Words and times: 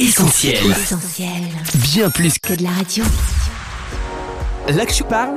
Essentiel. 0.00 0.56
Essentiel. 0.70 1.28
Bien 1.92 2.08
plus 2.08 2.38
Que 2.38 2.54
de 2.54 2.62
la 2.62 2.70
radio. 2.70 3.04
Je 4.66 5.02
parle, 5.02 5.36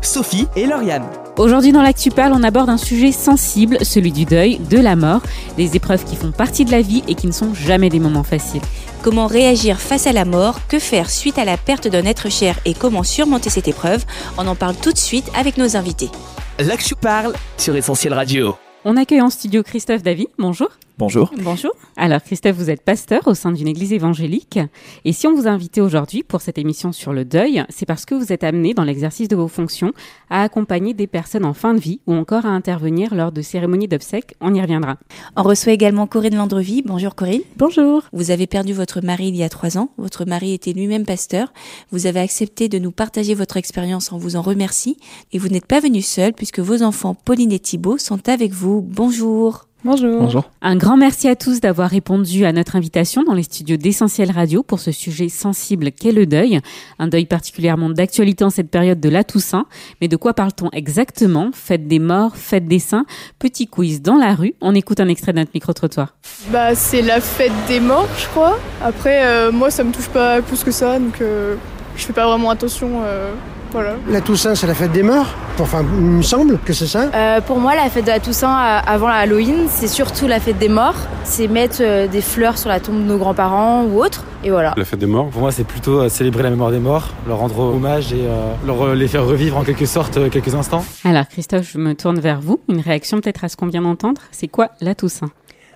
Sophie 0.00 0.46
et 0.54 0.64
Lauriane. 0.64 1.08
Aujourd'hui 1.36 1.72
dans 1.72 1.82
l'Actu 1.82 2.10
Parle, 2.10 2.32
on 2.32 2.44
aborde 2.44 2.70
un 2.70 2.76
sujet 2.76 3.10
sensible, 3.10 3.84
celui 3.84 4.12
du 4.12 4.24
deuil, 4.24 4.60
de 4.70 4.78
la 4.78 4.94
mort, 4.94 5.22
des 5.56 5.74
épreuves 5.74 6.04
qui 6.04 6.14
font 6.14 6.30
partie 6.30 6.64
de 6.64 6.70
la 6.70 6.82
vie 6.82 7.02
et 7.08 7.16
qui 7.16 7.26
ne 7.26 7.32
sont 7.32 7.52
jamais 7.52 7.88
des 7.88 7.98
moments 7.98 8.22
faciles. 8.22 8.62
Comment 9.02 9.26
réagir 9.26 9.80
face 9.80 10.06
à 10.06 10.12
la 10.12 10.24
mort 10.24 10.60
Que 10.68 10.78
faire 10.78 11.10
suite 11.10 11.36
à 11.36 11.44
la 11.44 11.56
perte 11.56 11.88
d'un 11.88 12.04
être 12.04 12.30
cher 12.30 12.60
Et 12.64 12.74
comment 12.74 13.02
surmonter 13.02 13.50
cette 13.50 13.66
épreuve? 13.66 14.04
On 14.38 14.46
en 14.46 14.54
parle 14.54 14.76
tout 14.76 14.92
de 14.92 14.98
suite 14.98 15.28
avec 15.34 15.56
nos 15.56 15.76
invités. 15.76 16.10
Je 16.60 16.94
parle 16.94 17.34
sur 17.58 17.74
Essentiel 17.74 18.14
Radio. 18.14 18.54
On 18.84 18.96
accueille 18.96 19.20
en 19.20 19.30
studio 19.30 19.64
Christophe 19.64 20.04
Davy. 20.04 20.28
Bonjour. 20.38 20.68
Bonjour. 20.98 21.30
Bonjour. 21.42 21.72
Alors 21.98 22.22
Christophe, 22.22 22.56
vous 22.56 22.70
êtes 22.70 22.80
pasteur 22.80 23.26
au 23.26 23.34
sein 23.34 23.52
d'une 23.52 23.68
église 23.68 23.92
évangélique. 23.92 24.58
Et 25.04 25.12
si 25.12 25.26
on 25.26 25.34
vous 25.34 25.46
a 25.46 25.50
invité 25.50 25.82
aujourd'hui 25.82 26.22
pour 26.22 26.40
cette 26.40 26.56
émission 26.56 26.90
sur 26.90 27.12
le 27.12 27.26
deuil, 27.26 27.64
c'est 27.68 27.84
parce 27.84 28.06
que 28.06 28.14
vous 28.14 28.32
êtes 28.32 28.44
amené 28.44 28.72
dans 28.72 28.82
l'exercice 28.82 29.28
de 29.28 29.36
vos 29.36 29.46
fonctions 29.46 29.92
à 30.30 30.42
accompagner 30.42 30.94
des 30.94 31.06
personnes 31.06 31.44
en 31.44 31.52
fin 31.52 31.74
de 31.74 31.80
vie 31.80 32.00
ou 32.06 32.14
encore 32.14 32.46
à 32.46 32.48
intervenir 32.48 33.14
lors 33.14 33.30
de 33.30 33.42
cérémonies 33.42 33.88
d'obsèques. 33.88 34.36
On 34.40 34.54
y 34.54 34.60
reviendra. 34.62 34.96
On 35.36 35.42
reçoit 35.42 35.74
également 35.74 36.06
Corinne 36.06 36.36
Landrevie. 36.36 36.80
Bonjour 36.80 37.14
Corinne. 37.14 37.42
Bonjour. 37.58 38.04
Vous 38.14 38.30
avez 38.30 38.46
perdu 38.46 38.72
votre 38.72 39.02
mari 39.02 39.28
il 39.28 39.36
y 39.36 39.42
a 39.42 39.50
trois 39.50 39.76
ans. 39.76 39.90
Votre 39.98 40.24
mari 40.24 40.54
était 40.54 40.72
lui-même 40.72 41.04
pasteur. 41.04 41.52
Vous 41.90 42.06
avez 42.06 42.20
accepté 42.20 42.70
de 42.70 42.78
nous 42.78 42.90
partager 42.90 43.34
votre 43.34 43.58
expérience. 43.58 44.12
On 44.12 44.18
vous 44.18 44.36
en 44.36 44.42
remercie. 44.42 44.96
Et 45.32 45.38
vous 45.38 45.48
n'êtes 45.48 45.66
pas 45.66 45.80
venu 45.80 46.00
seul 46.00 46.32
puisque 46.32 46.60
vos 46.60 46.82
enfants 46.82 47.14
Pauline 47.14 47.52
et 47.52 47.58
Thibault 47.58 47.98
sont 47.98 48.30
avec 48.30 48.52
vous. 48.52 48.80
Bonjour. 48.80 49.65
Bonjour. 49.86 50.20
Bonjour. 50.20 50.50
Un 50.62 50.74
grand 50.74 50.96
merci 50.96 51.28
à 51.28 51.36
tous 51.36 51.60
d'avoir 51.60 51.88
répondu 51.88 52.44
à 52.44 52.52
notre 52.52 52.74
invitation 52.74 53.22
dans 53.22 53.34
les 53.34 53.44
studios 53.44 53.76
d'Essentiel 53.76 54.32
Radio 54.32 54.64
pour 54.64 54.80
ce 54.80 54.90
sujet 54.90 55.28
sensible 55.28 55.92
qu'est 55.92 56.10
le 56.10 56.26
deuil. 56.26 56.58
Un 56.98 57.06
deuil 57.06 57.24
particulièrement 57.24 57.88
d'actualité 57.88 58.42
en 58.42 58.50
cette 58.50 58.68
période 58.68 58.98
de 58.98 59.08
la 59.08 59.22
Toussaint. 59.22 59.66
Mais 60.00 60.08
de 60.08 60.16
quoi 60.16 60.34
parle-t-on 60.34 60.70
exactement? 60.72 61.50
Fête 61.52 61.86
des 61.86 62.00
morts, 62.00 62.36
fête 62.36 62.66
des 62.66 62.80
saints, 62.80 63.06
petit 63.38 63.68
quiz 63.68 64.02
dans 64.02 64.16
la 64.16 64.34
rue. 64.34 64.54
On 64.60 64.74
écoute 64.74 64.98
un 64.98 65.06
extrait 65.06 65.32
de 65.32 65.38
notre 65.38 65.52
micro-trottoir. 65.54 66.16
Bah, 66.50 66.74
c'est 66.74 67.02
la 67.02 67.20
fête 67.20 67.52
des 67.68 67.78
morts, 67.78 68.08
je 68.18 68.26
crois. 68.26 68.58
Après, 68.82 69.24
euh, 69.24 69.52
moi, 69.52 69.70
ça 69.70 69.84
me 69.84 69.92
touche 69.92 70.08
pas 70.08 70.42
plus 70.42 70.64
que 70.64 70.72
ça, 70.72 70.98
donc 70.98 71.20
euh, 71.20 71.54
je 71.96 72.02
fais 72.04 72.12
pas 72.12 72.26
vraiment 72.26 72.50
attention. 72.50 73.02
euh, 73.04 73.32
voilà. 73.72 73.94
La 74.08 74.20
Toussaint, 74.20 74.54
c'est 74.54 74.66
la 74.66 74.74
fête 74.74 74.92
des 74.92 75.02
morts. 75.02 75.26
Enfin, 75.58 75.84
il 75.96 76.00
me 76.00 76.22
semble 76.22 76.58
que 76.58 76.72
c'est 76.72 76.86
ça. 76.86 77.10
Euh, 77.14 77.40
pour 77.40 77.58
moi, 77.58 77.74
la 77.74 77.88
fête 77.88 78.04
de 78.04 78.10
la 78.10 78.20
Toussaint 78.20 78.48
euh, 78.52 78.80
avant 78.86 79.08
la 79.08 79.14
Halloween, 79.16 79.66
c'est 79.68 79.88
surtout 79.88 80.26
la 80.26 80.40
fête 80.40 80.58
des 80.58 80.68
morts. 80.68 80.96
C'est 81.24 81.48
mettre 81.48 81.78
euh, 81.80 82.06
des 82.06 82.20
fleurs 82.20 82.58
sur 82.58 82.68
la 82.68 82.80
tombe 82.80 82.96
de 82.96 83.08
nos 83.08 83.18
grands-parents 83.18 83.84
ou 83.84 84.02
autres. 84.02 84.24
Et 84.44 84.50
voilà. 84.50 84.74
La 84.76 84.84
fête 84.84 85.00
des 85.00 85.06
morts, 85.06 85.28
pour 85.28 85.40
moi, 85.40 85.50
c'est 85.52 85.64
plutôt 85.64 86.00
euh, 86.00 86.08
célébrer 86.08 86.42
la 86.42 86.50
mémoire 86.50 86.70
des 86.70 86.78
morts, 86.78 87.08
leur 87.26 87.38
rendre 87.38 87.58
hommage 87.58 88.12
et 88.12 88.20
euh, 88.20 88.52
leur, 88.66 88.82
euh, 88.82 88.94
les 88.94 89.08
faire 89.08 89.24
revivre 89.26 89.56
en 89.56 89.64
quelque 89.64 89.86
sorte 89.86 90.16
euh, 90.18 90.28
quelques 90.28 90.54
instants. 90.54 90.84
Alors 91.04 91.26
Christophe, 91.26 91.70
je 91.72 91.78
me 91.78 91.94
tourne 91.94 92.20
vers 92.20 92.40
vous. 92.40 92.60
Une 92.68 92.80
réaction 92.80 93.20
peut-être 93.20 93.44
à 93.44 93.48
ce 93.48 93.56
qu'on 93.56 93.66
vient 93.66 93.82
d'entendre. 93.82 94.20
C'est 94.30 94.48
quoi 94.48 94.70
la 94.80 94.94
Toussaint? 94.94 95.30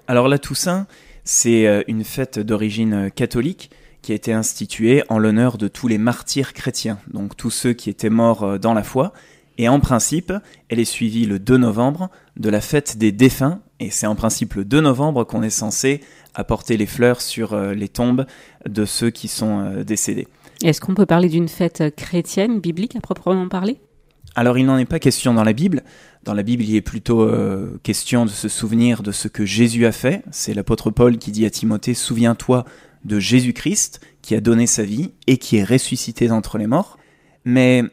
Alors 0.06 0.28
la 0.28 0.38
Toussaint, 0.38 0.86
c'est 1.25 1.66
euh, 1.66 1.82
une 1.88 2.04
fête 2.04 2.38
d'origine 2.38 2.94
euh, 2.94 3.08
catholique 3.08 3.70
qui 4.02 4.12
a 4.12 4.14
été 4.14 4.32
instituée 4.32 5.02
en 5.08 5.18
l'honneur 5.18 5.58
de 5.58 5.68
tous 5.68 5.88
les 5.88 5.98
martyrs 5.98 6.52
chrétiens, 6.52 6.98
donc 7.12 7.36
tous 7.36 7.50
ceux 7.50 7.72
qui 7.72 7.90
étaient 7.90 8.10
morts 8.10 8.42
euh, 8.42 8.58
dans 8.58 8.74
la 8.74 8.82
foi. 8.82 9.12
Et 9.58 9.68
en 9.68 9.78
principe, 9.78 10.32
elle 10.68 10.78
est 10.78 10.84
suivie 10.84 11.26
le 11.26 11.38
2 11.38 11.58
novembre 11.58 12.10
de 12.36 12.48
la 12.48 12.60
fête 12.60 12.96
des 12.96 13.12
défunts, 13.12 13.60
et 13.78 13.90
c'est 13.90 14.06
en 14.06 14.14
principe 14.14 14.54
le 14.54 14.64
2 14.64 14.80
novembre 14.80 15.24
qu'on 15.24 15.42
est 15.42 15.50
censé 15.50 16.00
apporter 16.34 16.76
les 16.76 16.86
fleurs 16.86 17.20
sur 17.20 17.52
euh, 17.52 17.74
les 17.74 17.88
tombes 17.88 18.24
de 18.66 18.84
ceux 18.84 19.10
qui 19.10 19.28
sont 19.28 19.60
euh, 19.60 19.84
décédés. 19.84 20.28
Est-ce 20.62 20.80
qu'on 20.80 20.94
peut 20.94 21.06
parler 21.06 21.28
d'une 21.28 21.48
fête 21.48 21.94
chrétienne, 21.96 22.60
biblique 22.60 22.96
à 22.96 23.00
proprement 23.00 23.48
parler? 23.48 23.80
Alors 24.34 24.58
il 24.58 24.66
n'en 24.66 24.78
est 24.78 24.86
pas 24.86 24.98
question 24.98 25.34
dans 25.34 25.44
la 25.44 25.52
Bible. 25.52 25.82
Dans 26.22 26.34
la 26.34 26.42
Bible, 26.42 26.62
il 26.62 26.76
est 26.76 26.82
plutôt 26.82 27.22
euh, 27.22 27.80
question 27.82 28.25
de 28.25 28.30
se 28.30 28.48
souvenir 28.48 29.02
de 29.02 29.10
ce 29.10 29.26
que 29.26 29.44
Jésus 29.44 29.86
a 29.86 29.92
fait. 29.92 30.22
C'est 30.30 30.54
l'apôtre 30.54 30.91
Paul 30.91 31.19
qui 31.19 31.32
dit 31.32 31.46
à 31.46 31.50
Timothée, 31.50 31.94
Souviens-toi 31.94 32.64
de 33.05 33.19
Jésus-Christ 33.19 34.00
qui 34.22 34.34
a 34.34 34.41
donné 34.41 34.66
sa 34.66 34.83
vie 34.83 35.12
et 35.27 35.38
qui 35.38 35.56
est 35.56 35.65
ressuscité 35.65 36.28
d'entre 36.28 36.59
les 36.59 36.66
morts. 36.66 36.99
Mais 37.44 37.84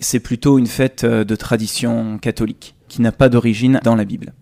c'est 0.00 0.20
plutôt 0.20 0.58
une 0.58 0.66
fête 0.66 1.04
euh, 1.04 1.24
de 1.24 1.36
tradition 1.36 2.18
catholique 2.18 2.74
qui 2.88 3.02
n'a 3.02 3.12
pas 3.12 3.28
d'origine 3.28 3.80
dans 3.82 3.94
la 3.94 4.04
Bible. 4.04 4.32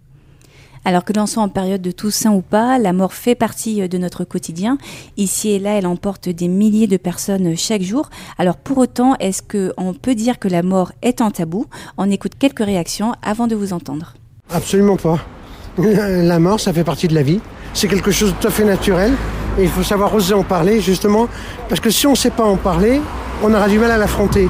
Alors 0.84 1.04
que 1.04 1.12
l'on 1.12 1.26
soit 1.26 1.43
en 1.43 1.48
période 1.48 1.81
de 1.81 1.93
Toussaint 1.93 2.32
ou 2.32 2.43
pas, 2.43 2.78
la 2.78 2.93
mort 2.93 3.12
fait 3.12 3.34
partie 3.34 3.82
euh, 3.82 3.88
de 3.88 3.98
notre 3.98 4.25
quotidien. 4.25 4.78
Ici 5.16 5.50
et 5.50 5.59
là, 5.59 5.78
elle 5.78 5.87
emporte 5.87 6.28
des 6.28 6.49
milliers 6.49 6.87
de 6.87 6.97
personnes 6.97 7.56
chaque 7.56 7.82
jour. 7.82 8.10
Alors 8.38 8.56
pour 8.56 8.78
autant, 8.78 9.14
est-ce 9.16 9.43
qu'on 9.43 9.94
peut 9.94 10.14
dire 10.14 10.38
que 10.38 10.49
la 10.49 10.62
mort 10.62 10.93
est 11.03 11.20
un 11.20 11.31
tabou? 11.31 11.66
On 11.99 12.10
écoute 12.10 12.32
quelques 12.38 12.64
réactions 12.64 13.14
avant 13.22 13.47
de 13.47 13.54
vous 13.54 13.72
entendre. 13.72 14.14
Absolument 14.50 14.97
pas. 14.97 15.19
La 15.78 16.38
mort, 16.38 16.60
ça 16.60 16.72
fait 16.72 16.84
partie 16.84 17.09
de 17.09 17.14
la 17.14 17.22
vie. 17.22 17.41
C'est 17.72 17.88
quelque 17.88 18.10
chose 18.10 18.34
de 18.34 18.38
tout 18.38 18.49
à 18.49 18.50
fait 18.50 18.64
naturel. 18.64 19.12
Et 19.58 19.64
il 19.64 19.68
faut 19.68 19.82
savoir 19.82 20.14
oser 20.14 20.34
en 20.34 20.42
parler, 20.42 20.80
justement. 20.80 21.28
Parce 21.68 21.80
que 21.80 21.90
si 21.90 22.06
on 22.06 22.12
ne 22.12 22.16
sait 22.16 22.30
pas 22.30 22.44
en 22.44 22.56
parler, 22.56 23.00
on 23.42 23.52
aura 23.52 23.68
du 23.68 23.78
mal 23.78 23.90
à 23.90 23.98
l'affronter. 23.98 24.48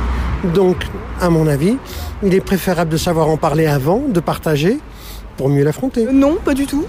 Donc, 0.54 0.76
à 1.20 1.28
mon 1.28 1.46
avis, 1.46 1.76
il 2.22 2.34
est 2.34 2.40
préférable 2.40 2.90
de 2.90 2.96
savoir 2.96 3.28
en 3.28 3.36
parler 3.36 3.66
avant, 3.66 4.02
de 4.08 4.20
partager, 4.20 4.78
pour 5.36 5.48
mieux 5.48 5.64
l'affronter. 5.64 6.06
Euh, 6.06 6.12
non, 6.12 6.36
pas 6.44 6.54
du 6.54 6.66
tout. 6.66 6.84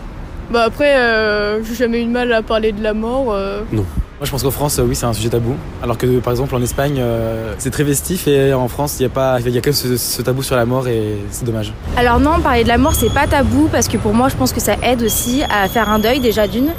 Bah 0.52 0.64
après, 0.66 0.96
euh, 0.98 1.64
j'ai 1.64 1.76
jamais 1.76 2.02
eu 2.02 2.06
de 2.06 2.12
mal 2.12 2.32
à 2.32 2.42
parler 2.42 2.72
de 2.72 2.84
la 2.84 2.94
mort. 2.94 3.34
euh. 3.34 3.62
Moi, 3.72 3.84
je 4.28 4.32
pense 4.32 4.44
qu'en 4.44 4.52
France, 4.52 4.80
euh, 4.80 4.84
oui, 4.84 4.96
c'est 4.96 5.06
un 5.06 5.14
sujet 5.14 5.30
tabou. 5.30 5.56
Alors 5.82 5.98
que, 5.98 6.20
par 6.20 6.32
exemple, 6.32 6.56
en 6.56 6.62
Espagne, 6.62 6.98
euh, 7.00 7.56
c'est 7.58 7.72
très 7.72 7.84
vestif 7.84 8.28
et 8.28 8.54
en 8.54 8.68
France, 8.68 8.98
il 9.00 9.02
n'y 9.04 9.08
a, 9.08 9.10
pas- 9.10 9.40
il 9.42 9.50
y 9.50 9.58
a 9.58 9.62
que 9.62 9.72
ce, 9.72 9.98
ce 9.98 10.22
tabou 10.22 10.44
sur 10.44 10.56
la 10.56 10.66
mort 10.66 10.88
et 10.88 11.18
c'est 11.32 11.44
dommage. 11.44 11.74
Alors 11.98 12.20
non, 12.20 12.40
parler 12.40 12.64
de 12.64 12.70
la 12.70 12.78
mort, 12.78 12.94
c'est 12.96 13.12
pas 13.14 13.28
tabou 13.28 13.68
parce 13.72 13.88
que 13.88 13.98
pour 13.98 14.14
moi, 14.14 14.30
je 14.30 14.36
pense 14.36 14.54
que 14.54 14.62
ça 14.62 14.76
aide 14.84 15.02
aussi 15.02 15.42
à 15.50 15.68
faire 15.68 15.90
un 15.90 16.00
deuil 16.00 16.20
déjà 16.20 16.48
d'une. 16.48 16.70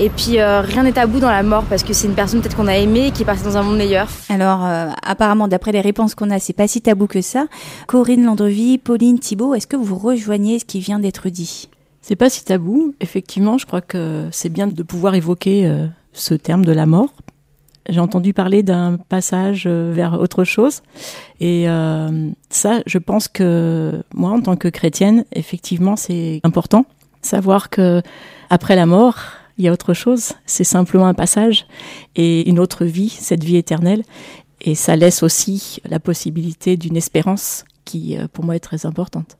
Et 0.00 0.08
puis 0.08 0.40
euh, 0.40 0.60
rien 0.60 0.82
n'est 0.82 0.92
tabou 0.92 1.20
dans 1.20 1.30
la 1.30 1.42
mort 1.42 1.64
parce 1.68 1.82
que 1.84 1.92
c'est 1.92 2.08
une 2.08 2.14
personne 2.14 2.40
peut-être 2.40 2.56
qu'on 2.56 2.66
a 2.68 2.76
aimée 2.76 3.08
et 3.08 3.10
qui 3.12 3.22
est 3.22 3.26
partie 3.26 3.44
dans 3.44 3.56
un 3.56 3.62
monde 3.62 3.76
meilleur. 3.76 4.08
Alors, 4.28 4.64
euh, 4.64 4.86
apparemment, 5.06 5.46
d'après 5.46 5.72
les 5.72 5.80
réponses 5.82 6.14
qu'on 6.14 6.30
a, 6.30 6.38
c'est 6.38 6.52
pas 6.52 6.66
si 6.68 6.80
tabou 6.80 7.06
que 7.06 7.20
ça. 7.20 7.46
Corinne 7.86 8.24
Landrevie, 8.24 8.78
Pauline 8.78 9.18
Thibault, 9.18 9.54
est-ce 9.54 9.66
que 9.66 9.76
vous 9.76 9.96
rejoignez 9.96 10.58
ce 10.58 10.64
qui 10.64 10.80
vient 10.80 10.98
d'être 10.98 11.28
dit? 11.28 11.68
C'est 12.06 12.16
pas 12.16 12.28
si 12.28 12.44
tabou. 12.44 12.94
Effectivement, 13.00 13.56
je 13.56 13.64
crois 13.64 13.80
que 13.80 14.28
c'est 14.30 14.50
bien 14.50 14.66
de 14.66 14.82
pouvoir 14.82 15.14
évoquer 15.14 15.64
euh, 15.64 15.86
ce 16.12 16.34
terme 16.34 16.62
de 16.62 16.70
la 16.72 16.84
mort. 16.84 17.14
J'ai 17.88 17.98
entendu 17.98 18.34
parler 18.34 18.62
d'un 18.62 18.98
passage 18.98 19.64
euh, 19.66 19.90
vers 19.90 20.20
autre 20.20 20.44
chose. 20.44 20.82
Et 21.40 21.66
euh, 21.66 22.28
ça, 22.50 22.82
je 22.84 22.98
pense 22.98 23.26
que 23.26 24.02
moi, 24.12 24.32
en 24.32 24.42
tant 24.42 24.56
que 24.56 24.68
chrétienne, 24.68 25.24
effectivement, 25.32 25.96
c'est 25.96 26.40
important. 26.44 26.84
Savoir 27.22 27.70
que 27.70 28.02
après 28.50 28.76
la 28.76 28.84
mort, 28.84 29.16
il 29.56 29.64
y 29.64 29.68
a 29.68 29.72
autre 29.72 29.94
chose. 29.94 30.34
C'est 30.44 30.62
simplement 30.62 31.06
un 31.06 31.14
passage 31.14 31.66
et 32.16 32.46
une 32.50 32.58
autre 32.58 32.84
vie, 32.84 33.08
cette 33.08 33.44
vie 33.44 33.56
éternelle. 33.56 34.02
Et 34.60 34.74
ça 34.74 34.94
laisse 34.94 35.22
aussi 35.22 35.80
la 35.88 36.00
possibilité 36.00 36.76
d'une 36.76 36.98
espérance 36.98 37.64
qui, 37.86 38.18
pour 38.34 38.44
moi, 38.44 38.56
est 38.56 38.60
très 38.60 38.84
importante. 38.84 39.38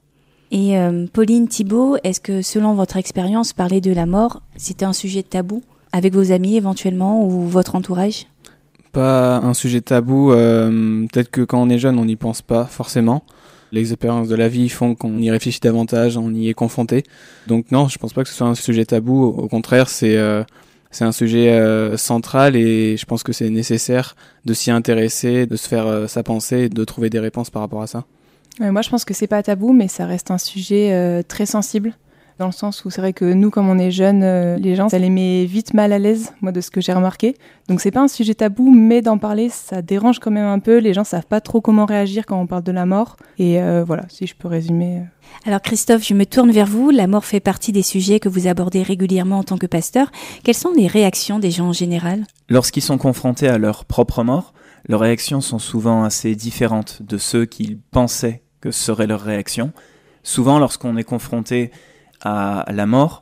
Et 0.50 0.78
euh, 0.78 1.06
Pauline 1.12 1.48
Thibault, 1.48 1.96
est-ce 2.04 2.20
que 2.20 2.42
selon 2.42 2.74
votre 2.74 2.96
expérience, 2.96 3.52
parler 3.52 3.80
de 3.80 3.92
la 3.92 4.06
mort, 4.06 4.42
c'était 4.56 4.84
un 4.84 4.92
sujet 4.92 5.22
tabou 5.22 5.62
avec 5.92 6.14
vos 6.14 6.32
amis 6.32 6.56
éventuellement 6.56 7.24
ou 7.24 7.48
votre 7.48 7.74
entourage? 7.74 8.26
Pas 8.92 9.38
un 9.38 9.54
sujet 9.54 9.80
tabou. 9.80 10.32
euh, 10.32 11.06
Peut-être 11.12 11.30
que 11.30 11.40
quand 11.40 11.60
on 11.60 11.68
est 11.68 11.78
jeune, 11.78 11.98
on 11.98 12.04
n'y 12.04 12.16
pense 12.16 12.42
pas 12.42 12.66
forcément. 12.66 13.24
Les 13.72 13.90
expériences 13.92 14.28
de 14.28 14.36
la 14.36 14.48
vie 14.48 14.68
font 14.68 14.94
qu'on 14.94 15.18
y 15.18 15.30
réfléchit 15.30 15.58
davantage, 15.60 16.16
on 16.16 16.32
y 16.32 16.48
est 16.48 16.54
confronté. 16.54 17.02
Donc 17.48 17.72
non, 17.72 17.88
je 17.88 17.98
pense 17.98 18.12
pas 18.12 18.22
que 18.22 18.28
ce 18.28 18.34
soit 18.34 18.46
un 18.46 18.54
sujet 18.54 18.84
tabou. 18.84 19.24
Au 19.24 19.48
contraire, 19.48 19.88
c'est 19.88 20.16
euh, 20.16 20.44
un 21.00 21.10
sujet 21.10 21.96
central 21.96 22.54
et 22.54 22.96
je 22.96 23.04
pense 23.04 23.24
que 23.24 23.32
c'est 23.32 23.50
nécessaire 23.50 24.14
de 24.44 24.54
s'y 24.54 24.70
intéresser, 24.70 25.46
de 25.46 25.56
se 25.56 25.66
faire 25.66 26.08
sa 26.08 26.22
pensée 26.22 26.60
et 26.60 26.68
de 26.68 26.84
trouver 26.84 27.10
des 27.10 27.18
réponses 27.18 27.50
par 27.50 27.62
rapport 27.62 27.82
à 27.82 27.88
ça. 27.88 28.04
Ouais, 28.60 28.70
moi, 28.70 28.82
je 28.82 28.90
pense 28.90 29.04
que 29.04 29.14
c'est 29.14 29.26
pas 29.26 29.42
tabou, 29.42 29.72
mais 29.72 29.88
ça 29.88 30.06
reste 30.06 30.30
un 30.30 30.38
sujet 30.38 30.92
euh, 30.92 31.22
très 31.26 31.46
sensible. 31.46 31.94
Dans 32.38 32.46
le 32.46 32.52
sens 32.52 32.84
où 32.84 32.90
c'est 32.90 33.00
vrai 33.00 33.12
que 33.12 33.24
nous, 33.24 33.48
comme 33.50 33.68
on 33.68 33.78
est 33.78 33.92
jeunes, 33.92 34.24
euh, 34.24 34.56
les 34.56 34.74
gens, 34.74 34.88
ça 34.88 34.98
les 34.98 35.10
met 35.10 35.44
vite 35.44 35.72
mal 35.72 35.92
à 35.92 36.00
l'aise, 36.00 36.32
moi, 36.40 36.50
de 36.50 36.60
ce 36.60 36.70
que 36.70 36.80
j'ai 36.80 36.92
remarqué. 36.92 37.36
Donc, 37.68 37.80
c'est 37.80 37.92
pas 37.92 38.00
un 38.00 38.08
sujet 38.08 38.34
tabou, 38.34 38.72
mais 38.72 39.02
d'en 39.02 39.18
parler, 39.18 39.48
ça 39.50 39.82
dérange 39.82 40.18
quand 40.18 40.32
même 40.32 40.46
un 40.46 40.58
peu. 40.58 40.78
Les 40.78 40.94
gens 40.94 41.04
savent 41.04 41.26
pas 41.26 41.40
trop 41.40 41.60
comment 41.60 41.84
réagir 41.84 42.26
quand 42.26 42.40
on 42.40 42.48
parle 42.48 42.64
de 42.64 42.72
la 42.72 42.86
mort. 42.86 43.16
Et 43.38 43.60
euh, 43.60 43.84
voilà, 43.84 44.04
si 44.08 44.26
je 44.26 44.34
peux 44.34 44.48
résumer. 44.48 45.02
Alors 45.46 45.62
Christophe, 45.62 46.06
je 46.06 46.14
me 46.14 46.26
tourne 46.26 46.50
vers 46.50 46.66
vous. 46.66 46.90
La 46.90 47.06
mort 47.06 47.24
fait 47.24 47.40
partie 47.40 47.72
des 47.72 47.82
sujets 47.82 48.18
que 48.18 48.28
vous 48.28 48.48
abordez 48.48 48.82
régulièrement 48.82 49.38
en 49.38 49.44
tant 49.44 49.56
que 49.56 49.66
pasteur. 49.66 50.10
Quelles 50.42 50.54
sont 50.54 50.72
les 50.76 50.88
réactions 50.88 51.38
des 51.38 51.50
gens 51.50 51.68
en 51.68 51.72
général? 51.72 52.24
Lorsqu'ils 52.48 52.82
sont 52.82 52.98
confrontés 52.98 53.48
à 53.48 53.58
leur 53.58 53.84
propre 53.84 54.22
mort, 54.22 54.54
leurs 54.88 55.00
réactions 55.00 55.40
sont 55.40 55.58
souvent 55.58 56.04
assez 56.04 56.34
différentes 56.34 57.00
de 57.02 57.16
ceux 57.16 57.46
qu'ils 57.46 57.78
pensaient 57.78 58.43
que 58.64 58.70
serait 58.70 59.06
leur 59.06 59.20
réaction. 59.20 59.72
Souvent, 60.22 60.58
lorsqu'on 60.58 60.96
est 60.96 61.04
confronté 61.04 61.70
à 62.22 62.64
la 62.72 62.86
mort, 62.86 63.20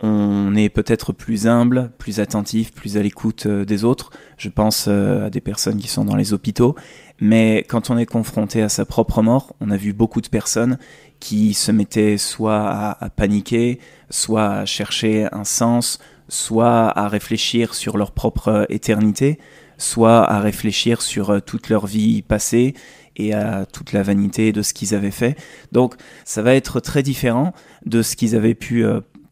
on 0.00 0.54
est 0.54 0.68
peut-être 0.68 1.12
plus 1.12 1.48
humble, 1.48 1.90
plus 1.98 2.20
attentif, 2.20 2.72
plus 2.72 2.96
à 2.96 3.02
l'écoute 3.02 3.46
euh, 3.46 3.64
des 3.64 3.82
autres. 3.82 4.10
Je 4.36 4.48
pense 4.48 4.86
euh, 4.86 5.26
à 5.26 5.30
des 5.30 5.40
personnes 5.40 5.78
qui 5.78 5.88
sont 5.88 6.04
dans 6.04 6.14
les 6.14 6.32
hôpitaux. 6.32 6.76
Mais 7.20 7.64
quand 7.68 7.90
on 7.90 7.98
est 7.98 8.06
confronté 8.06 8.62
à 8.62 8.68
sa 8.68 8.84
propre 8.84 9.20
mort, 9.20 9.52
on 9.60 9.70
a 9.70 9.76
vu 9.76 9.92
beaucoup 9.92 10.20
de 10.20 10.28
personnes 10.28 10.78
qui 11.18 11.54
se 11.54 11.72
mettaient 11.72 12.16
soit 12.16 12.68
à, 13.00 13.10
paniquer, 13.10 13.80
soit 14.10 14.48
à 14.48 14.64
chercher 14.64 15.26
un 15.32 15.44
sens, 15.44 15.98
soit 16.28 16.96
à 16.96 17.08
réfléchir 17.08 17.74
sur 17.74 17.96
leur 17.96 18.12
propre 18.12 18.66
éternité, 18.68 19.40
soit 19.76 20.22
à 20.30 20.38
réfléchir 20.38 21.02
sur 21.02 21.30
euh, 21.30 21.40
toute 21.40 21.68
leur 21.68 21.86
vie 21.86 22.22
passée 22.22 22.74
et 23.16 23.34
à 23.34 23.66
toute 23.66 23.92
la 23.92 24.02
vanité 24.02 24.52
de 24.52 24.62
ce 24.62 24.74
qu'ils 24.74 24.94
avaient 24.94 25.10
fait. 25.10 25.36
Donc 25.72 25.94
ça 26.24 26.42
va 26.42 26.54
être 26.54 26.80
très 26.80 27.02
différent 27.02 27.52
de 27.86 28.02
ce 28.02 28.16
qu'ils 28.16 28.34
avaient 28.36 28.54
pu 28.54 28.84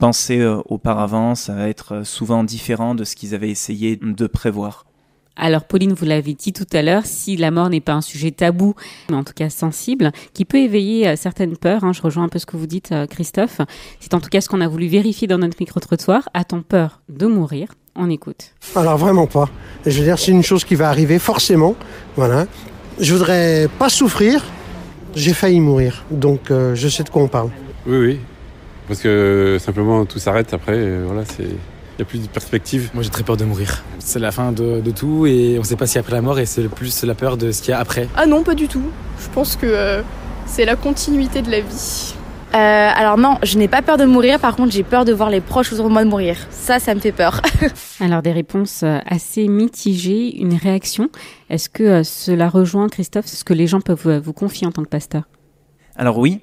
penser 0.03 0.41
euh, 0.41 0.61
auparavant, 0.65 1.37
ça 1.37 1.55
va 1.55 1.69
être 1.69 1.95
euh, 1.95 2.05
souvent 2.05 2.43
différent 2.43 2.97
de 2.97 3.05
ce 3.05 3.15
qu'ils 3.15 3.37
avaient 3.37 3.51
essayé 3.51 3.95
de 3.95 4.27
prévoir. 4.27 4.85
Alors 5.37 5.63
Pauline, 5.63 5.93
vous 5.93 6.05
l'avez 6.05 6.35
dit 6.35 6.53
tout 6.53 6.67
à 6.73 6.83
l'heure, 6.83 7.07
si 7.07 7.37
la 7.37 7.53
mort 7.53 7.71
n'est 7.71 7.81
pas 7.81 7.93
un 7.93 8.01
sujet 8.01 8.33
tabou, 8.33 8.75
mais 9.11 9.17
en 9.17 9.23
tout 9.23 9.33
cas 9.33 9.49
sensible, 9.49 10.11
qui 10.35 10.45
peut 10.45 10.59
éveiller 10.59 11.07
euh, 11.07 11.15
certaines 11.15 11.57
peurs, 11.57 11.85
hein, 11.85 11.93
je 11.93 12.03
rejoins 12.03 12.25
un 12.25 12.29
peu 12.29 12.41
ce 12.41 12.47
que 12.47 12.57
vous 12.57 12.67
dites 12.67 12.93
Christophe, 13.11 13.61
c'est 14.01 14.13
en 14.15 14.21
tout 14.21 14.29
cas 14.29 14.41
ce 14.41 14.49
qu'on 14.49 14.61
a 14.61 14.67
voulu 14.67 14.89
vérifier 14.89 15.29
dans 15.29 15.39
notre 15.39 15.57
micro-trottoir, 15.61 16.29
a-t-on 16.35 16.63
peur 16.63 17.01
de 17.09 17.27
mourir? 17.27 17.69
On 17.95 18.11
écoute. 18.11 18.55
Alors 18.75 18.99
vraiment 18.99 19.29
pas. 19.29 19.51
Je 19.87 19.97
veux 20.01 20.05
dire, 20.05 20.19
c'est 20.19 20.33
une 20.33 20.43
chose 20.43 20.65
qui 20.65 20.75
va 20.75 20.89
arriver 20.89 21.21
forcément. 21.21 21.77
Voilà. 22.17 22.47
Je 23.01 23.13
voudrais 23.13 23.69
pas 23.79 23.89
souffrir, 23.89 24.45
j'ai 25.15 25.35
failli 25.35 25.61
mourir, 25.61 26.05
donc 26.11 26.51
je 26.51 26.89
sais 26.89 27.03
de 27.03 27.09
quoi 27.09 27.23
on 27.23 27.29
parle. 27.29 27.51
Oui, 27.87 27.97
oui, 27.99 28.21
parce 28.87 29.01
que 29.01 29.59
simplement 29.61 30.05
tout 30.05 30.19
s'arrête 30.19 30.53
après, 30.55 30.99
voilà, 31.05 31.25
c'est. 31.25 31.49
Il 31.99 32.01
n'y 32.01 32.03
a 32.03 32.07
plus 32.07 32.23
de 32.23 32.27
perspective. 32.27 32.91
Moi 32.95 33.03
j'ai 33.03 33.11
très 33.11 33.23
peur 33.23 33.37
de 33.37 33.45
mourir. 33.45 33.85
C'est 33.99 34.19
la 34.19 34.33
fin 34.33 34.51
de, 34.51 34.83
tout 34.97 35.27
et 35.27 35.57
on 35.59 35.61
ne 35.61 35.67
sait 35.67 35.77
pas 35.77 35.87
si 35.87 35.99
après 35.99 36.15
la 36.15 36.23
mort 36.23 36.39
et 36.39 36.47
c'est 36.47 36.63
le 36.63 36.71
plus 36.71 37.05
la 37.05 37.15
peur 37.15 37.37
de 37.37 37.53
ce 37.53 37.61
qu'il 37.61 37.73
y 37.73 37.75
a 37.75 37.81
après. 37.81 38.09
Ah 38.17 38.25
non, 38.25 38.43
pas 38.43 38.55
du 38.55 38.67
tout. 38.67 38.83
Je 39.21 39.29
pense 39.29 39.57
que 39.57 39.67
euh, 39.67 40.01
c'est 40.47 40.65
la 40.65 40.75
continuité 40.75 41.43
de 41.43 41.51
la 41.51 41.61
vie. 41.61 42.15
Euh, 42.55 42.91
alors 42.95 43.17
non, 43.17 43.39
je 43.43 43.57
n'ai 43.57 43.69
pas 43.69 43.81
peur 43.81 43.97
de 43.97 44.05
mourir, 44.05 44.39
par 44.39 44.57
contre 44.57 44.73
j'ai 44.73 44.83
peur 44.83 45.07
de 45.07 45.13
voir 45.13 45.31
les 45.31 45.41
proches 45.41 45.73
autour 45.73 45.89
de 45.89 45.93
moi 45.93 46.05
mourir. 46.05 46.37
Ça, 46.51 46.79
ça 46.79 46.95
me 46.95 47.01
fait 47.01 47.13
peur. 47.13 47.41
alors 48.01 48.21
des 48.21 48.33
réponses 48.33 48.83
euh, 48.83 48.99
assez 49.07 49.49
mitigées, 49.49 50.37
une 50.39 50.55
réaction. 50.55 51.09
Est-ce 51.49 51.71
que 51.71 52.03
cela 52.03 52.51
rejoint, 52.51 52.89
Christophe, 52.89 53.27
ce 53.27 53.43
que 53.45 53.55
les 53.55 53.67
gens 53.67 53.81
peuvent 53.81 54.19
vous 54.19 54.33
confier 54.35 54.67
en 54.67 54.73
tant 54.73 54.83
que 54.83 54.89
pasteur? 54.89 55.23
Alors 55.97 56.19
oui, 56.19 56.43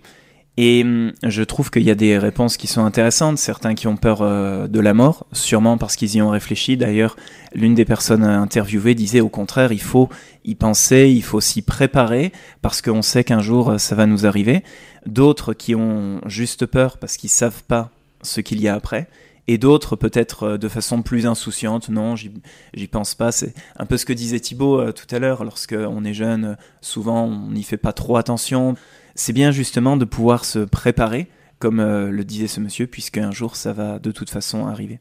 et 0.58 0.84
hum, 0.84 1.14
je 1.24 1.44
trouve 1.44 1.72
qu'il 1.72 1.84
y 1.84 1.92
a 1.92 1.96
des 1.96 2.18
réponses 2.18 2.58
qui 2.58 2.68
sont 2.68 2.84
intéressantes, 2.84 3.38
certains 3.38 3.76
qui 3.76 3.88
ont 3.88 3.96
peur 3.96 4.22
euh, 4.22 4.68
de 4.68 4.80
la 4.80 4.94
mort, 4.94 5.26
sûrement 5.32 5.78
parce 5.78 5.96
qu'ils 5.96 6.16
y 6.16 6.22
ont 6.22 6.30
réfléchi. 6.30 6.76
D'ailleurs, 6.76 7.16
l'une 7.54 7.76
des 7.76 7.86
personnes 7.86 8.24
interviewées 8.24 8.96
disait 8.96 9.22
au 9.22 9.30
contraire, 9.30 9.72
il 9.72 9.82
faut 9.82 10.10
y 10.44 10.56
penser, 10.56 11.10
il 11.10 11.24
faut 11.24 11.40
s'y 11.40 11.62
préparer, 11.62 12.34
parce 12.62 12.82
qu'on 12.82 13.02
sait 13.02 13.24
qu'un 13.24 13.40
jour 13.40 13.72
euh, 13.72 13.78
ça 13.78 13.96
va 13.96 14.06
nous 14.06 14.26
arriver. 14.26 14.64
D'autres 15.06 15.54
qui 15.54 15.76
ont 15.76 16.20
juste 16.26 16.66
peur 16.66 16.98
parce 16.98 17.16
qu'ils 17.16 17.30
savent 17.30 17.64
pas 17.64 17.92
ce 18.22 18.42
qu'il 18.42 18.60
y 18.62 18.68
a 18.68 18.76
après. 18.76 19.08
Et 19.48 19.58
d'autres 19.58 19.96
peut-être 19.96 20.44
euh, 20.44 20.58
de 20.58 20.68
façon 20.68 21.02
plus 21.04 21.26
insouciante, 21.26 21.88
non, 21.88 22.18
j'y 22.18 22.88
pense 22.92 23.16
pas. 23.16 23.32
C'est 23.32 23.54
un 23.78 23.86
peu 23.86 23.96
ce 23.96 24.06
que 24.06 24.12
disait 24.12 24.42
Thibaut 24.42 24.92
tout 24.92 25.08
à 25.10 25.20
l'heure, 25.20 25.46
lorsqu'on 25.46 26.04
est 26.04 26.14
jeune, 26.14 26.58
souvent 26.82 27.24
on 27.24 27.52
n'y 27.52 27.64
fait 27.64 27.78
pas 27.78 27.94
trop 27.94 28.18
attention 28.18 28.76
c'est 29.20 29.34
bien 29.34 29.52
justement 29.52 29.98
de 29.98 30.06
pouvoir 30.06 30.46
se 30.46 30.60
préparer, 30.60 31.28
comme 31.60 31.82
euh, 31.82 32.10
le 32.10 32.24
disait 32.24 32.48
ce 32.48 32.62
monsieur, 32.62 32.88
puisque 32.88 33.18
un 33.18 33.32
jour 33.32 33.58
ça 33.58 33.74
va 33.74 34.00
de 34.00 34.12
toute 34.12 34.30
façon 34.30 34.66
arriver. 34.66 35.00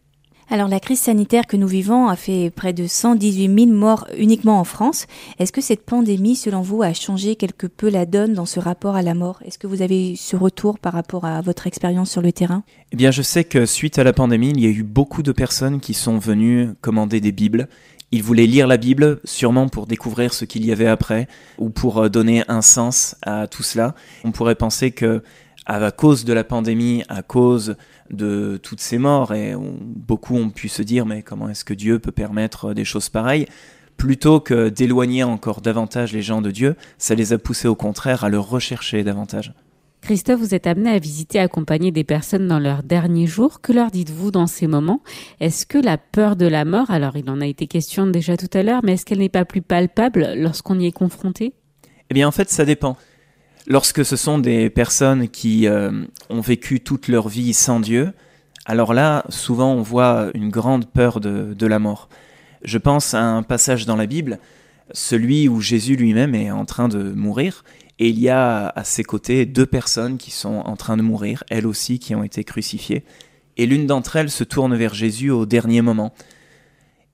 Alors 0.51 0.69
la 0.69 0.81
crise 0.81 1.01
sanitaire 1.01 1.47
que 1.47 1.59
nous 1.59 1.69
vivons 1.69 2.09
a 2.09 2.17
fait 2.17 2.51
près 2.51 2.73
de 2.73 2.87
118 2.87 3.67
000 3.67 3.71
morts 3.71 4.09
uniquement 4.17 4.59
en 4.59 4.65
France. 4.65 5.07
Est-ce 5.39 5.53
que 5.53 5.61
cette 5.61 5.85
pandémie, 5.85 6.37
selon 6.37 6.63
vous, 6.63 6.83
a 6.83 6.95
changé 6.95 7.37
quelque 7.37 7.67
peu 7.67 7.91
la 7.91 8.07
donne 8.07 8.33
dans 8.33 8.47
ce 8.47 8.59
rapport 8.59 8.97
à 8.97 9.03
la 9.03 9.15
mort? 9.15 9.41
Est-ce 9.45 9.59
que 9.59 9.67
vous 9.67 9.83
avez 9.83 10.13
eu 10.13 10.17
ce 10.17 10.37
retour 10.37 10.79
par 10.79 10.95
rapport 10.95 11.27
à 11.27 11.43
votre 11.43 11.67
expérience 11.67 12.11
sur 12.11 12.23
le 12.23 12.33
terrain? 12.33 12.65
Eh 12.93 12.97
bien, 12.97 13.11
je 13.11 13.21
sais 13.21 13.45
que 13.45 13.67
suite 13.67 13.99
à 13.99 14.05
la 14.05 14.15
pandémie, 14.15 14.51
il 14.51 14.61
y 14.61 14.67
a 14.67 14.71
eu 14.71 14.85
beaucoup 14.85 15.23
de 15.23 15.33
personnes 15.33 15.81
qui 15.81 15.93
sont 15.93 16.19
venues 16.19 16.71
commander 16.81 17.21
des 17.21 17.33
Bibles 17.33 17.69
il 18.11 18.23
voulait 18.23 18.47
lire 18.47 18.67
la 18.67 18.77
Bible, 18.77 19.21
sûrement 19.25 19.69
pour 19.69 19.87
découvrir 19.87 20.33
ce 20.33 20.45
qu'il 20.45 20.65
y 20.65 20.73
avait 20.73 20.87
après, 20.87 21.29
ou 21.59 21.71
pour 21.71 21.99
euh, 21.99 22.09
donner 22.09 22.45
un 22.49 22.63
sens 22.63 23.17
à 23.23 23.47
tout 23.47 23.63
cela. 23.63 23.95
On 24.25 24.33
pourrait 24.33 24.55
penser 24.55 24.91
que, 24.91 25.23
à 25.67 25.91
cause 25.91 26.25
de 26.25 26.33
la 26.33 26.45
pandémie, 26.45 27.03
à 27.09 27.23
cause 27.23 27.77
de 28.11 28.59
toutes 28.63 28.81
ces 28.81 28.97
morts, 28.97 29.35
et 29.35 29.55
beaucoup 29.59 30.37
ont 30.37 30.49
pu 30.51 30.69
se 30.69 30.83
dire, 30.83 31.05
mais 31.05 31.23
comment 31.23 31.49
est-ce 31.51 31.65
que 31.65 31.75
Dieu 31.75 31.99
peut 31.99 32.13
permettre 32.13 32.73
des 32.73 32.85
choses 32.85 33.11
pareilles? 33.11 33.47
Plutôt 33.99 34.41
que 34.41 34.69
d'éloigner 34.69 35.25
encore 35.25 35.61
davantage 35.61 36.13
les 36.13 36.23
gens 36.23 36.41
de 36.41 36.51
Dieu, 36.51 36.77
ça 36.97 37.15
les 37.15 37.33
a 37.33 37.39
poussés 37.39 37.69
au 37.69 37.75
contraire 37.75 38.25
à 38.25 38.29
le 38.31 38.39
rechercher 38.39 39.03
davantage. 39.03 39.53
Christophe, 40.01 40.41
vous 40.41 40.55
êtes 40.55 40.67
amené 40.67 40.91
à 40.91 40.99
visiter, 40.99 41.39
accompagner 41.39 41.91
des 41.91 42.05
personnes 42.05 42.49
dans 42.49 42.59
leurs 42.59 42.83
derniers 42.83 43.27
jours. 43.27 43.61
Que 43.61 43.73
leur 43.73 43.91
dites-vous 43.91 44.31
dans 44.31 44.47
ces 44.47 44.67
moments? 44.67 45.03
Est-ce 45.41 45.67
que 45.67 45.79
la 45.79 45.99
peur 45.99 46.37
de 46.37 46.47
la 46.47 46.65
mort, 46.65 46.91
alors 46.91 47.17
il 47.17 47.29
en 47.29 47.41
a 47.41 47.47
été 47.47 47.67
question 47.67 48.07
déjà 48.07 48.37
tout 48.37 48.49
à 48.55 48.63
l'heure, 48.63 48.81
mais 48.85 48.93
est-ce 48.93 49.05
qu'elle 49.05 49.19
n'est 49.19 49.29
pas 49.29 49.45
plus 49.45 49.61
palpable 49.61 50.35
lorsqu'on 50.37 50.79
y 50.79 50.87
est 50.87 50.93
confronté? 50.93 51.53
Eh 52.11 52.15
bien 52.15 52.27
en 52.27 52.31
fait 52.31 52.49
ça 52.49 52.65
dépend. 52.65 52.97
Lorsque 53.67 54.03
ce 54.05 54.17
sont 54.17 54.39
des 54.39 54.71
personnes 54.71 55.29
qui 55.29 55.67
euh, 55.67 55.91
ont 56.31 56.41
vécu 56.41 56.81
toute 56.81 57.09
leur 57.09 57.29
vie 57.29 57.53
sans 57.53 57.81
Dieu, 57.81 58.13
alors 58.65 58.95
là 58.95 59.25
souvent 59.29 59.75
on 59.75 59.83
voit 59.83 60.31
une 60.33 60.49
grande 60.49 60.87
peur 60.87 61.21
de, 61.21 61.53
de 61.53 61.67
la 61.67 61.79
mort. 61.79 62.09
Je 62.63 62.79
pense 62.79 63.13
à 63.13 63.23
un 63.23 63.43
passage 63.43 63.85
dans 63.85 63.97
la 63.97 64.07
Bible, 64.07 64.39
celui 64.93 65.49
où 65.49 65.61
Jésus 65.61 65.97
lui-même 65.97 66.35
est 66.35 66.51
en 66.51 66.65
train 66.65 66.89
de 66.89 67.13
mourir 67.13 67.63
et 67.99 68.09
il 68.09 68.19
y 68.19 68.29
a 68.29 68.69
à 68.69 68.85
ses 68.85 69.03
côtés 69.03 69.45
deux 69.47 69.67
personnes 69.67 70.19
qui 70.19 70.31
sont 70.31 70.57
en 70.65 70.77
train 70.77 70.97
de 70.97 71.03
mourir, 71.03 71.43
elles 71.51 71.67
aussi 71.67 71.99
qui 71.99 72.15
ont 72.15 72.23
été 72.23 72.45
crucifiées. 72.45 73.05
Et 73.57 73.67
l'une 73.67 73.87
d'entre 73.87 74.17
elles 74.17 74.31
se 74.31 74.45
tourne 74.45 74.77
vers 74.77 74.95
Jésus 74.95 75.31
au 75.31 75.47
dernier 75.47 75.83
moment. 75.83 76.15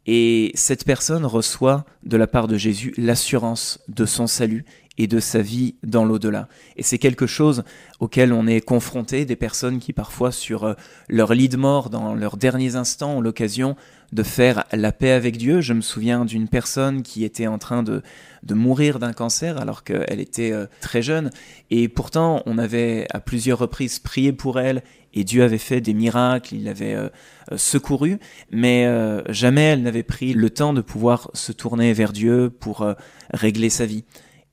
Et 0.06 0.52
cette 0.54 0.84
personne 0.84 1.25
reçoit 1.25 1.86
de 2.02 2.19
la 2.19 2.26
part 2.26 2.46
de 2.46 2.58
Jésus 2.58 2.92
l'assurance 2.98 3.81
de 3.88 4.04
son 4.04 4.26
salut 4.26 4.66
et 4.96 5.06
de 5.06 5.19
sa 5.19 5.41
vie 5.41 5.75
dans 5.82 6.05
l'au-delà. 6.05 6.49
Et 6.76 6.82
c'est 6.82 6.99
quelque 6.99 7.26
chose 7.26 7.64
auquel 8.00 8.32
on 8.32 8.46
est 8.46 8.61
confronté, 8.61 9.25
des 9.25 9.37
personnes 9.37 9.79
qui 9.79 9.93
parfois 9.93 10.31
sur 10.31 10.64
euh, 10.64 10.75
leur 11.08 11.35
lit 11.35 11.49
de 11.49 11.56
mort, 11.56 11.91
dans 11.91 12.14
leurs 12.14 12.37
derniers 12.37 12.76
instants, 12.76 13.17
ont 13.17 13.20
l'occasion 13.20 13.76
de 14.12 14.23
faire 14.23 14.64
la 14.73 14.93
paix 14.93 15.11
avec 15.11 15.37
Dieu. 15.37 15.61
Je 15.61 15.73
me 15.73 15.81
souviens 15.81 16.25
d'une 16.25 16.49
personne 16.49 17.02
qui 17.02 17.25
était 17.25 17.48
en 17.48 17.58
train 17.58 17.82
de, 17.82 18.03
de 18.44 18.55
mourir 18.55 19.01
d'un 19.01 19.13
cancer 19.13 19.58
alors 19.58 19.82
qu'elle 19.82 20.20
était 20.20 20.53
euh, 20.53 20.67
très 20.81 21.03
jeune. 21.03 21.31
Et 21.70 21.89
pourtant, 21.89 22.43
on 22.46 22.58
avait 22.58 23.08
à 23.10 23.19
plusieurs 23.19 23.58
reprises 23.58 23.98
prié 23.98 24.32
pour 24.32 24.60
elle 24.60 24.84
et 25.13 25.24
Dieu 25.24 25.43
avait 25.43 25.58
fait 25.58 25.81
des 25.81 25.94
miracles, 25.94 26.55
il 26.55 26.65
l'avait 26.65 26.94
euh, 26.94 27.08
secouru, 27.56 28.19
mais 28.51 28.89
jamais 29.29 29.63
elle 29.63 29.82
n'avait 29.82 30.03
pris 30.03 30.32
le 30.32 30.51
temps 30.51 30.72
de 30.72 30.81
pouvoir 30.81 31.31
se 31.34 31.53
tourner 31.53 31.93
vers 31.93 32.13
Dieu 32.13 32.51
pour 32.51 32.84
régler 33.32 33.70
sa 33.70 33.86
vie. 33.86 34.05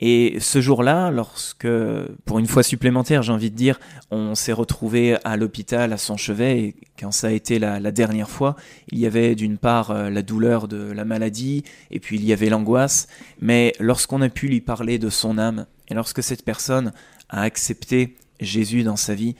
Et 0.04 0.38
ce 0.40 0.62
jour-là, 0.62 1.12
lorsque, 1.12 1.68
pour 2.26 2.40
une 2.40 2.48
fois 2.48 2.64
supplémentaire, 2.64 3.22
j'ai 3.22 3.32
envie 3.32 3.52
de 3.52 3.56
dire, 3.56 3.80
on 4.10 4.34
s'est 4.34 4.52
retrouvé 4.52 5.18
à 5.24 5.38
l'hôpital 5.38 5.94
à 5.94 5.98
son 5.98 6.18
chevet, 6.18 6.60
et 6.60 6.76
quand 7.00 7.12
ça 7.12 7.28
a 7.28 7.32
été 7.32 7.60
la, 7.60 7.80
dernière 7.92 8.30
fois, 8.30 8.56
il 8.92 8.98
y 8.98 9.06
avait 9.06 9.36
d'une 9.36 9.60
part 9.60 9.92
euh, 9.92 10.10
la 10.10 10.24
douleur 10.24 10.68
de 10.68 10.92
la 10.92 11.06
maladie, 11.06 11.64
et 11.92 12.00
puis 12.00 12.16
il 12.16 12.26
y 12.26 12.34
avait 12.34 12.50
l'angoisse, 12.50 13.08
mais 13.42 13.74
lorsqu'on 13.80 14.22
a 14.22 14.30
pu 14.30 14.48
lui 14.48 14.60
parler 14.60 14.98
de 14.98 15.10
son 15.10 15.38
âme, 15.38 15.68
et 15.88 15.94
lorsque 15.94 16.24
cette 16.24 16.44
personne 16.44 16.94
a 17.30 17.42
accepté 17.42 18.16
Jésus 18.40 18.82
dans 18.82 18.96
sa 18.96 19.14
vie, 19.14 19.36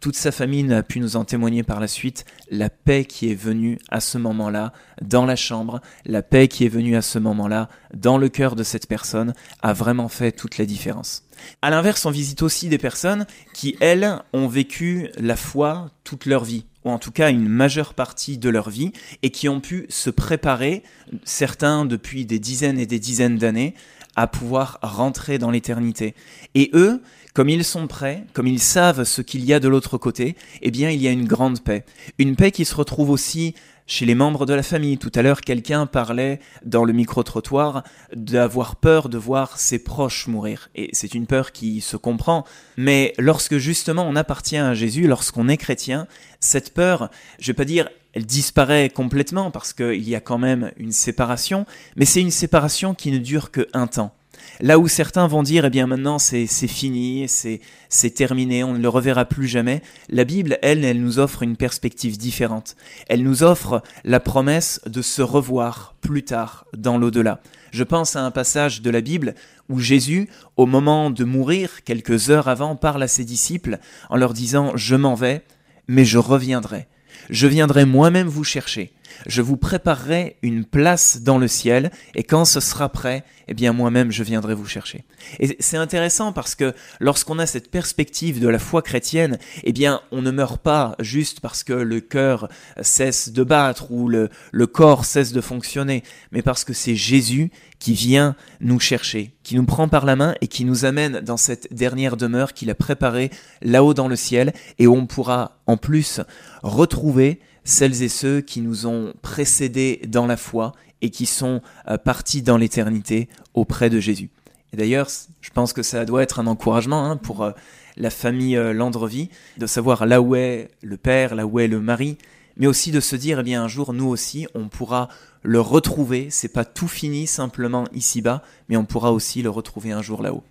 toute 0.00 0.16
sa 0.16 0.32
famille 0.32 0.62
n'a 0.62 0.82
pu 0.82 0.98
nous 0.98 1.16
en 1.16 1.24
témoigner 1.24 1.62
par 1.62 1.78
la 1.78 1.86
suite, 1.86 2.24
la 2.50 2.70
paix 2.70 3.04
qui 3.04 3.30
est 3.30 3.34
venue 3.34 3.78
à 3.90 4.00
ce 4.00 4.16
moment-là 4.18 4.72
dans 5.02 5.26
la 5.26 5.36
chambre, 5.36 5.80
la 6.06 6.22
paix 6.22 6.48
qui 6.48 6.64
est 6.64 6.70
venue 6.70 6.96
à 6.96 7.02
ce 7.02 7.18
moment-là 7.18 7.68
dans 7.94 8.16
le 8.16 8.30
cœur 8.30 8.56
de 8.56 8.62
cette 8.62 8.86
personne 8.86 9.34
a 9.62 9.74
vraiment 9.74 10.08
fait 10.08 10.32
toute 10.32 10.56
la 10.56 10.64
différence. 10.64 11.24
À 11.62 11.70
l'inverse, 11.70 12.06
on 12.06 12.10
visite 12.10 12.42
aussi 12.42 12.68
des 12.68 12.78
personnes 12.78 13.26
qui, 13.52 13.76
elles, 13.80 14.18
ont 14.32 14.48
vécu 14.48 15.08
la 15.18 15.36
foi 15.36 15.90
toute 16.04 16.26
leur 16.26 16.44
vie, 16.44 16.64
ou 16.84 16.90
en 16.90 16.98
tout 16.98 17.12
cas 17.12 17.30
une 17.30 17.48
majeure 17.48 17.94
partie 17.94 18.38
de 18.38 18.48
leur 18.48 18.70
vie, 18.70 18.92
et 19.22 19.30
qui 19.30 19.48
ont 19.48 19.60
pu 19.60 19.86
se 19.88 20.10
préparer, 20.10 20.82
certains 21.24 21.84
depuis 21.84 22.24
des 22.24 22.38
dizaines 22.38 22.78
et 22.78 22.86
des 22.86 22.98
dizaines 22.98 23.38
d'années, 23.38 23.74
à 24.16 24.26
pouvoir 24.26 24.78
rentrer 24.82 25.38
dans 25.38 25.50
l'éternité. 25.50 26.14
Et 26.54 26.70
eux, 26.74 27.00
comme 27.34 27.48
ils 27.48 27.64
sont 27.64 27.86
prêts, 27.86 28.24
comme 28.32 28.46
ils 28.46 28.60
savent 28.60 29.04
ce 29.04 29.22
qu'il 29.22 29.44
y 29.44 29.52
a 29.52 29.60
de 29.60 29.68
l'autre 29.68 29.98
côté, 29.98 30.36
eh 30.62 30.70
bien 30.70 30.90
il 30.90 31.00
y 31.00 31.08
a 31.08 31.12
une 31.12 31.26
grande 31.26 31.62
paix. 31.62 31.84
Une 32.18 32.36
paix 32.36 32.50
qui 32.50 32.64
se 32.64 32.74
retrouve 32.74 33.10
aussi 33.10 33.54
chez 33.90 34.06
les 34.06 34.14
membres 34.14 34.46
de 34.46 34.54
la 34.54 34.62
famille. 34.62 34.98
Tout 34.98 35.10
à 35.16 35.22
l'heure, 35.22 35.40
quelqu'un 35.40 35.86
parlait 35.86 36.38
dans 36.64 36.84
le 36.84 36.92
micro-trottoir 36.92 37.82
d'avoir 38.14 38.76
peur 38.76 39.08
de 39.08 39.18
voir 39.18 39.58
ses 39.58 39.80
proches 39.80 40.28
mourir. 40.28 40.70
Et 40.76 40.90
c'est 40.92 41.14
une 41.14 41.26
peur 41.26 41.50
qui 41.50 41.80
se 41.80 41.96
comprend. 41.96 42.44
Mais 42.76 43.12
lorsque 43.18 43.56
justement 43.58 44.06
on 44.08 44.14
appartient 44.14 44.56
à 44.56 44.74
Jésus, 44.74 45.08
lorsqu'on 45.08 45.48
est 45.48 45.56
chrétien, 45.56 46.06
cette 46.38 46.72
peur, 46.72 47.10
je 47.40 47.48
vais 47.48 47.56
pas 47.56 47.64
dire 47.64 47.88
elle 48.12 48.26
disparaît 48.26 48.90
complètement 48.90 49.50
parce 49.50 49.72
qu'il 49.72 50.08
y 50.08 50.14
a 50.14 50.20
quand 50.20 50.38
même 50.38 50.72
une 50.76 50.92
séparation, 50.92 51.66
mais 51.96 52.04
c'est 52.04 52.20
une 52.20 52.30
séparation 52.30 52.94
qui 52.94 53.10
ne 53.12 53.18
dure 53.18 53.50
que 53.50 53.68
un 53.72 53.86
temps. 53.86 54.14
Là 54.60 54.78
où 54.78 54.88
certains 54.88 55.26
vont 55.26 55.42
dire, 55.42 55.64
eh 55.64 55.70
bien 55.70 55.86
maintenant 55.86 56.18
c'est 56.18 56.46
fini, 56.46 57.26
c'est 57.28 58.10
terminé, 58.10 58.64
on 58.64 58.74
ne 58.74 58.82
le 58.82 58.88
reverra 58.88 59.24
plus 59.24 59.46
jamais, 59.46 59.82
la 60.08 60.24
Bible, 60.24 60.58
elle, 60.62 60.84
elle 60.84 61.00
nous 61.00 61.18
offre 61.18 61.42
une 61.42 61.56
perspective 61.56 62.18
différente. 62.18 62.76
Elle 63.08 63.22
nous 63.22 63.42
offre 63.42 63.82
la 64.04 64.20
promesse 64.20 64.80
de 64.86 65.02
se 65.02 65.22
revoir 65.22 65.94
plus 66.00 66.24
tard 66.24 66.66
dans 66.76 66.98
l'au-delà. 66.98 67.40
Je 67.70 67.84
pense 67.84 68.16
à 68.16 68.24
un 68.24 68.30
passage 68.30 68.82
de 68.82 68.90
la 68.90 69.00
Bible 69.00 69.34
où 69.68 69.78
Jésus, 69.78 70.28
au 70.56 70.66
moment 70.66 71.10
de 71.10 71.24
mourir, 71.24 71.84
quelques 71.84 72.30
heures 72.30 72.48
avant, 72.48 72.74
parle 72.74 73.02
à 73.02 73.08
ses 73.08 73.24
disciples 73.24 73.78
en 74.08 74.16
leur 74.16 74.32
disant⁇ 74.32 74.72
Je 74.76 74.96
m'en 74.96 75.14
vais, 75.14 75.44
mais 75.86 76.04
je 76.04 76.18
reviendrai. 76.18 76.88
Je 77.30 77.46
viendrai 77.46 77.84
moi-même 77.84 78.26
vous 78.26 78.44
chercher. 78.44 78.92
Je 79.26 79.42
vous 79.42 79.56
préparerai 79.56 80.36
une 80.42 80.64
place 80.64 81.22
dans 81.22 81.38
le 81.38 81.48
ciel, 81.48 81.90
et 82.14 82.24
quand 82.24 82.44
ce 82.44 82.60
sera 82.60 82.88
prêt, 82.88 83.24
eh 83.48 83.54
bien 83.54 83.72
moi-même 83.72 84.10
je 84.10 84.22
viendrai 84.22 84.54
vous 84.54 84.66
chercher. 84.66 85.04
Et 85.38 85.56
c'est 85.60 85.76
intéressant 85.76 86.32
parce 86.32 86.54
que 86.54 86.72
lorsqu'on 87.00 87.38
a 87.38 87.46
cette 87.46 87.70
perspective 87.70 88.40
de 88.40 88.48
la 88.48 88.58
foi 88.58 88.82
chrétienne, 88.82 89.38
eh 89.64 89.72
bien 89.72 90.00
on 90.10 90.22
ne 90.22 90.30
meurt 90.30 90.60
pas 90.60 90.94
juste 91.00 91.40
parce 91.40 91.64
que 91.64 91.72
le 91.72 92.00
cœur 92.00 92.48
cesse 92.80 93.30
de 93.30 93.44
battre 93.44 93.90
ou 93.90 94.08
le, 94.08 94.28
le 94.52 94.66
corps 94.66 95.04
cesse 95.04 95.32
de 95.32 95.40
fonctionner, 95.40 96.02
mais 96.32 96.42
parce 96.42 96.64
que 96.64 96.72
c'est 96.72 96.94
Jésus 96.96 97.50
qui 97.80 97.94
vient 97.94 98.36
nous 98.60 98.78
chercher, 98.78 99.34
qui 99.42 99.56
nous 99.56 99.64
prend 99.64 99.88
par 99.88 100.04
la 100.04 100.14
main 100.14 100.34
et 100.40 100.48
qui 100.48 100.64
nous 100.64 100.84
amène 100.84 101.20
dans 101.20 101.38
cette 101.38 101.72
dernière 101.74 102.16
demeure 102.16 102.52
qu'il 102.52 102.70
a 102.70 102.74
préparée 102.74 103.30
là-haut 103.62 103.94
dans 103.94 104.06
le 104.06 104.16
ciel 104.16 104.52
et 104.78 104.86
où 104.86 104.94
on 104.94 105.06
pourra 105.06 105.60
en 105.66 105.76
plus 105.76 106.20
retrouver 106.62 107.40
celles 107.64 108.02
et 108.02 108.08
ceux 108.08 108.40
qui 108.40 108.60
nous 108.60 108.86
ont 108.86 109.12
précédés 109.22 110.00
dans 110.08 110.26
la 110.26 110.36
foi 110.36 110.72
et 111.02 111.10
qui 111.10 111.26
sont 111.26 111.62
euh, 111.88 111.98
partis 111.98 112.42
dans 112.42 112.56
l'éternité 112.56 113.28
auprès 113.54 113.90
de 113.90 114.00
Jésus. 114.00 114.30
Et 114.72 114.76
d'ailleurs, 114.76 115.08
je 115.40 115.50
pense 115.50 115.72
que 115.72 115.82
ça 115.82 116.04
doit 116.04 116.22
être 116.22 116.38
un 116.38 116.46
encouragement 116.46 117.10
hein, 117.10 117.16
pour 117.16 117.42
euh, 117.42 117.52
la 117.96 118.10
famille 118.10 118.56
euh, 118.56 118.72
Landrevie 118.72 119.30
de 119.56 119.66
savoir 119.66 120.06
là 120.06 120.20
où 120.20 120.36
est 120.36 120.68
le 120.82 120.96
père, 120.96 121.34
là 121.34 121.46
où 121.46 121.58
est 121.58 121.68
le 121.68 121.80
mari, 121.80 122.18
mais 122.56 122.66
aussi 122.66 122.90
de 122.90 123.00
se 123.00 123.16
dire, 123.16 123.40
eh 123.40 123.42
bien, 123.42 123.62
un 123.62 123.68
jour, 123.68 123.92
nous 123.92 124.06
aussi, 124.06 124.46
on 124.54 124.68
pourra 124.68 125.08
le 125.42 125.60
retrouver. 125.60 126.28
C'est 126.30 126.52
pas 126.52 126.64
tout 126.64 126.88
fini 126.88 127.26
simplement 127.26 127.84
ici-bas, 127.94 128.42
mais 128.68 128.76
on 128.76 128.84
pourra 128.84 129.12
aussi 129.12 129.42
le 129.42 129.50
retrouver 129.50 129.92
un 129.92 130.02
jour 130.02 130.22
là-haut. 130.22 130.44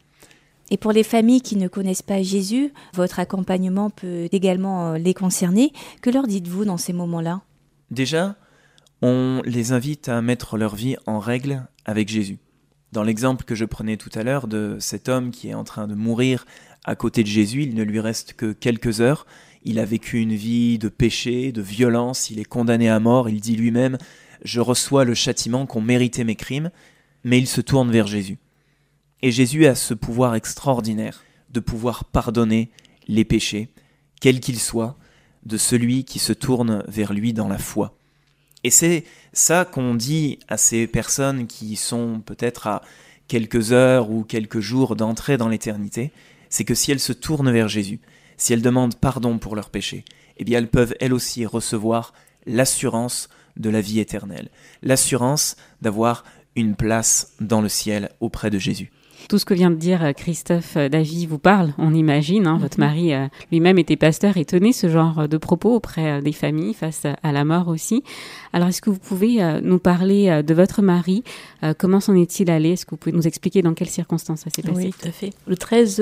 Et 0.71 0.77
pour 0.77 0.91
les 0.91 1.03
familles 1.03 1.41
qui 1.41 1.55
ne 1.55 1.67
connaissent 1.67 2.01
pas 2.01 2.21
Jésus, 2.21 2.71
votre 2.93 3.19
accompagnement 3.19 3.89
peut 3.89 4.27
également 4.31 4.93
euh, 4.93 4.97
les 4.97 5.13
concerner. 5.13 5.73
Que 6.01 6.09
leur 6.09 6.27
dites-vous 6.27 6.65
dans 6.65 6.77
ces 6.77 6.93
moments-là? 6.93 7.41
Déjà, 7.91 8.35
on 9.01 9.41
les 9.45 9.71
invite 9.71 10.09
à 10.09 10.21
mettre 10.21 10.57
leur 10.57 10.75
vie 10.75 10.95
en 11.07 11.19
règle 11.19 11.65
avec 11.85 12.09
Jésus. 12.09 12.37
Dans 12.91 13.03
l'exemple 13.03 13.45
que 13.45 13.55
je 13.55 13.65
prenais 13.65 13.97
tout 13.97 14.09
à 14.13 14.23
l'heure 14.23 14.47
de 14.47 14.77
cet 14.79 15.09
homme 15.09 15.31
qui 15.31 15.49
est 15.49 15.53
en 15.53 15.63
train 15.63 15.87
de 15.87 15.95
mourir 15.95 16.45
à 16.85 16.95
côté 16.95 17.23
de 17.23 17.27
Jésus, 17.27 17.63
il 17.63 17.75
ne 17.75 17.83
lui 17.83 17.99
reste 17.99 18.33
que 18.33 18.51
quelques 18.51 19.01
heures. 19.01 19.25
Il 19.63 19.79
a 19.79 19.85
vécu 19.85 20.19
une 20.19 20.33
vie 20.33 20.79
de 20.79 20.89
péché, 20.89 21.51
de 21.51 21.61
violence, 21.61 22.29
il 22.29 22.39
est 22.39 22.45
condamné 22.45 22.89
à 22.89 22.99
mort, 22.99 23.29
il 23.29 23.41
dit 23.41 23.55
lui-même 23.55 23.97
Je 24.43 24.59
reçois 24.59 25.03
le 25.03 25.13
châtiment 25.13 25.65
qu'ont 25.65 25.81
mérité 25.81 26.23
mes 26.23 26.35
crimes, 26.35 26.71
mais 27.23 27.37
il 27.37 27.47
se 27.47 27.61
tourne 27.61 27.91
vers 27.91 28.07
Jésus. 28.07 28.37
Et 29.21 29.31
Jésus 29.31 29.65
a 29.65 29.75
ce 29.75 29.93
pouvoir 29.93 30.35
extraordinaire 30.35 31.23
de 31.51 31.59
pouvoir 31.59 32.05
pardonner 32.05 32.69
les 33.07 33.25
péchés, 33.25 33.69
quels 34.21 34.39
qu'ils 34.39 34.59
soient, 34.59 34.97
de 35.45 35.57
celui 35.57 36.03
qui 36.03 36.19
se 36.19 36.33
tourne 36.33 36.83
vers 36.87 37.13
lui 37.13 37.33
dans 37.33 37.47
la 37.47 37.57
foi. 37.57 37.97
Et 38.63 38.69
c'est 38.69 39.05
ça 39.33 39.65
qu'on 39.65 39.95
dit 39.95 40.39
à 40.47 40.57
ces 40.57 40.85
personnes 40.85 41.47
qui 41.47 41.75
sont 41.75 42.21
peut-être 42.25 42.67
à 42.67 42.81
quelques 43.27 43.71
heures 43.71 44.09
ou 44.09 44.23
quelques 44.23 44.59
jours 44.59 44.95
d'entrer 44.95 45.37
dans 45.37 45.47
l'éternité, 45.47 46.11
c'est 46.49 46.65
que 46.65 46.75
si 46.75 46.91
elles 46.91 46.99
se 46.99 47.13
tournent 47.13 47.51
vers 47.51 47.69
Jésus, 47.69 47.99
si 48.37 48.53
elles 48.53 48.61
demandent 48.61 48.95
pardon 48.95 49.37
pour 49.37 49.55
leurs 49.55 49.69
péchés, 49.69 50.03
eh 50.37 50.43
bien 50.43 50.57
elles 50.57 50.69
peuvent 50.69 50.95
elles 50.99 51.13
aussi 51.13 51.45
recevoir 51.45 52.13
l'assurance 52.45 53.29
de 53.55 53.69
la 53.69 53.81
vie 53.81 53.99
éternelle, 53.99 54.49
l'assurance 54.81 55.55
d'avoir 55.81 56.23
une 56.55 56.75
place 56.75 57.33
dans 57.39 57.61
le 57.61 57.69
ciel 57.69 58.09
auprès 58.19 58.49
de 58.49 58.57
Jésus. 58.57 58.91
Tout 59.27 59.37
ce 59.37 59.45
que 59.45 59.53
vient 59.53 59.71
de 59.71 59.75
dire 59.75 60.03
euh, 60.03 60.13
Christophe 60.13 60.77
euh, 60.77 60.89
Davy 60.89 61.25
vous 61.25 61.39
parle, 61.39 61.73
on 61.77 61.93
imagine. 61.93 62.47
Hein, 62.47 62.57
Votre 62.59 62.79
mhm. 62.79 62.85
mari 62.85 63.13
euh, 63.13 63.27
lui-même 63.51 63.77
était 63.77 63.95
pasteur 63.95 64.37
et 64.37 64.45
tenait 64.45 64.71
ce 64.71 64.87
genre 64.87 65.27
de 65.27 65.37
propos 65.37 65.75
auprès 65.75 66.21
des 66.21 66.31
familles 66.31 66.73
face 66.73 67.03
à 67.21 67.31
la 67.31 67.43
mort 67.43 67.67
aussi. 67.67 68.03
Alors, 68.53 68.69
est-ce 68.69 68.81
que 68.81 68.89
vous 68.89 68.99
pouvez 68.99 69.39
nous 69.61 69.79
parler 69.79 70.41
de 70.43 70.53
votre 70.53 70.81
mari 70.81 71.23
Comment 71.77 71.99
s'en 71.99 72.15
est-il 72.15 72.49
allé? 72.49 72.71
Est-ce 72.71 72.85
que 72.85 72.91
vous 72.91 72.97
pouvez 72.97 73.15
nous 73.15 73.27
expliquer 73.27 73.61
dans 73.61 73.73
quelles 73.73 73.89
circonstances 73.89 74.41
ça 74.41 74.49
s'est 74.49 74.61
passé? 74.61 74.85
Oui, 74.85 74.93
tout 74.99 75.07
à 75.07 75.11
fait. 75.11 75.31
Le 75.47 75.57
13 75.57 76.01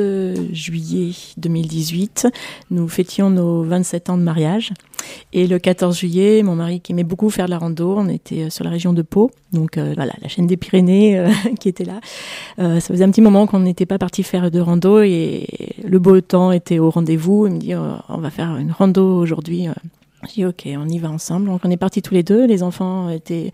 juillet 0.51 1.11
2018, 1.37 2.27
nous 2.71 2.87
fêtions 2.87 3.29
nos 3.29 3.63
27 3.63 4.09
ans 4.09 4.17
de 4.17 4.23
mariage. 4.23 4.73
Et 5.33 5.47
le 5.47 5.59
14 5.59 5.97
juillet, 5.97 6.43
mon 6.43 6.55
mari 6.55 6.79
qui 6.79 6.91
aimait 6.91 7.03
beaucoup 7.03 7.29
faire 7.29 7.45
de 7.45 7.51
la 7.51 7.57
rando, 7.57 7.95
on 7.97 8.07
était 8.07 8.49
sur 8.49 8.63
la 8.63 8.69
région 8.69 8.93
de 8.93 9.01
Pau, 9.01 9.31
donc 9.51 9.77
voilà, 9.77 10.13
la 10.21 10.27
chaîne 10.27 10.47
des 10.47 10.57
Pyrénées 10.57 11.23
qui 11.59 11.69
était 11.69 11.85
là. 11.85 11.99
ça 12.57 12.81
faisait 12.81 13.03
un 13.03 13.11
petit 13.11 13.21
moment 13.21 13.45
qu'on 13.45 13.59
n'était 13.59 13.85
pas 13.85 13.97
parti 13.97 14.23
faire 14.23 14.49
de 14.51 14.59
rando 14.59 15.01
et 15.01 15.47
le 15.83 15.99
beau 15.99 16.19
temps 16.21 16.51
était 16.51 16.79
au 16.79 16.89
rendez-vous. 16.89 17.47
Il 17.47 17.53
me 17.53 17.59
dit 17.59 17.75
on 17.75 18.17
va 18.17 18.29
faire 18.29 18.55
une 18.57 18.71
rando 18.71 19.17
aujourd'hui. 19.17 19.67
Je 20.23 20.33
dis 20.33 20.45
ok, 20.45 20.67
on 20.77 20.87
y 20.87 20.97
va 20.99 21.09
ensemble. 21.09 21.47
Donc 21.47 21.61
on 21.63 21.71
est 21.71 21.77
partis 21.77 22.01
tous 22.01 22.13
les 22.13 22.23
deux. 22.23 22.45
Les 22.45 22.63
enfants 22.63 23.09
étaient 23.09 23.51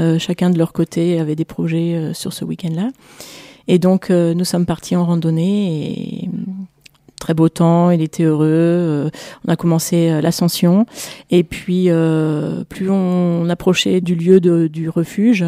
euh, 0.00 0.18
chacun 0.18 0.50
de 0.50 0.58
leur 0.58 0.72
côté, 0.72 1.18
avaient 1.18 1.36
des 1.36 1.44
projets 1.44 1.94
euh, 1.94 2.14
sur 2.14 2.32
ce 2.32 2.44
week-end-là. 2.44 2.90
Et 3.68 3.78
donc 3.78 4.10
euh, 4.10 4.34
nous 4.34 4.44
sommes 4.44 4.66
partis 4.66 4.96
en 4.96 5.06
randonnée 5.06 6.24
et 6.24 6.28
très 7.22 7.34
beau 7.34 7.48
temps, 7.48 7.90
il 7.90 8.02
était 8.02 8.24
heureux. 8.24 9.10
on 9.46 9.50
a 9.50 9.56
commencé 9.56 10.20
l'ascension 10.20 10.86
et 11.30 11.44
puis 11.44 11.88
plus 12.68 12.90
on 12.90 13.48
approchait 13.48 14.00
du 14.00 14.14
lieu 14.14 14.40
de, 14.40 14.66
du 14.66 14.88
refuge, 14.88 15.44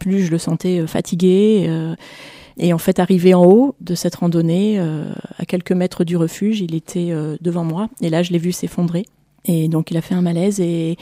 plus 0.00 0.24
je 0.24 0.30
le 0.30 0.38
sentais 0.38 0.86
fatigué. 0.86 1.68
Et 2.58 2.72
en 2.72 2.78
fait, 2.78 2.98
arrivé 2.98 3.34
en 3.34 3.44
haut 3.44 3.76
de 3.80 3.94
cette 3.94 4.16
randonnée, 4.16 4.78
euh, 4.78 5.12
à 5.38 5.44
quelques 5.44 5.72
mètres 5.72 6.04
du 6.04 6.16
refuge, 6.16 6.60
il 6.60 6.74
était 6.74 7.10
euh, 7.10 7.36
devant 7.40 7.64
moi. 7.64 7.88
Et 8.00 8.10
là, 8.10 8.22
je 8.22 8.32
l'ai 8.32 8.38
vu 8.38 8.50
s'effondrer. 8.50 9.04
Et 9.44 9.68
donc, 9.68 9.90
il 9.92 9.96
a 9.96 10.00
fait 10.00 10.14
un 10.14 10.22
malaise 10.22 10.60
et, 10.60 10.96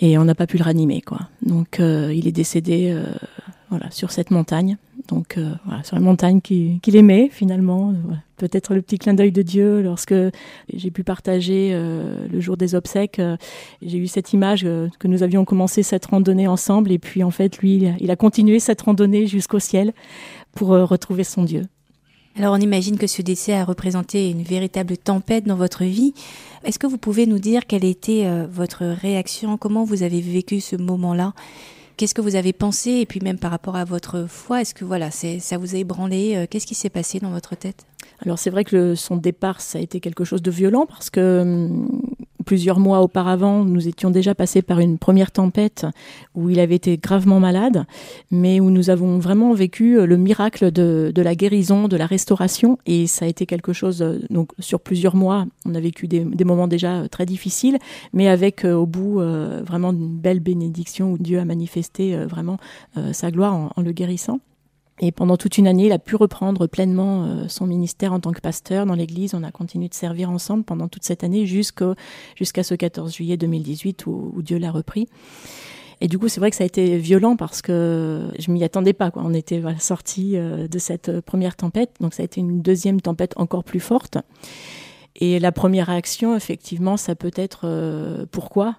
et 0.00 0.16
on 0.18 0.24
n'a 0.24 0.36
pas 0.36 0.46
pu 0.46 0.56
le 0.56 0.62
ranimer. 0.62 1.00
Quoi. 1.00 1.20
Donc, 1.42 1.80
euh, 1.80 2.12
il 2.14 2.28
est 2.28 2.32
décédé 2.32 2.96
voilà, 3.70 3.90
sur 3.90 4.12
cette 4.12 4.30
montagne. 4.30 4.76
Donc, 5.08 5.36
sur 5.82 5.96
la 5.96 6.02
montagne 6.02 6.40
qu'il 6.40 6.96
aimait, 6.96 7.28
finalement. 7.32 7.92
Peut-être 8.36 8.74
le 8.74 8.82
petit 8.82 8.98
clin 8.98 9.14
d'œil 9.14 9.32
de 9.32 9.42
Dieu 9.42 9.82
lorsque 9.82 10.14
j'ai 10.72 10.90
pu 10.90 11.04
partager 11.04 11.72
le 11.72 12.40
jour 12.40 12.56
des 12.56 12.74
obsèques. 12.74 13.20
j'ai 13.82 13.98
eu 13.98 14.06
cette 14.06 14.32
image 14.32 14.62
que 14.98 15.08
nous 15.08 15.22
avions 15.22 15.44
commencé 15.44 15.82
cette 15.82 16.06
randonnée 16.06 16.46
ensemble. 16.46 16.92
Et 16.92 16.98
puis, 16.98 17.22
en 17.22 17.30
fait, 17.30 17.58
lui, 17.58 17.88
il 18.00 18.10
a 18.10 18.16
continué 18.16 18.58
cette 18.60 18.82
randonnée 18.82 19.26
jusqu'au 19.26 19.58
ciel 19.58 19.92
pour 20.56 20.72
euh, 20.72 20.84
retrouver 20.84 21.22
son 21.22 21.44
Dieu. 21.44 21.62
Alors 22.34 22.52
on 22.54 22.60
imagine 22.60 22.98
que 22.98 23.06
ce 23.06 23.22
décès 23.22 23.54
a 23.54 23.64
représenté 23.64 24.30
une 24.30 24.42
véritable 24.42 24.98
tempête 24.98 25.44
dans 25.44 25.56
votre 25.56 25.84
vie. 25.84 26.12
Est-ce 26.64 26.78
que 26.78 26.86
vous 26.86 26.98
pouvez 26.98 27.26
nous 27.26 27.38
dire 27.38 27.66
quelle 27.66 27.84
était 27.84 28.26
euh, 28.26 28.46
votre 28.50 28.84
réaction? 28.84 29.56
Comment 29.56 29.84
vous 29.84 30.02
avez 30.02 30.20
vécu 30.20 30.60
ce 30.60 30.76
moment-là? 30.76 31.32
Qu'est-ce 31.96 32.14
que 32.14 32.20
vous 32.20 32.36
avez 32.36 32.52
pensé 32.52 32.90
Et 32.90 33.06
puis 33.06 33.20
même 33.20 33.38
par 33.38 33.50
rapport 33.50 33.76
à 33.76 33.84
votre 33.84 34.26
foi, 34.28 34.60
est-ce 34.60 34.74
que 34.74 34.84
voilà, 34.84 35.10
ça 35.10 35.58
vous 35.58 35.74
a 35.74 35.78
ébranlé 35.78 36.36
euh, 36.36 36.46
Qu'est-ce 36.48 36.66
qui 36.66 36.74
s'est 36.74 36.90
passé 36.90 37.20
dans 37.20 37.30
votre 37.30 37.56
tête? 37.56 37.86
Alors 38.24 38.38
c'est 38.38 38.50
vrai 38.50 38.64
que 38.64 38.94
son 38.94 39.16
départ, 39.16 39.60
ça 39.60 39.78
a 39.78 39.82
été 39.82 40.00
quelque 40.00 40.24
chose 40.24 40.42
de 40.42 40.50
violent 40.50 40.86
parce 40.86 41.10
que 41.10 41.40
hum, 41.42 42.00
plusieurs 42.46 42.78
mois 42.78 43.02
auparavant, 43.02 43.64
nous 43.64 43.88
étions 43.88 44.10
déjà 44.10 44.34
passés 44.34 44.62
par 44.62 44.78
une 44.78 44.96
première 44.96 45.32
tempête 45.32 45.84
où 46.34 46.48
il 46.48 46.60
avait 46.60 46.76
été 46.76 46.96
gravement 46.96 47.40
malade, 47.40 47.84
mais 48.30 48.60
où 48.60 48.70
nous 48.70 48.88
avons 48.88 49.18
vraiment 49.18 49.52
vécu 49.52 49.98
euh, 49.98 50.06
le 50.06 50.16
miracle 50.16 50.70
de, 50.70 51.12
la 51.14 51.34
guérison, 51.34 51.88
de 51.88 51.96
la 51.96 52.06
restauration, 52.06 52.78
et 52.86 53.06
ça 53.06 53.24
a 53.26 53.28
été 53.28 53.44
quelque 53.44 53.72
chose, 53.72 54.00
euh, 54.00 54.20
donc 54.30 54.52
sur 54.60 54.80
plusieurs 54.80 55.16
mois, 55.16 55.44
on 55.66 55.74
a 55.74 55.80
vécu 55.80 56.06
des, 56.06 56.24
moments 56.44 56.68
déjà 56.68 57.00
euh, 57.00 57.08
très 57.08 57.26
difficiles, 57.26 57.78
mais 58.12 58.28
avec 58.28 58.64
au 58.64 58.86
bout 58.86 59.20
vraiment 59.66 59.90
une 59.90 60.16
belle 60.16 60.38
bénédiction 60.38 61.12
où 61.12 61.18
Dieu 61.18 61.40
a 61.40 61.44
manifesté 61.44 62.16
vraiment 62.24 62.58
sa 63.12 63.32
gloire 63.32 63.72
en 63.74 63.82
le 63.82 63.90
guérissant. 63.90 64.38
Et 65.00 65.12
pendant 65.12 65.36
toute 65.36 65.58
une 65.58 65.66
année, 65.66 65.86
il 65.86 65.92
a 65.92 65.98
pu 65.98 66.16
reprendre 66.16 66.66
pleinement 66.66 67.24
euh, 67.24 67.48
son 67.48 67.66
ministère 67.66 68.12
en 68.12 68.20
tant 68.20 68.32
que 68.32 68.40
pasteur 68.40 68.86
dans 68.86 68.94
l'église. 68.94 69.34
On 69.34 69.42
a 69.42 69.50
continué 69.50 69.88
de 69.88 69.94
servir 69.94 70.30
ensemble 70.30 70.64
pendant 70.64 70.88
toute 70.88 71.04
cette 71.04 71.22
année 71.22 71.44
jusqu'à 71.44 71.94
ce 72.62 72.74
14 72.74 73.14
juillet 73.14 73.36
2018 73.36 74.06
où, 74.06 74.32
Dieu 74.42 74.58
l'a 74.58 74.70
repris. 74.70 75.06
Et 76.00 76.08
du 76.08 76.18
coup, 76.18 76.28
c'est 76.28 76.40
vrai 76.40 76.50
que 76.50 76.56
ça 76.56 76.64
a 76.64 76.66
été 76.66 76.98
violent 76.98 77.36
parce 77.36 77.62
que 77.62 78.28
je 78.38 78.50
m'y 78.50 78.64
attendais 78.64 78.92
pas. 78.92 79.10
On 79.16 79.34
était 79.34 79.60
voilà, 79.60 79.78
sortis 79.78 80.36
euh, 80.36 80.66
de 80.68 80.78
cette 80.78 81.20
première 81.20 81.56
tempête, 81.56 81.90
donc 82.00 82.14
ça 82.14 82.22
a 82.22 82.24
été 82.24 82.40
une 82.40 82.62
deuxième 82.62 83.00
tempête 83.00 83.34
encore 83.36 83.64
plus 83.64 83.80
forte. 83.80 84.18
Et 85.18 85.38
la 85.38 85.52
première 85.52 85.86
réaction, 85.86 86.36
effectivement, 86.36 86.96
ça 86.96 87.14
peut 87.14 87.32
être 87.34 87.60
euh, 87.64 88.26
pourquoi? 88.30 88.76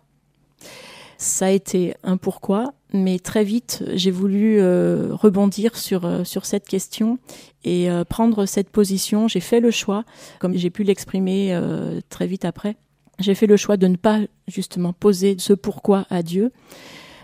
Ça 1.17 1.47
a 1.47 1.49
été 1.49 1.95
un 2.03 2.17
pourquoi, 2.17 2.73
mais 2.93 3.19
très 3.19 3.43
vite, 3.43 3.83
j'ai 3.93 4.11
voulu 4.11 4.59
euh, 4.59 5.09
rebondir 5.11 5.75
sur, 5.75 6.05
euh, 6.05 6.23
sur 6.23 6.45
cette 6.45 6.67
question 6.67 7.17
et 7.63 7.89
euh, 7.89 8.03
prendre 8.03 8.45
cette 8.45 8.69
position. 8.69 9.27
J'ai 9.27 9.39
fait 9.39 9.59
le 9.59 9.71
choix, 9.71 10.05
comme 10.39 10.55
j'ai 10.55 10.69
pu 10.69 10.83
l'exprimer 10.83 11.59
très 12.09 12.27
vite 12.27 12.45
après, 12.45 12.77
j'ai 13.19 13.35
fait 13.35 13.47
le 13.47 13.57
choix 13.57 13.77
de 13.77 13.87
ne 13.87 13.95
pas 13.95 14.19
justement 14.47 14.93
poser 14.93 15.35
ce 15.39 15.53
pourquoi 15.53 16.05
à 16.09 16.21
Dieu, 16.21 16.51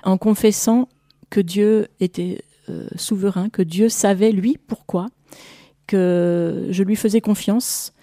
en 0.04 0.18
confessant 0.18 0.90
que 1.30 1.40
Dieu 1.40 1.88
était 2.00 2.42
souverain, 2.96 3.50
que 3.50 3.62
Dieu 3.62 3.90
savait 3.90 4.32
lui 4.32 4.58
pourquoi, 4.58 5.10
que 5.86 6.68
je 6.72 6.84
lui 6.84 6.96
faisais 6.96 7.22
confiance 7.22 7.94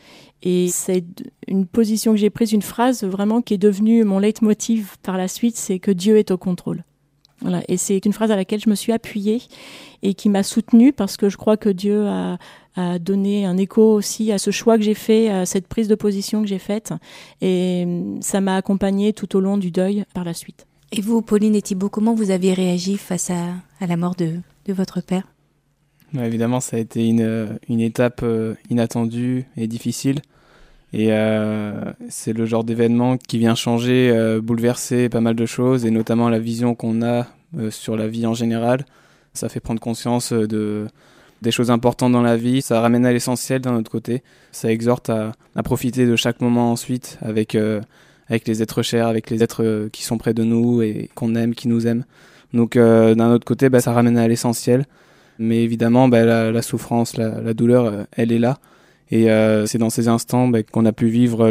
et 0.42 0.68
c'est 0.68 1.04
une 1.46 1.66
position 1.66 2.12
que 2.12 2.18
j'ai 2.18 2.30
prise, 2.30 2.52
une 2.52 2.62
phrase 2.62 3.04
vraiment 3.04 3.42
qui 3.42 3.54
est 3.54 3.58
devenue 3.58 4.04
mon 4.04 4.18
leitmotiv 4.18 4.96
par 5.02 5.16
la 5.16 5.28
suite, 5.28 5.56
c'est 5.56 5.78
que 5.78 5.90
Dieu 5.90 6.16
est 6.16 6.30
au 6.30 6.38
contrôle. 6.38 6.84
Voilà. 7.42 7.62
Et 7.68 7.76
c'est 7.76 8.04
une 8.04 8.12
phrase 8.12 8.30
à 8.30 8.36
laquelle 8.36 8.60
je 8.60 8.68
me 8.68 8.74
suis 8.74 8.92
appuyée 8.92 9.40
et 10.02 10.14
qui 10.14 10.28
m'a 10.28 10.42
soutenue 10.42 10.92
parce 10.92 11.16
que 11.16 11.28
je 11.28 11.36
crois 11.36 11.56
que 11.56 11.70
Dieu 11.70 12.06
a, 12.06 12.38
a 12.76 12.98
donné 12.98 13.46
un 13.46 13.56
écho 13.56 13.82
aussi 13.94 14.30
à 14.30 14.38
ce 14.38 14.50
choix 14.50 14.76
que 14.76 14.84
j'ai 14.84 14.94
fait, 14.94 15.30
à 15.30 15.46
cette 15.46 15.66
prise 15.66 15.88
de 15.88 15.94
position 15.94 16.42
que 16.42 16.48
j'ai 16.48 16.58
faite. 16.58 16.92
Et 17.40 17.86
ça 18.20 18.40
m'a 18.40 18.56
accompagnée 18.56 19.12
tout 19.12 19.36
au 19.36 19.40
long 19.40 19.56
du 19.56 19.70
deuil 19.70 20.04
par 20.12 20.24
la 20.24 20.34
suite. 20.34 20.66
Et 20.92 21.00
vous, 21.00 21.22
Pauline 21.22 21.54
et 21.54 21.62
Thibault, 21.62 21.88
comment 21.88 22.14
vous 22.14 22.30
avez 22.30 22.52
réagi 22.52 22.96
face 22.98 23.30
à, 23.30 23.54
à 23.80 23.86
la 23.86 23.96
mort 23.96 24.16
de, 24.16 24.34
de 24.66 24.72
votre 24.72 25.00
père? 25.00 25.24
Évidemment, 26.18 26.60
ça 26.60 26.76
a 26.76 26.80
été 26.80 27.06
une, 27.06 27.58
une 27.68 27.80
étape 27.80 28.20
euh, 28.22 28.54
inattendue 28.68 29.46
et 29.56 29.66
difficile. 29.68 30.22
Et 30.92 31.08
euh, 31.10 31.92
c'est 32.08 32.32
le 32.32 32.46
genre 32.46 32.64
d'événement 32.64 33.16
qui 33.16 33.38
vient 33.38 33.54
changer, 33.54 34.10
euh, 34.12 34.40
bouleverser 34.40 35.08
pas 35.08 35.20
mal 35.20 35.36
de 35.36 35.46
choses, 35.46 35.86
et 35.86 35.90
notamment 35.90 36.28
la 36.28 36.40
vision 36.40 36.74
qu'on 36.74 37.02
a 37.02 37.26
euh, 37.58 37.70
sur 37.70 37.96
la 37.96 38.08
vie 38.08 38.26
en 38.26 38.34
général. 38.34 38.84
Ça 39.32 39.48
fait 39.48 39.60
prendre 39.60 39.80
conscience 39.80 40.32
de, 40.32 40.88
des 41.42 41.52
choses 41.52 41.70
importantes 41.70 42.12
dans 42.12 42.22
la 42.22 42.36
vie, 42.36 42.60
ça 42.60 42.80
ramène 42.80 43.06
à 43.06 43.12
l'essentiel 43.12 43.60
d'un 43.60 43.76
autre 43.76 43.90
côté. 43.90 44.24
Ça 44.50 44.72
exhorte 44.72 45.10
à, 45.10 45.32
à, 45.54 45.62
profiter 45.62 46.06
de 46.06 46.16
chaque 46.16 46.40
moment 46.40 46.72
ensuite 46.72 47.18
avec, 47.22 47.56
avec 48.28 48.48
les 48.48 48.60
êtres 48.62 48.82
chers, 48.82 49.06
avec 49.06 49.30
les 49.30 49.44
êtres 49.44 49.88
qui 49.92 50.02
sont 50.02 50.18
près 50.18 50.34
de 50.34 50.42
nous 50.42 50.82
et 50.82 51.08
qu'on 51.14 51.36
aime, 51.36 51.54
qui 51.54 51.68
nous 51.68 51.86
aiment. 51.86 52.04
Donc 52.52 52.76
d'un 52.76 53.30
autre 53.30 53.44
côté, 53.44 53.68
bah, 53.68 53.78
ça 53.78 53.92
ramène 53.92 54.18
à 54.18 54.26
l'essentiel. 54.26 54.84
Mais 55.40 55.64
évidemment, 55.64 56.06
bah, 56.06 56.24
la, 56.24 56.62
souffrance, 56.62 57.16
la, 57.16 57.54
douleur, 57.54 58.06
elle 58.12 58.30
est 58.30 58.38
là. 58.38 58.58
Et 59.10 59.28
euh, 59.28 59.66
c'est 59.66 59.78
dans 59.78 59.90
ces 59.90 60.06
instants 60.06 60.46
bah, 60.46 60.62
qu'on 60.62 60.86
a 60.86 60.92
pu 60.92 61.08
vivre 61.08 61.50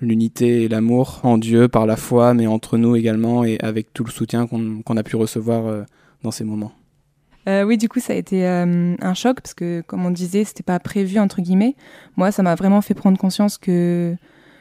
l'unité 0.00 0.62
et 0.62 0.68
l'amour 0.68 1.18
en 1.24 1.36
Dieu 1.36 1.66
par 1.66 1.86
la 1.86 1.96
foi, 1.96 2.34
mais 2.34 2.46
entre 2.46 2.78
nous 2.78 2.94
également 2.94 3.44
et 3.44 3.58
avec 3.60 3.92
tout 3.92 4.04
le 4.04 4.10
soutien 4.10 4.46
qu'on 4.46 4.96
a 4.96 5.02
pu 5.02 5.16
recevoir 5.16 5.66
euh, 5.66 5.82
dans 6.22 6.30
ces 6.30 6.44
moments. 6.44 6.72
Euh, 7.48 7.62
oui, 7.62 7.78
du 7.78 7.88
coup, 7.88 7.98
ça 7.98 8.12
a 8.12 8.16
été 8.16 8.46
euh, 8.46 8.94
un 9.00 9.14
choc 9.14 9.40
parce 9.40 9.54
que, 9.54 9.82
comme 9.86 10.04
on 10.04 10.10
disait, 10.10 10.44
c'était 10.44 10.62
pas 10.62 10.78
prévu 10.78 11.18
entre 11.18 11.40
guillemets. 11.40 11.76
Moi, 12.16 12.30
ça 12.30 12.42
m'a 12.42 12.54
vraiment 12.54 12.82
fait 12.82 12.92
prendre 12.92 13.16
conscience 13.16 13.56
que, 13.56 14.14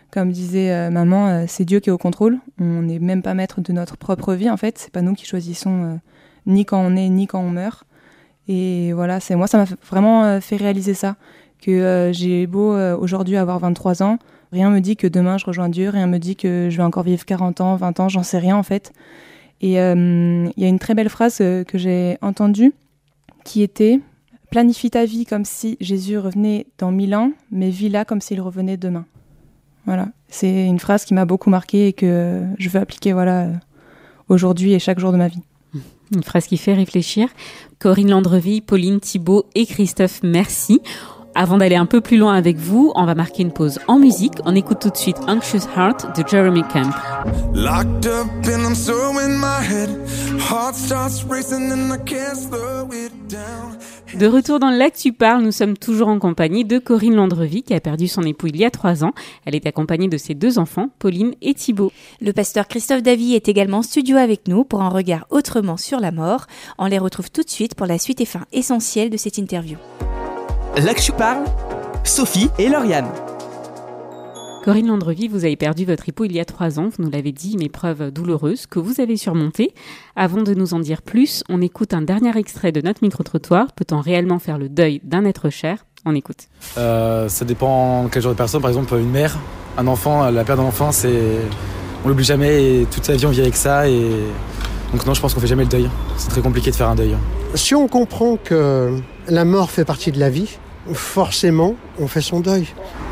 comme 0.10 0.32
disait 0.32 0.72
euh, 0.72 0.90
maman, 0.90 1.46
c'est 1.48 1.66
Dieu 1.66 1.82
qui 1.82 1.90
est 1.90 1.92
au 1.92 1.98
contrôle. 1.98 2.40
On 2.60 2.84
n'est 2.84 3.00
même 3.00 3.22
pas 3.22 3.34
maître 3.34 3.60
de 3.60 3.74
notre 3.74 3.98
propre 3.98 4.34
vie 4.36 4.50
en 4.50 4.56
fait. 4.56 4.78
C'est 4.78 4.92
pas 4.92 5.02
nous 5.02 5.16
qui 5.16 5.26
choisissons 5.26 6.00
ni 6.46 6.64
quand 6.66 6.80
on 6.80 6.96
est 6.96 7.10
ni 7.10 7.28
quand 7.28 7.42
on 7.42 7.50
meurt. 7.50 7.84
Et 8.48 8.94
voilà, 8.94 9.20
c'est 9.20 9.36
moi, 9.36 9.48
ça 9.48 9.58
m'a 9.58 9.66
vraiment 9.84 10.40
fait 10.40 10.56
réaliser 10.56 10.94
ça 10.94 11.16
que 11.62 11.72
euh, 11.72 12.14
j'ai 12.14 12.48
beau 12.48 12.74
euh, 12.74 12.98
aujourd'hui 12.98 13.38
avoir 13.38 13.60
23 13.60 14.04
ans, 14.04 14.20
rien 14.52 14.70
me 14.70 14.80
dit 14.80 14.96
que 14.96 15.08
demain 15.08 15.38
je 15.38 15.46
rejoins 15.46 15.70
Dieu, 15.70 15.90
rien 15.90 16.08
me 16.08 16.18
dit 16.18 16.36
que 16.36 16.70
je 16.70 16.78
vais 16.78 16.84
encore 16.84 17.04
vivre 17.04 17.26
40 17.26 17.62
ans, 17.62 17.76
20 17.76 18.00
ans, 18.00 18.10
j'en 18.10 18.24
sais 18.24 18.38
rien 18.38 18.56
en 18.56 18.64
fait. 18.64 18.94
Et 19.62 19.80
euh, 19.80 20.48
il 20.56 20.64
y 20.64 20.66
a 20.66 20.70
une 20.70 20.80
très 20.80 20.94
belle 20.94 21.10
phrase 21.10 21.38
que 21.38 21.78
j'ai 21.78 22.18
entendue 22.22 22.74
qui 23.44 23.64
était 23.64 24.00
Planifie 24.52 24.90
ta 24.90 25.04
vie 25.04 25.26
comme 25.26 25.44
si 25.44 25.78
Jésus 25.82 26.18
revenait 26.18 26.68
dans 26.78 26.92
mille 26.92 27.16
ans, 27.16 27.32
mais 27.52 27.70
vis-la 27.70 28.06
comme 28.06 28.22
s'il 28.22 28.40
revenait 28.40 28.78
demain. 28.78 29.06
Voilà, 29.86 30.08
c'est 30.30 30.66
une 30.66 30.80
phrase 30.80 31.04
qui 31.04 31.14
m'a 31.14 31.26
beaucoup 31.26 31.50
marqué 31.50 31.88
et 31.88 31.94
que 31.94 32.46
je 32.58 32.70
veux 32.70 32.80
appliquer 32.80 33.12
voilà 33.12 33.48
aujourd'hui 34.30 34.74
et 34.74 34.80
chaque 34.80 35.00
jour 35.00 35.12
de 35.12 35.18
ma 35.18 35.28
vie. 35.28 35.42
Une 36.14 36.24
phrase 36.24 36.48
qui 36.48 36.58
fait 36.58 36.74
réfléchir. 36.74 37.30
Corinne 37.80 38.10
Landreville, 38.10 38.62
Pauline 38.62 39.00
Thibault 39.00 39.46
et 39.56 39.66
Christophe, 39.66 40.22
merci. 40.24 40.82
Avant 41.40 41.60
d'aller 41.60 41.76
un 41.76 41.86
peu 41.86 42.02
plus 42.02 42.18
loin 42.18 42.34
avec 42.34 42.58
vous, 42.58 42.92
on 42.96 43.06
va 43.06 43.14
marquer 43.14 43.44
une 43.44 43.52
pause 43.52 43.78
en 43.88 44.00
musique. 44.00 44.34
On 44.46 44.56
écoute 44.56 44.80
tout 44.82 44.90
de 44.90 44.98
suite 44.98 45.18
Anxious 45.28 45.68
Heart 45.78 46.18
de 46.18 46.28
Jeremy 46.28 46.64
Camp. 46.64 46.90
De 54.20 54.26
retour 54.26 54.60
dans 54.60 54.72
L'actu 54.72 55.14
parle, 55.14 55.44
nous 55.44 55.52
sommes 55.52 55.78
toujours 55.78 56.08
en 56.08 56.18
compagnie 56.18 56.66
de 56.66 56.80
Corinne 56.80 57.14
Landrevie 57.14 57.62
qui 57.62 57.76
a 57.76 57.80
perdu 57.80 58.08
son 58.08 58.24
époux 58.24 58.48
il 58.48 58.58
y 58.58 58.66
a 58.66 58.72
trois 58.72 59.04
ans. 59.04 59.12
Elle 59.46 59.54
est 59.54 59.68
accompagnée 59.68 60.08
de 60.08 60.18
ses 60.18 60.34
deux 60.34 60.58
enfants, 60.58 60.90
Pauline 60.98 61.36
et 61.44 61.54
Thibault. 61.54 61.92
Le 62.20 62.34
pasteur 62.34 62.68
Christophe 62.68 63.04
Davy 63.04 63.36
est 63.36 63.48
également 63.48 63.78
en 63.78 63.84
studio 63.84 64.18
avec 64.18 64.48
nous 64.48 64.64
pour 64.64 64.82
un 64.82 64.90
regard 64.90 65.28
autrement 65.30 65.78
sur 65.78 66.00
la 66.00 66.12
mort. 66.12 66.48
On 66.80 66.88
les 66.88 66.98
retrouve 66.98 67.30
tout 67.30 67.44
de 67.44 67.50
suite 67.50 67.76
pour 67.76 67.86
la 67.86 68.00
suite 68.00 68.22
et 68.22 68.26
fin 68.26 68.46
essentielle 68.54 69.12
de 69.12 69.18
cette 69.18 69.38
interview. 69.38 69.78
L'Actu 70.86 71.12
parle, 71.12 71.46
Sophie 72.04 72.52
et 72.60 72.70
Lauriane. 72.70 73.08
Corinne 74.64 74.86
Landrevie, 74.86 75.28
vous 75.28 75.44
avez 75.44 75.56
perdu 75.56 75.86
votre 75.86 76.08
époux 76.08 76.26
il 76.26 76.34
y 76.34 76.40
a 76.40 76.46
trois 76.46 76.78
ans, 76.78 76.90
vous 76.96 77.04
nous 77.04 77.10
l'avez 77.10 77.32
dit, 77.32 77.54
une 77.54 77.64
épreuve 77.64 78.12
douloureuse 78.12 78.68
que 78.68 78.78
vous 78.78 79.02
avez 79.02 79.18
surmontée. 79.18 79.74
Avant 80.16 80.44
de 80.44 80.54
nous 80.54 80.76
en 80.76 80.80
dire 80.80 81.02
plus, 81.02 81.44
on 81.50 81.64
écoute 81.64 81.96
un 81.96 82.04
dernier 82.04 82.38
extrait 82.38 82.72
de 82.72 82.82
notre 82.82 83.00
micro-trottoir. 83.02 83.72
Peut-on 83.74 84.02
réellement 84.02 84.38
faire 84.38 84.60
le 84.60 84.70
deuil 84.70 85.02
d'un 85.04 85.26
être 85.26 85.50
cher? 85.50 85.84
On 86.06 86.14
écoute. 86.14 86.48
Euh, 86.78 87.28
ça 87.28 87.44
dépend 87.44 88.08
quel 88.12 88.22
genre 88.22 88.34
de 88.34 88.38
personne. 88.38 88.62
Par 88.62 88.70
exemple, 88.70 88.94
une 88.98 89.10
mère, 89.10 89.36
un 89.80 89.88
enfant, 89.88 90.30
la 90.30 90.44
perte 90.44 90.60
d'un 90.60 90.66
enfant, 90.66 90.92
c'est... 90.92 91.40
on 92.06 92.10
l'oublie 92.10 92.24
jamais 92.24 92.82
et 92.82 92.86
toute 92.86 93.04
sa 93.04 93.16
vie 93.16 93.26
on 93.26 93.32
vit 93.32 93.42
avec 93.42 93.56
ça. 93.56 93.90
Et... 93.90 94.12
Donc 94.92 95.08
non, 95.08 95.16
je 95.16 95.22
pense 95.22 95.34
qu'on 95.34 95.40
fait 95.40 95.48
jamais 95.48 95.64
le 95.64 95.70
deuil. 95.70 95.90
C'est 96.18 96.30
très 96.30 96.42
compliqué 96.42 96.70
de 96.70 96.76
faire 96.76 96.90
un 96.90 96.96
deuil. 96.96 97.16
Si 97.56 97.74
on 97.74 97.88
comprend 97.88 98.38
que 98.38 98.96
la 99.28 99.44
mort 99.44 99.72
fait 99.72 99.84
partie 99.84 100.12
de 100.12 100.20
la 100.20 100.30
vie, 100.30 100.60
forcément, 100.94 101.76
on 102.00 102.08
fait 102.08 102.22
son 102.22 102.40
deuil. 102.40 102.68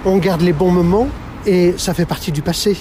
On 0.05 0.17
garde 0.17 0.41
les 0.41 0.53
bons 0.53 0.71
moments 0.71 1.07
et 1.45 1.73
ça 1.77 1.93
fait 1.93 2.05
partie 2.05 2.31
du 2.31 2.41
passé. 2.41 2.77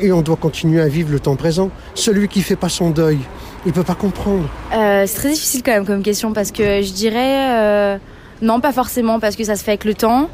Et 0.00 0.12
on 0.12 0.22
doit 0.22 0.36
continuer 0.36 0.80
à 0.80 0.88
vivre 0.88 1.10
le 1.10 1.20
temps 1.20 1.36
présent. 1.36 1.70
Celui 1.94 2.28
qui 2.28 2.42
fait 2.42 2.56
pas 2.56 2.68
son 2.68 2.90
deuil, 2.90 3.18
il 3.64 3.72
peut 3.72 3.82
pas 3.82 3.94
comprendre. 3.94 4.48
Euh, 4.74 5.04
c'est 5.06 5.16
très 5.16 5.30
difficile 5.30 5.62
quand 5.62 5.72
même 5.72 5.86
comme 5.86 6.02
question 6.02 6.32
parce 6.32 6.50
que 6.50 6.82
je 6.82 6.92
dirais 6.92 7.58
euh, 7.58 7.98
non, 8.42 8.60
pas 8.60 8.72
forcément 8.72 9.18
parce 9.18 9.36
que 9.36 9.44
ça 9.44 9.56
se 9.56 9.64
fait 9.64 9.72
avec 9.72 9.84
le 9.84 9.94
temps. 9.94 10.28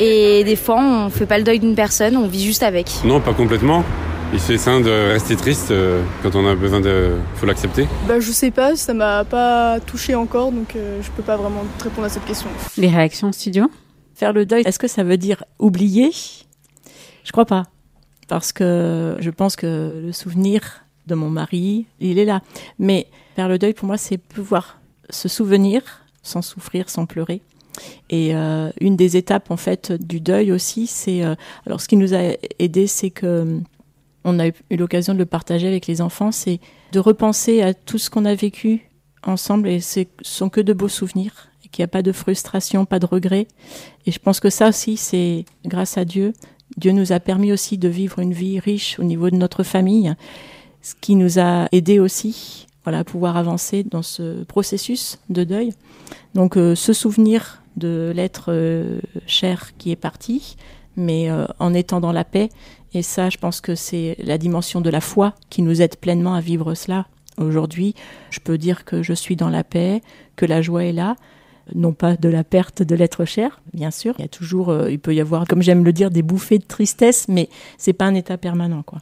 Et 0.00 0.44
des 0.44 0.56
fois, 0.56 0.78
on 0.80 1.08
fait 1.08 1.26
pas 1.26 1.38
le 1.38 1.44
deuil 1.44 1.58
d'une 1.58 1.74
personne, 1.74 2.16
on 2.16 2.26
vit 2.26 2.44
juste 2.44 2.62
avec. 2.62 2.90
Non, 3.04 3.20
pas 3.20 3.32
complètement. 3.32 3.82
Il 4.32 4.40
fait 4.40 4.58
sain 4.58 4.80
de 4.80 4.90
rester 5.12 5.36
triste 5.36 5.70
euh, 5.70 6.02
quand 6.22 6.34
on 6.34 6.46
a 6.46 6.54
besoin 6.54 6.80
de. 6.80 7.16
faut 7.36 7.46
l'accepter 7.46 7.86
Bah, 8.08 8.18
je 8.18 8.32
sais 8.32 8.50
pas, 8.50 8.74
ça 8.74 8.92
m'a 8.92 9.24
pas 9.24 9.78
touché 9.80 10.14
encore, 10.14 10.50
donc 10.50 10.74
euh, 10.74 11.00
je 11.00 11.10
peux 11.12 11.22
pas 11.22 11.36
vraiment 11.36 11.64
te 11.78 11.84
répondre 11.84 12.06
à 12.06 12.10
cette 12.10 12.24
question. 12.24 12.48
Les 12.76 12.88
réactions 12.88 13.30
studio? 13.30 13.70
Faire 14.14 14.32
le 14.32 14.44
deuil, 14.44 14.62
est-ce 14.66 14.78
que 14.78 14.88
ça 14.88 15.04
veut 15.04 15.16
dire 15.16 15.44
oublier? 15.58 16.10
Je 17.24 17.32
crois 17.32 17.44
pas. 17.44 17.64
Parce 18.26 18.52
que 18.52 19.16
je 19.20 19.30
pense 19.30 19.54
que 19.54 20.02
le 20.04 20.12
souvenir 20.12 20.84
de 21.06 21.14
mon 21.14 21.30
mari, 21.30 21.86
il 22.00 22.18
est 22.18 22.24
là. 22.24 22.42
Mais 22.80 23.06
faire 23.36 23.48
le 23.48 23.58
deuil, 23.58 23.74
pour 23.74 23.86
moi, 23.86 23.96
c'est 23.96 24.18
pouvoir 24.18 24.80
se 25.08 25.28
souvenir 25.28 25.82
sans 26.22 26.42
souffrir, 26.42 26.90
sans 26.90 27.06
pleurer. 27.06 27.42
Et 28.10 28.34
euh, 28.34 28.70
une 28.80 28.96
des 28.96 29.16
étapes, 29.16 29.52
en 29.52 29.56
fait, 29.56 29.92
du 29.92 30.20
deuil 30.20 30.50
aussi, 30.50 30.88
c'est. 30.88 31.22
alors, 31.64 31.80
ce 31.80 31.86
qui 31.86 31.96
nous 31.96 32.12
a 32.14 32.32
aidé, 32.58 32.88
c'est 32.88 33.10
que 33.10 33.60
on 34.26 34.40
a 34.40 34.48
eu 34.48 34.76
l'occasion 34.76 35.14
de 35.14 35.18
le 35.18 35.24
partager 35.24 35.68
avec 35.68 35.86
les 35.86 36.02
enfants, 36.02 36.32
c'est 36.32 36.60
de 36.92 36.98
repenser 36.98 37.62
à 37.62 37.72
tout 37.72 37.96
ce 37.96 38.10
qu'on 38.10 38.24
a 38.24 38.34
vécu 38.34 38.90
ensemble 39.22 39.68
et 39.68 39.80
ce 39.80 40.00
sont 40.20 40.48
que 40.48 40.60
de 40.60 40.72
beaux 40.72 40.88
souvenirs, 40.88 41.48
et 41.64 41.68
qu'il 41.68 41.82
n'y 41.82 41.86
a 41.86 41.88
pas 41.88 42.02
de 42.02 42.12
frustration, 42.12 42.84
pas 42.84 42.98
de 42.98 43.06
regret. 43.06 43.46
Et 44.04 44.10
je 44.10 44.18
pense 44.18 44.40
que 44.40 44.50
ça 44.50 44.68
aussi, 44.68 44.96
c'est 44.96 45.44
grâce 45.64 45.96
à 45.96 46.04
Dieu. 46.04 46.32
Dieu 46.76 46.90
nous 46.90 47.12
a 47.12 47.20
permis 47.20 47.52
aussi 47.52 47.78
de 47.78 47.88
vivre 47.88 48.18
une 48.18 48.32
vie 48.32 48.58
riche 48.58 48.98
au 48.98 49.04
niveau 49.04 49.30
de 49.30 49.36
notre 49.36 49.62
famille, 49.62 50.14
ce 50.82 50.94
qui 51.00 51.14
nous 51.14 51.38
a 51.38 51.68
aidé 51.70 52.00
aussi 52.00 52.66
voilà, 52.84 53.04
pouvoir 53.04 53.36
avancer 53.36 53.84
dans 53.84 54.02
ce 54.02 54.44
processus 54.44 55.18
de 55.28 55.44
deuil. 55.44 55.72
Donc 56.34 56.54
se 56.54 56.92
souvenir 56.92 57.62
de 57.76 58.12
l'être 58.14 58.52
cher 59.26 59.76
qui 59.76 59.90
est 59.90 59.96
parti, 59.96 60.56
mais 60.96 61.28
en 61.58 61.74
étant 61.74 62.00
dans 62.00 62.12
la 62.12 62.24
paix. 62.24 62.48
Et 62.94 63.02
ça, 63.02 63.30
je 63.30 63.36
pense 63.36 63.60
que 63.60 63.74
c'est 63.74 64.16
la 64.18 64.38
dimension 64.38 64.80
de 64.80 64.90
la 64.90 65.00
foi 65.00 65.34
qui 65.50 65.62
nous 65.62 65.82
aide 65.82 65.96
pleinement 65.96 66.34
à 66.34 66.40
vivre 66.40 66.74
cela. 66.74 67.06
Aujourd'hui, 67.38 67.94
je 68.30 68.40
peux 68.40 68.56
dire 68.56 68.84
que 68.84 69.02
je 69.02 69.12
suis 69.12 69.36
dans 69.36 69.50
la 69.50 69.64
paix, 69.64 70.02
que 70.36 70.46
la 70.46 70.62
joie 70.62 70.84
est 70.84 70.92
là, 70.92 71.16
non 71.74 71.92
pas 71.92 72.16
de 72.16 72.28
la 72.28 72.44
perte 72.44 72.82
de 72.82 72.94
l'être 72.94 73.24
cher, 73.24 73.60
bien 73.74 73.90
sûr. 73.90 74.14
Il 74.18 74.22
y 74.22 74.24
a 74.24 74.28
toujours, 74.28 74.70
euh, 74.70 74.90
il 74.90 74.98
peut 74.98 75.14
y 75.14 75.20
avoir, 75.20 75.46
comme 75.46 75.62
j'aime 75.62 75.84
le 75.84 75.92
dire, 75.92 76.10
des 76.10 76.22
bouffées 76.22 76.58
de 76.58 76.64
tristesse, 76.64 77.28
mais 77.28 77.48
c'est 77.76 77.92
pas 77.92 78.06
un 78.06 78.14
état 78.14 78.38
permanent, 78.38 78.82
quoi. 78.82 79.00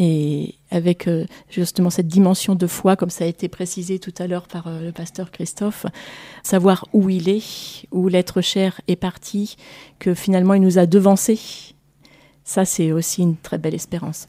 Et 0.00 0.54
avec 0.70 1.08
euh, 1.08 1.26
justement 1.50 1.90
cette 1.90 2.06
dimension 2.06 2.54
de 2.54 2.68
foi, 2.68 2.94
comme 2.94 3.10
ça 3.10 3.24
a 3.24 3.26
été 3.26 3.48
précisé 3.48 3.98
tout 3.98 4.14
à 4.18 4.28
l'heure 4.28 4.46
par 4.46 4.68
euh, 4.68 4.80
le 4.80 4.92
pasteur 4.92 5.32
Christophe, 5.32 5.86
savoir 6.44 6.86
où 6.92 7.10
il 7.10 7.28
est, 7.28 7.84
où 7.90 8.06
l'être 8.06 8.40
cher 8.40 8.80
est 8.86 8.96
parti, 8.96 9.56
que 9.98 10.14
finalement 10.14 10.54
il 10.54 10.62
nous 10.62 10.78
a 10.78 10.86
devancés. 10.86 11.40
Ça, 12.44 12.64
c'est 12.64 12.92
aussi 12.92 13.22
une 13.22 13.36
très 13.36 13.58
belle 13.58 13.74
espérance. 13.74 14.28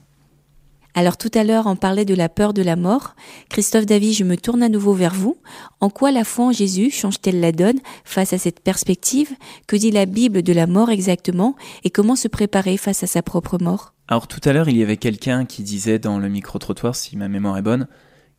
Alors 0.96 1.18
tout 1.18 1.32
à 1.34 1.44
l'heure, 1.44 1.68
on 1.68 1.76
parlait 1.76 2.06
de 2.06 2.16
la 2.16 2.30
peur 2.30 2.54
de 2.54 2.62
la 2.62 2.76
mort. 2.76 3.16
Christophe 3.50 3.86
David, 3.86 4.14
je 4.14 4.24
me 4.24 4.38
tourne 4.38 4.64
à 4.64 4.70
nouveau 4.70 4.94
vers 4.94 5.14
vous. 5.14 5.38
En 5.80 5.90
quoi 5.90 6.12
la 6.12 6.24
foi 6.24 6.46
en 6.46 6.52
Jésus 6.52 6.90
change-t-elle 6.90 7.40
la 7.40 7.52
donne 7.52 7.80
face 8.04 8.34
à 8.34 8.38
cette 8.38 8.60
perspective? 8.60 9.30
Que 9.68 9.76
dit 9.76 9.92
la 9.92 10.06
Bible 10.06 10.42
de 10.42 10.52
la 10.54 10.68
mort 10.68 10.90
exactement? 10.90 11.56
Et 11.84 11.90
comment 11.90 12.16
se 12.16 12.28
préparer 12.28 12.78
face 12.78 13.04
à 13.04 13.08
sa 13.08 13.22
propre 13.22 13.58
mort? 13.62 13.94
Alors 14.08 14.28
tout 14.28 14.42
à 14.44 14.54
l'heure, 14.54 14.68
il 14.70 14.78
y 14.78 14.84
avait 14.84 14.98
quelqu'un 14.98 15.46
qui 15.46 15.62
disait 15.62 16.00
dans 16.00 16.18
le 16.18 16.30
micro-trottoir, 16.30 16.96
si 16.96 17.16
ma 17.16 17.28
mémoire 17.28 17.58
est 17.58 17.64
bonne, 17.64 17.88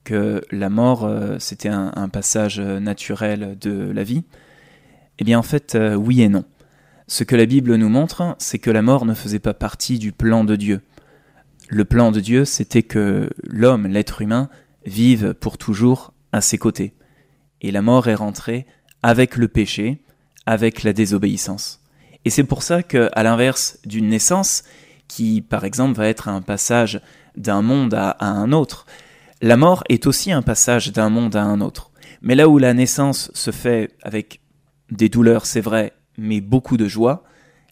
que 0.03 0.43
la 0.51 0.71
mort, 0.71 1.05
euh, 1.05 1.37
c'était 1.39 1.69
un, 1.69 2.09
passage 2.09 2.59
euh, 2.59 2.81
naturel 2.81 3.57
de 3.61 3.93
la 3.93 4.03
vie. 4.03 4.25
Eh 5.19 5.25
bien 5.25 5.39
en 5.39 5.43
fait, 5.43 5.77
euh, 5.77 5.95
oui 5.95 6.23
et 6.23 6.29
non. 6.29 6.45
Ce 7.07 7.23
que 7.23 7.37
la 7.37 7.47
Bible 7.47 7.75
nous 7.77 7.89
montre, 7.89 8.35
c'est 8.39 8.59
que 8.59 8.71
la 8.71 8.83
mort 8.83 9.05
ne 9.05 9.15
faisait 9.15 9.39
pas 9.39 9.55
partie 9.55 9.99
du 9.99 10.13
plan 10.13 10.45
de 10.45 10.57
Dieu 10.57 10.81
le 11.73 11.85
plan 11.85 12.11
de 12.11 12.19
Dieu, 12.19 12.45
c'était 12.45 12.83
que 12.83 13.31
l'homme, 13.45 13.87
l'être 13.87 14.23
humain, 14.23 14.51
vive 14.87 15.35
pour 15.35 15.57
toujours 15.57 16.13
à 16.33 16.41
ses 16.41 16.59
côtés. 16.59 16.95
Et 17.61 17.71
la 17.71 17.81
mort 17.81 18.09
est 18.09 18.17
rentrée 18.17 18.67
avec 19.05 19.37
le 19.37 19.47
péché, 19.47 20.03
avec 20.47 20.83
la 20.83 20.93
désobéissance. 20.93 21.81
Et 22.25 22.31
c'est 22.31 22.45
pour 22.45 22.65
ça 22.65 22.83
que, 22.83 23.09
à 23.13 23.23
l'inverse 23.23 23.79
d'une 23.87 24.09
naissance, 24.09 24.65
qui 25.07 25.43
par 25.43 25.65
exemple 25.65 25.97
va 25.97 26.09
être 26.09 26.27
un 26.27 26.43
passage 26.43 27.01
d'un 27.37 27.63
monde 27.63 27.95
à, 27.95 28.17
un 28.19 28.51
autre, 28.51 28.85
la 29.41 29.57
mort 29.57 29.85
est 29.89 30.09
aussi 30.09 30.33
un 30.33 30.43
passage 30.43 30.93
d'un 30.93 31.09
monde 31.09 31.37
à 31.37 31.45
un 31.45 31.61
autre. 31.61 31.93
Mais 32.21 32.35
là 32.35 32.49
où 32.49 32.59
la 32.59 32.75
naissance 32.75 33.31
se 33.33 33.53
fait 33.53 33.93
avec 34.03 34.41
des 34.91 35.09
douleurs, 35.09 35.47
c'est 35.47 35.61
vrai, 35.61 35.93
mais 36.19 36.41
beaucoup 36.41 36.77
de 36.77 36.89
joie, 36.89 37.23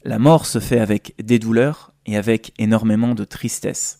la 0.04 0.20
mort 0.20 0.46
se 0.46 0.60
fait 0.60 0.78
avec 0.78 1.14
des 1.20 1.40
douleurs 1.40 1.92
et 2.08 2.16
avec 2.16 2.52
énormément 2.58 3.14
de 3.14 3.24
tristesse. 3.24 3.98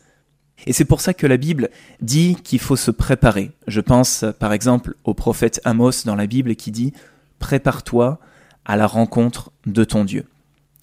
Et 0.67 0.73
c'est 0.73 0.87
pour 0.87 1.01
ça 1.01 1.15
que 1.15 1.27
la 1.27 1.37
Bible 1.37 1.69
dit 2.01 2.37
qu'il 2.43 2.59
faut 2.59 2.75
se 2.75 2.91
préparer. 2.91 3.53
Je 3.69 3.81
pense 3.81 4.25
par 4.41 4.53
exemple 4.53 4.97
au 5.05 5.15
prophète 5.15 5.61
Amos 5.65 6.05
dans 6.05 6.17
la 6.17 6.27
Bible 6.27 6.57
qui 6.57 6.73
dit⁇ 6.73 6.91
Prépare-toi 7.39 8.19
à 8.65 8.77
la 8.77 8.87
rencontre 8.87 9.53
de 9.67 9.85
ton 9.85 10.05
Dieu⁇ 10.05 10.23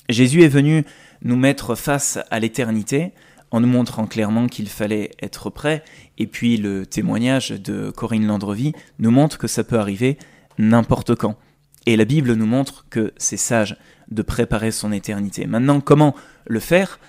Jésus 0.07 0.43
est 0.43 0.49
venu 0.49 0.85
nous 1.23 1.35
mettre 1.35 1.73
face 1.75 2.19
à 2.29 2.39
l'éternité 2.39 3.11
en 3.51 3.59
nous 3.59 3.67
montrant 3.67 4.05
clairement 4.05 4.47
qu'il 4.47 4.69
fallait 4.69 5.11
être 5.21 5.49
prêt, 5.49 5.83
et 6.17 6.27
puis 6.27 6.57
le 6.57 6.85
témoignage 6.85 7.49
de 7.49 7.89
Corinne 7.89 8.27
Landrevie 8.27 8.73
nous 8.99 9.11
montre 9.11 9.37
que 9.37 9.47
ça 9.47 9.63
peut 9.63 9.79
arriver 9.79 10.17
n'importe 10.57 11.15
quand. 11.15 11.37
Et 11.85 11.95
la 11.95 12.05
Bible 12.05 12.33
nous 12.33 12.45
montre 12.45 12.85
que 12.89 13.13
c'est 13.17 13.37
sage 13.37 13.77
de 14.09 14.21
préparer 14.21 14.71
son 14.71 14.91
éternité. 14.91 15.45
Maintenant, 15.45 15.81
comment 15.81 16.15
le 16.45 16.59
faire? 16.59 16.99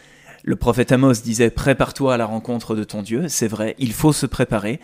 Le 0.45 0.57
prophète 0.57 0.93
Amos 0.93 1.15
disait 1.15 1.51
Prépare-toi 1.51 2.15
à 2.15 2.17
la 2.17 2.27
rencontre 2.27 2.75
de 2.75 2.85
ton 2.85 3.03
Dieu. 3.03 3.25
C'est 3.29 3.49
vrai, 3.49 3.75
il 3.79 3.93
faut 3.93 4.13
se 4.13 4.27
préparer. 4.27 4.81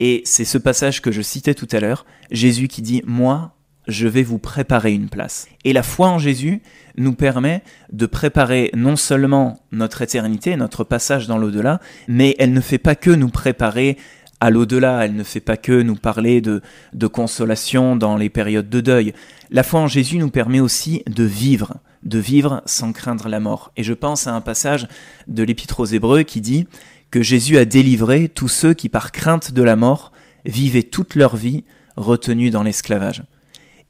Et 0.00 0.22
c'est 0.24 0.44
ce 0.44 0.58
passage 0.58 1.00
que 1.00 1.12
je 1.12 1.22
citais 1.22 1.54
tout 1.54 1.68
à 1.72 1.80
l'heure, 1.80 2.04
Jésus 2.30 2.68
qui 2.68 2.82
dit 2.82 3.02
Moi, 3.06 3.56
je 3.86 4.08
vais 4.08 4.22
vous 4.22 4.38
préparer 4.38 4.92
une 4.92 5.08
place. 5.08 5.48
Et 5.64 5.72
la 5.72 5.82
foi 5.82 6.08
en 6.08 6.18
Jésus 6.18 6.60
nous 6.96 7.14
permet 7.14 7.62
de 7.92 8.06
préparer 8.06 8.70
non 8.74 8.96
seulement 8.96 9.60
notre 9.70 10.02
éternité, 10.02 10.56
notre 10.56 10.84
passage 10.84 11.26
dans 11.26 11.38
l'au-delà, 11.38 11.80
mais 12.08 12.34
elle 12.38 12.52
ne 12.52 12.60
fait 12.60 12.78
pas 12.78 12.96
que 12.96 13.10
nous 13.10 13.28
préparer 13.28 13.96
à 14.40 14.50
l'au-delà, 14.50 15.04
elle 15.04 15.14
ne 15.14 15.22
fait 15.22 15.40
pas 15.40 15.56
que 15.56 15.82
nous 15.82 15.96
parler 15.96 16.40
de, 16.40 16.60
consolation 17.06 17.96
dans 17.96 18.16
les 18.16 18.28
périodes 18.28 18.68
de 18.68 18.80
deuil. 18.80 19.14
La 19.50 19.62
foi 19.62 19.80
en 19.80 19.88
Jésus 19.88 20.18
nous 20.18 20.30
permet 20.30 20.60
aussi 20.60 21.02
de 21.06 21.24
vivre, 21.24 21.76
de 22.02 22.18
vivre 22.18 22.62
sans 22.66 22.92
craindre 22.92 23.28
la 23.28 23.40
mort. 23.40 23.72
Et 23.76 23.82
je 23.82 23.94
pense 23.94 24.26
à 24.26 24.34
un 24.34 24.40
passage 24.40 24.88
de 25.26 25.42
l'Épître 25.42 25.80
aux 25.80 25.86
Hébreux 25.86 26.22
qui 26.22 26.40
dit 26.40 26.66
que 27.10 27.22
Jésus 27.22 27.56
a 27.56 27.64
délivré 27.64 28.28
tous 28.28 28.48
ceux 28.48 28.74
qui, 28.74 28.88
par 28.88 29.12
crainte 29.12 29.52
de 29.52 29.62
la 29.62 29.76
mort, 29.76 30.12
vivaient 30.44 30.82
toute 30.82 31.14
leur 31.14 31.36
vie 31.36 31.64
retenus 31.96 32.50
dans 32.50 32.62
l'esclavage. 32.62 33.22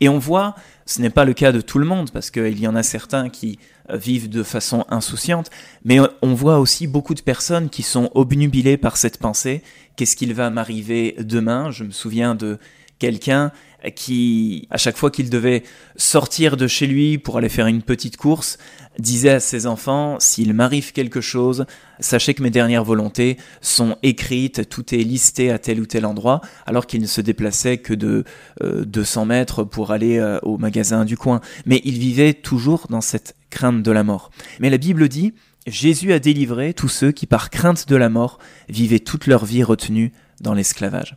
Et 0.00 0.08
on 0.08 0.18
voit, 0.18 0.54
ce 0.84 1.00
n'est 1.00 1.10
pas 1.10 1.24
le 1.24 1.32
cas 1.32 1.52
de 1.52 1.60
tout 1.60 1.78
le 1.78 1.86
monde, 1.86 2.10
parce 2.10 2.30
qu'il 2.30 2.60
y 2.60 2.68
en 2.68 2.76
a 2.76 2.82
certains 2.82 3.30
qui 3.30 3.58
vivent 3.90 4.28
de 4.28 4.42
façon 4.42 4.84
insouciante, 4.88 5.50
mais 5.84 5.98
on 6.22 6.34
voit 6.34 6.58
aussi 6.58 6.86
beaucoup 6.86 7.14
de 7.14 7.20
personnes 7.20 7.70
qui 7.70 7.82
sont 7.82 8.10
obnubilées 8.14 8.76
par 8.76 8.96
cette 8.96 9.18
pensée, 9.18 9.62
qu'est-ce 9.96 10.16
qu'il 10.16 10.34
va 10.34 10.50
m'arriver 10.50 11.16
demain? 11.18 11.70
Je 11.70 11.84
me 11.84 11.90
souviens 11.90 12.34
de 12.34 12.58
quelqu'un 12.98 13.52
qui, 13.94 14.66
à 14.70 14.78
chaque 14.78 14.96
fois 14.96 15.10
qu'il 15.10 15.30
devait 15.30 15.62
sortir 15.96 16.56
de 16.56 16.66
chez 16.66 16.86
lui 16.86 17.18
pour 17.18 17.38
aller 17.38 17.48
faire 17.48 17.66
une 17.66 17.82
petite 17.82 18.16
course, 18.16 18.58
disait 18.98 19.30
à 19.30 19.40
ses 19.40 19.66
enfants, 19.66 20.16
s'il 20.18 20.54
m'arrive 20.54 20.92
quelque 20.92 21.20
chose, 21.20 21.66
sachez 22.00 22.34
que 22.34 22.42
mes 22.42 22.50
dernières 22.50 22.84
volontés 22.84 23.36
sont 23.60 23.96
écrites, 24.02 24.68
tout 24.68 24.94
est 24.94 24.98
listé 24.98 25.50
à 25.50 25.58
tel 25.58 25.80
ou 25.80 25.86
tel 25.86 26.06
endroit, 26.06 26.40
alors 26.66 26.86
qu'il 26.86 27.00
ne 27.00 27.06
se 27.06 27.20
déplaçait 27.20 27.78
que 27.78 27.94
de 27.94 28.24
200 28.62 29.22
euh, 29.22 29.24
mètres 29.26 29.64
pour 29.64 29.92
aller 29.92 30.18
euh, 30.18 30.38
au 30.42 30.58
magasin 30.58 31.04
du 31.04 31.16
coin. 31.16 31.40
Mais 31.66 31.80
il 31.84 31.98
vivait 31.98 32.34
toujours 32.34 32.86
dans 32.88 33.02
cette 33.02 33.35
crainte 33.50 33.82
de 33.82 33.90
la 33.90 34.04
mort. 34.04 34.30
Mais 34.60 34.70
la 34.70 34.78
Bible 34.78 35.08
dit, 35.08 35.34
Jésus 35.66 36.12
a 36.12 36.18
délivré 36.18 36.74
tous 36.74 36.88
ceux 36.88 37.12
qui, 37.12 37.26
par 37.26 37.50
crainte 37.50 37.88
de 37.88 37.96
la 37.96 38.08
mort, 38.08 38.38
vivaient 38.68 39.00
toute 39.00 39.26
leur 39.26 39.44
vie 39.44 39.64
retenue 39.64 40.12
dans 40.40 40.54
l'esclavage. 40.54 41.16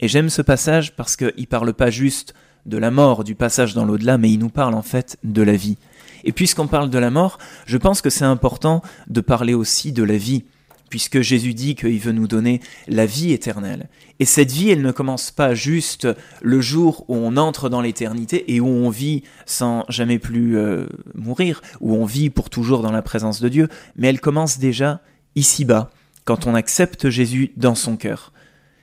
Et 0.00 0.08
j'aime 0.08 0.30
ce 0.30 0.42
passage 0.42 0.96
parce 0.96 1.16
qu'il 1.16 1.46
parle 1.46 1.74
pas 1.74 1.90
juste 1.90 2.34
de 2.66 2.78
la 2.78 2.90
mort, 2.90 3.24
du 3.24 3.34
passage 3.34 3.74
dans 3.74 3.84
l'au-delà, 3.84 4.18
mais 4.18 4.30
il 4.30 4.38
nous 4.38 4.48
parle 4.48 4.74
en 4.74 4.82
fait 4.82 5.18
de 5.24 5.42
la 5.42 5.54
vie. 5.54 5.76
Et 6.24 6.32
puisqu'on 6.32 6.66
parle 6.66 6.90
de 6.90 6.98
la 6.98 7.10
mort, 7.10 7.38
je 7.66 7.76
pense 7.76 8.02
que 8.02 8.10
c'est 8.10 8.24
important 8.24 8.82
de 9.08 9.20
parler 9.20 9.54
aussi 9.54 9.92
de 9.92 10.02
la 10.02 10.16
vie, 10.16 10.44
puisque 10.90 11.20
Jésus 11.22 11.54
dit 11.54 11.74
qu'il 11.74 11.98
veut 11.98 12.12
nous 12.12 12.28
donner 12.28 12.60
la 12.88 13.06
vie 13.06 13.32
éternelle. 13.32 13.88
Et 14.18 14.26
cette 14.26 14.52
vie, 14.52 14.70
elle 14.70 14.82
ne 14.82 14.92
commence 14.92 15.30
pas 15.30 15.54
juste 15.54 16.06
le 16.42 16.60
jour 16.60 17.06
où 17.08 17.14
on 17.14 17.38
entre 17.38 17.70
dans 17.70 17.80
l'éternité 17.80 18.52
et 18.54 18.60
où 18.60 18.66
on 18.66 18.90
vit 18.90 19.22
sans 19.46 19.84
jamais 19.88 20.18
plus 20.18 20.58
euh, 20.58 20.86
mourir, 21.14 21.62
où 21.80 21.94
on 21.94 22.04
vit 22.04 22.28
pour 22.28 22.50
toujours 22.50 22.82
dans 22.82 22.92
la 22.92 23.02
présence 23.02 23.40
de 23.40 23.48
Dieu, 23.48 23.68
mais 23.96 24.08
elle 24.08 24.20
commence 24.20 24.58
déjà 24.58 25.00
ici-bas, 25.36 25.90
quand 26.24 26.46
on 26.46 26.54
accepte 26.54 27.08
Jésus 27.08 27.52
dans 27.56 27.74
son 27.74 27.96
cœur. 27.96 28.32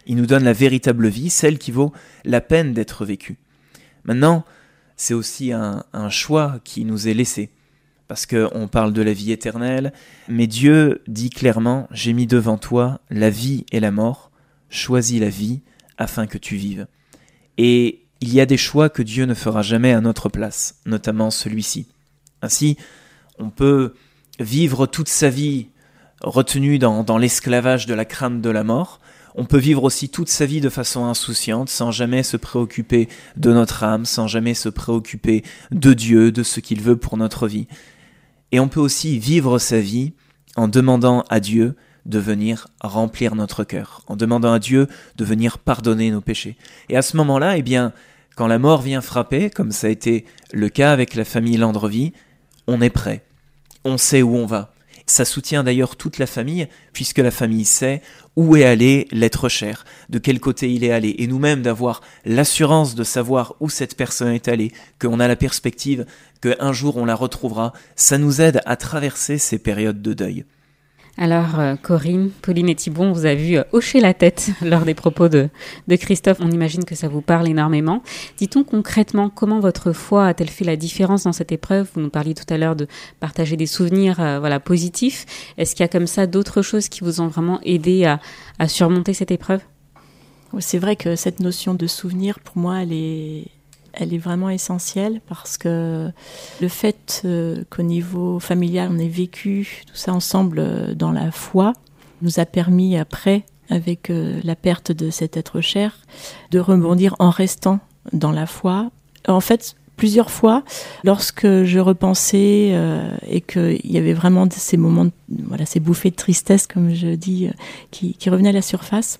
Il 0.08 0.16
nous 0.16 0.26
donne 0.26 0.46
la 0.46 0.54
véritable 0.54 1.10
vie, 1.10 1.30
celle 1.30 1.60
qui 1.60 1.72
vaut 1.72 1.92
la 2.24 2.42
peine 2.42 2.74
d'être 2.74 3.06
vécue. 3.06 3.38
Maintenant, 4.06 4.46
c'est 4.96 5.14
aussi 5.14 5.52
un, 5.52 5.84
choix 6.10 6.60
qui 6.64 6.86
nous 6.86 7.08
est 7.08 7.14
laissé, 7.14 7.52
parce 8.08 8.26
qu'on 8.26 8.68
parle 8.68 8.94
de 8.94 9.02
la 9.02 9.14
vie 9.14 9.32
éternelle, 9.32 9.94
mais 10.28 10.48
Dieu 10.48 11.02
dit 11.08 11.30
clairement, 11.30 11.88
j'ai 11.92 12.14
mis 12.14 12.28
devant 12.28 12.58
toi 12.58 13.02
la 13.10 13.30
vie 13.30 13.66
et 13.72 13.80
la 13.80 13.92
mort, 13.92 14.32
choisis 14.70 15.20
la 15.20 15.30
vie 15.30 15.62
afin 15.98 16.28
que 16.28 16.38
tu 16.38 16.56
vives. 16.56 16.88
Et 17.58 18.04
il 18.22 18.34
y 18.34 18.42
a 18.42 18.46
des 18.46 18.58
choix 18.58 18.90
que 18.90 19.04
Dieu 19.04 19.26
ne 19.26 19.34
fera 19.34 19.62
jamais 19.62 19.94
à 19.94 20.02
notre 20.02 20.30
place, 20.30 20.80
notamment 20.86 21.32
celui-ci. 21.32 21.88
Ainsi, 22.42 22.78
on 23.40 23.50
peut 23.50 23.94
vivre 24.40 24.86
toute 24.86 25.10
sa 25.10 25.30
vie 25.30 25.68
retenu 26.22 26.80
dans 26.80 27.18
l'esclavage 27.18 27.86
de 27.86 27.94
la 27.94 28.06
crainte 28.06 28.42
de 28.42 28.50
la 28.50 28.64
mort, 28.64 29.00
on 29.40 29.46
peut 29.46 29.60
vivre 29.60 29.84
aussi 29.84 30.10
toute 30.10 30.30
sa 30.30 30.48
vie 30.48 30.62
de 30.62 30.70
façon 30.70 31.06
insouciante, 31.06 31.70
sans 31.70 31.92
jamais 31.92 32.24
se 32.24 32.38
préoccuper 32.38 33.08
de 33.36 33.54
notre 33.54 33.84
âme, 33.84 34.06
sans 34.06 34.26
jamais 34.26 34.56
se 34.56 34.68
préoccuper 34.68 35.44
de 35.70 35.94
Dieu, 35.94 36.32
de 36.32 36.42
ce 36.42 36.60
qu'il 36.60 36.82
veut 36.82 36.98
pour 36.98 37.18
notre 37.18 37.48
vie. 37.48 37.68
Et 38.52 38.60
on 38.60 38.68
peut 38.68 38.80
aussi 38.80 39.20
vivre 39.20 39.60
sa 39.60 39.80
vie 39.80 40.14
en 40.56 40.68
demandant 40.68 41.24
à 41.30 41.40
Dieu 41.40 41.76
de 42.06 42.20
venir 42.20 42.68
remplir 42.82 43.36
notre 43.36 43.64
cœur, 43.64 44.02
en 44.08 44.16
demandant 44.16 44.54
à 44.54 44.60
Dieu 44.60 44.88
de 45.18 45.26
venir 45.26 45.60
pardonner 45.60 46.10
nos 46.10 46.22
péchés. 46.22 46.58
Et 46.90 46.98
à 46.98 47.02
ce 47.02 47.18
moment-là, 47.18 47.58
eh 47.58 47.62
bien, 47.62 47.92
quand 48.36 48.48
la 48.48 48.60
mort 48.60 48.82
vient 48.82 49.02
frapper, 49.02 49.50
comme 49.50 49.72
ça 49.72 49.88
a 49.88 49.90
été 49.90 50.26
le 50.54 50.70
cas 50.70 50.92
avec 50.94 51.16
la 51.16 51.26
famille 51.26 51.58
Landrevie, 51.58 52.14
on 52.68 52.82
est 52.82 52.90
prêt. 52.90 53.24
On 53.84 53.98
sait 53.98 54.22
où 54.22 54.36
on 54.36 54.46
va. 54.46 54.74
Ça 55.10 55.24
soutient 55.24 55.64
d'ailleurs 55.64 55.96
toute 55.96 56.18
la 56.18 56.28
famille, 56.28 56.68
puisque 56.92 57.20
la 57.20 57.32
famille 57.32 57.64
sait 57.64 58.02
où 58.36 58.58
est 58.58 58.66
allé 58.66 59.08
l'être 59.12 59.48
cher, 59.48 59.86
de 60.10 60.20
quel 60.20 60.40
côté 60.42 60.72
il 60.72 60.84
est 60.84 60.92
allé, 60.92 61.16
et 61.18 61.28
nous-mêmes 61.28 61.62
d'avoir 61.62 62.02
l'assurance 62.26 62.94
de 62.94 63.06
savoir 63.06 63.56
où 63.62 63.70
cette 63.70 63.96
personne 63.96 64.34
est 64.34 64.50
allée, 64.50 64.74
qu'on 65.00 65.22
a 65.22 65.28
la 65.28 65.38
perspective 65.38 66.06
qu'un 66.38 66.74
jour 66.74 66.98
on 66.98 67.06
la 67.06 67.16
retrouvera, 67.16 67.74
ça 67.96 68.18
nous 68.18 68.42
aide 68.42 68.62
à 68.66 68.76
traverser 68.76 69.38
ces 69.38 69.60
périodes 69.60 70.02
de 70.02 70.14
deuil. 70.14 70.46
Alors, 71.20 71.60
euh, 71.60 71.76
Corinne, 71.76 72.30
Pauline 72.44 72.70
et 72.70 72.76
Thibon, 72.76 73.12
vous 73.12 73.26
avez 73.26 73.36
vu 73.36 73.58
euh, 73.58 73.64
hocher 73.72 74.00
la 74.00 74.14
tête 74.14 74.52
lors 74.62 74.86
des 74.86 74.94
propos 74.94 75.30
de, 75.30 75.50
de 75.88 75.96
Christophe. 75.96 76.38
On 76.40 76.52
imagine 76.52 76.86
que 76.86 76.94
ça 76.94 77.08
vous 77.08 77.22
parle 77.22 77.48
énormément. 77.48 78.04
Dit-on 78.38 78.64
concrètement 78.64 79.32
comment 79.32 79.60
votre 79.60 79.94
foi 79.94 80.28
a-t-elle 80.28 80.50
fait 80.50 80.64
la 80.64 80.76
différence 80.76 81.24
dans 81.24 81.32
cette 81.32 81.52
épreuve? 81.52 81.90
Vous 81.96 82.02
nous 82.02 82.12
parliez 82.12 82.36
tout 82.36 82.46
à 82.54 82.58
l'heure 82.60 82.76
de 82.76 82.88
partager 83.20 83.58
des 83.58 83.66
souvenirs 83.66 84.20
euh, 84.20 84.38
voilà, 84.40 84.60
positifs. 84.60 85.26
Est-ce 85.58 85.74
qu'il 85.74 85.84
y 85.84 85.86
a 85.86 85.90
comme 85.90 86.06
ça 86.06 86.28
d'autres 86.28 86.62
choses 86.62 86.88
qui 86.88 87.04
vous 87.04 87.20
ont 87.20 87.28
vraiment 87.28 87.60
aidé 87.64 88.06
à, 88.06 88.20
à 88.60 88.68
surmonter 88.68 89.16
cette 89.16 89.32
épreuve? 89.32 89.62
C'est 90.60 90.78
vrai 90.78 90.96
que 90.96 91.16
cette 91.16 91.40
notion 91.40 91.74
de 91.74 91.88
souvenir, 91.88 92.40
pour 92.40 92.58
moi, 92.58 92.84
elle 92.84 92.94
est, 92.94 93.48
elle 94.00 94.14
est 94.14 94.20
vraiment 94.20 94.50
essentielle 94.50 95.22
parce 95.28 95.58
que 95.58 96.12
le 96.62 96.68
fait 96.68 97.22
euh, 97.26 97.64
qu'au 97.70 97.84
niveau 97.84 98.40
familial, 98.40 98.90
on 98.92 99.00
ait 99.00 99.08
vécu 99.08 99.84
tout 99.88 99.96
ça 99.96 100.14
ensemble 100.14 100.60
euh, 100.60 100.94
dans 100.94 101.12
la 101.12 101.32
foi, 101.32 101.74
nous 102.22 102.40
a 102.40 102.46
permis 102.46 102.98
après, 102.98 103.44
avec 103.70 104.10
euh, 104.10 104.40
la 104.44 104.56
perte 104.56 104.92
de 104.92 105.10
cet 105.10 105.36
être 105.36 105.62
cher, 105.62 106.00
de 106.52 106.60
rebondir 106.60 107.16
en 107.20 107.30
restant 107.30 107.80
dans 108.14 108.32
la 108.32 108.46
foi. 108.46 108.92
En 109.28 109.42
fait, 109.42 109.76
plusieurs 109.98 110.32
fois, 110.32 110.64
lorsque 111.04 111.64
je 111.64 111.80
repensais 111.80 112.74
et 113.28 113.42
qu'il 113.42 113.92
y 113.92 113.98
avait 113.98 114.14
vraiment 114.14 114.48
ces 114.50 114.78
moments, 114.78 115.08
voilà, 115.28 115.66
ces 115.66 115.80
bouffées 115.82 116.12
de 116.12 116.16
tristesse, 116.16 116.68
comme 116.68 116.94
je 116.94 117.10
dis, 117.10 117.50
qui, 117.92 118.14
qui 118.14 118.30
revenaient 118.30 118.50
à 118.50 118.54
la 118.54 118.62
surface, 118.62 119.20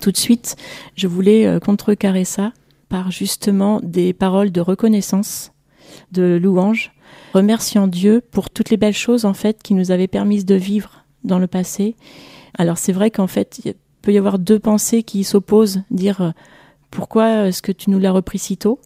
tout 0.00 0.12
de 0.12 0.16
suite, 0.16 0.56
je 0.96 1.08
voulais 1.08 1.58
contrecarrer 1.60 2.24
ça 2.24 2.52
par 2.88 3.10
justement 3.10 3.80
des 3.82 4.12
paroles 4.12 4.50
de 4.50 4.60
reconnaissance, 4.60 5.52
de 6.12 6.38
louange, 6.42 6.92
remerciant 7.34 7.86
Dieu 7.86 8.22
pour 8.30 8.50
toutes 8.50 8.70
les 8.70 8.76
belles 8.76 8.94
choses 8.94 9.24
en 9.24 9.34
fait 9.34 9.62
qui 9.62 9.74
nous 9.74 9.90
avaient 9.90 10.08
permis 10.08 10.44
de 10.44 10.54
vivre 10.54 11.04
dans 11.24 11.38
le 11.38 11.46
passé. 11.46 11.96
Alors 12.56 12.78
c'est 12.78 12.92
vrai 12.92 13.10
qu'en 13.10 13.26
fait, 13.26 13.60
il 13.64 13.74
peut 14.02 14.12
y 14.12 14.18
avoir 14.18 14.38
deux 14.38 14.58
pensées 14.58 15.02
qui 15.02 15.24
s'opposent, 15.24 15.82
dire 15.90 16.20
euh, 16.20 16.30
pourquoi 16.90 17.46
est-ce 17.46 17.62
que 17.62 17.72
tu 17.72 17.90
nous 17.90 17.98
l'as 17.98 18.12
repris 18.12 18.38
si 18.38 18.56
tôt? 18.56 18.80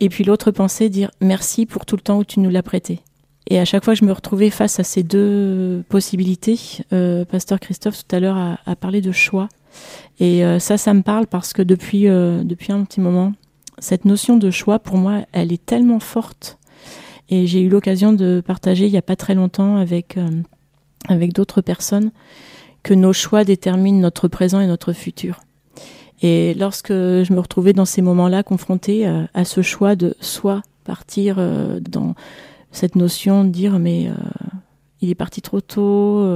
Et 0.00 0.08
puis 0.08 0.24
l'autre 0.24 0.50
pensée, 0.50 0.88
dire 0.88 1.10
merci 1.20 1.66
pour 1.66 1.86
tout 1.86 1.96
le 1.96 2.02
temps 2.02 2.18
où 2.18 2.24
tu 2.24 2.40
nous 2.40 2.50
l'as 2.50 2.62
prêté. 2.62 3.00
Et 3.48 3.58
à 3.58 3.64
chaque 3.64 3.84
fois, 3.84 3.94
je 3.94 4.04
me 4.04 4.12
retrouvais 4.12 4.50
face 4.50 4.78
à 4.78 4.84
ces 4.84 5.02
deux 5.02 5.82
possibilités. 5.88 6.58
Euh, 6.92 7.24
Pasteur 7.24 7.58
Christophe 7.58 8.06
tout 8.06 8.14
à 8.14 8.20
l'heure 8.20 8.36
a, 8.36 8.58
a, 8.64 8.76
parlé 8.76 9.00
de 9.00 9.12
choix. 9.12 9.48
Et 10.20 10.44
euh, 10.44 10.58
ça, 10.58 10.76
ça 10.76 10.94
me 10.94 11.02
parle 11.02 11.26
parce 11.26 11.52
que 11.52 11.62
depuis, 11.62 12.06
euh, 12.06 12.44
depuis 12.44 12.72
un 12.72 12.84
petit 12.84 13.00
moment, 13.00 13.32
cette 13.78 14.04
notion 14.04 14.36
de 14.36 14.50
choix, 14.50 14.78
pour 14.78 14.98
moi, 14.98 15.22
elle 15.32 15.52
est 15.52 15.64
tellement 15.64 16.00
forte. 16.00 16.58
Et 17.30 17.46
j'ai 17.46 17.62
eu 17.62 17.68
l'occasion 17.68 18.12
de 18.12 18.42
partager 18.44 18.86
il 18.86 18.92
n'y 18.92 18.98
a 18.98 19.02
pas 19.02 19.16
très 19.16 19.34
longtemps 19.34 19.76
avec, 19.76 20.18
euh, 20.18 20.28
avec 21.08 21.32
d'autres 21.32 21.62
personnes 21.62 22.10
que 22.82 22.92
nos 22.92 23.12
choix 23.12 23.44
déterminent 23.44 23.98
notre 23.98 24.28
présent 24.28 24.60
et 24.60 24.66
notre 24.66 24.92
futur. 24.92 25.40
Et 26.22 26.54
lorsque 26.54 26.92
je 26.92 27.32
me 27.32 27.40
retrouvais 27.40 27.72
dans 27.72 27.86
ces 27.86 28.02
moments-là 28.02 28.42
confrontée 28.42 29.06
à, 29.06 29.44
ce 29.44 29.62
choix 29.62 29.96
de 29.96 30.14
soit 30.20 30.62
partir 30.84 31.36
dans 31.80 32.14
cette 32.72 32.94
notion 32.94 33.44
de 33.44 33.48
dire 33.48 33.78
mais 33.78 34.10
il 35.00 35.08
est 35.08 35.14
parti 35.14 35.40
trop 35.40 35.62
tôt, 35.62 36.26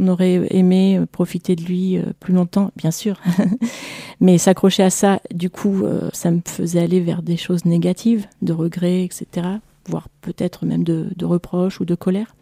on 0.00 0.08
aurait 0.08 0.46
aimé 0.50 1.00
profiter 1.12 1.56
de 1.56 1.62
lui 1.62 1.98
euh, 1.98 2.04
plus 2.18 2.32
longtemps, 2.32 2.72
bien 2.76 2.90
sûr. 2.90 3.20
Mais 4.20 4.38
s'accrocher 4.38 4.82
à 4.82 4.90
ça, 4.90 5.20
du 5.32 5.50
coup, 5.50 5.84
euh, 5.84 6.08
ça 6.12 6.30
me 6.30 6.40
faisait 6.44 6.80
aller 6.80 7.00
vers 7.00 7.22
des 7.22 7.36
choses 7.36 7.64
négatives, 7.64 8.26
de 8.42 8.52
regrets, 8.52 9.04
etc. 9.04 9.46
Voire 9.86 10.08
peut-être 10.22 10.64
même 10.64 10.84
de, 10.84 11.10
reproches 11.22 11.80
ou 11.80 11.84
de 11.84 11.94
colère. 11.94 12.34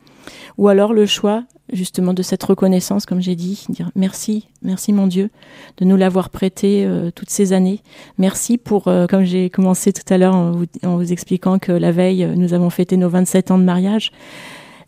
Ou 0.59 0.69
alors 0.69 0.93
le 0.93 1.07
choix, 1.07 1.45
justement, 1.73 2.13
de 2.13 2.23
cette 2.23 2.43
reconnaissance, 2.45 3.07
comme 3.07 3.21
j'ai 3.21 3.35
dit, 3.35 3.65
dire 3.71 3.91
merci, 3.97 4.47
merci 4.63 4.93
mon 4.93 5.07
Dieu, 5.07 5.31
de 5.79 5.85
nous 5.85 5.97
l'avoir 5.97 6.31
prêté 6.31 6.85
euh, 6.85 7.11
toutes 7.11 7.31
ces 7.31 7.53
années. 7.53 7.81
Merci 8.19 8.59
pour, 8.59 8.85
comme 8.85 9.25
j'ai 9.25 9.51
commencé 9.51 9.93
tout 9.93 10.13
à 10.13 10.19
l'heure 10.19 10.35
en 10.35 10.97
vous 10.97 11.13
expliquant 11.13 11.59
que 11.59 11.73
la 11.73 11.93
veille, 11.93 12.29
nous 12.37 12.53
avons 12.53 12.71
fêté 12.71 12.97
nos 12.97 13.09
27 13.09 13.51
ans 13.51 13.59
de 13.59 13.65
mariage 13.65 14.13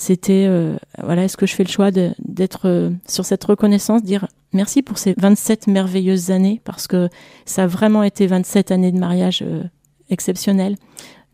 c'était 0.01 0.47
euh, 0.49 0.77
voilà, 1.03 1.25
est-ce 1.25 1.37
que 1.37 1.45
je 1.45 1.55
fais 1.55 1.63
le 1.63 1.69
choix 1.69 1.91
d'être 1.91 2.63
euh, 2.65 2.89
sur 3.07 3.27
cette 3.27 3.45
reconnaissance, 3.45 4.03
dire 4.03 4.29
merci 4.55 4.81
pour 4.81 4.97
ces 4.97 5.15
27 5.19 5.67
merveilleuses 5.67 6.31
années 6.31 6.63
parce 6.65 6.87
que 6.87 7.11
ça 7.45 7.65
a 7.65 7.67
vraiment 7.67 8.03
été 8.03 8.27
27 8.27 8.71
années 8.71 8.93
de 8.93 8.99
mariage 8.99 9.45
euh, 9.47 9.63
exceptionnelles. 10.09 10.77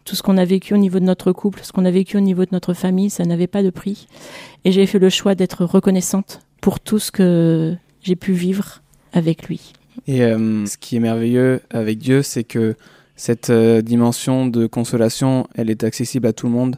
Tout 0.05 0.17
ce 0.17 0.23
qu'on 0.25 0.37
a 0.37 0.45
vécu 0.45 0.75
au 0.75 0.79
niveau 0.79 0.99
de 0.99 1.05
notre 1.05 1.31
couple, 1.31 1.61
ce 1.63 1.71
qu'on 1.71 1.85
a 1.85 1.93
vécu 1.93 2.17
au 2.17 2.21
niveau 2.21 2.45
de 2.45 2.51
notre 2.51 2.75
famille, 2.75 3.09
ça 3.09 3.25
n'avait 3.25 3.47
pas 3.47 3.63
de 3.63 3.71
prix. 3.71 4.09
Et 4.65 4.73
j'ai 4.73 4.85
fait 4.87 4.99
le 4.99 5.11
choix 5.11 5.37
d'être 5.37 5.65
reconnaissante 5.65 6.41
pour 6.61 6.81
tout 6.81 6.99
ce 6.99 7.13
que 7.13 7.73
j'ai 8.03 8.17
pu 8.17 8.33
vivre 8.33 8.83
avec 9.13 9.47
lui. 9.47 9.75
Et 10.09 10.19
ce 10.19 10.77
qui 10.77 10.97
est 10.97 11.01
merveilleux 11.01 11.61
avec 11.71 11.99
Dieu, 11.99 12.23
c'est 12.23 12.45
que 12.45 12.77
cette 13.15 13.51
dimension 13.51 14.47
de 14.47 14.67
consolation, 14.67 15.49
elle 15.55 15.71
est 15.71 15.83
accessible 15.83 16.27
à 16.27 16.33
tout 16.33 16.47
le 16.47 16.53
monde 16.53 16.77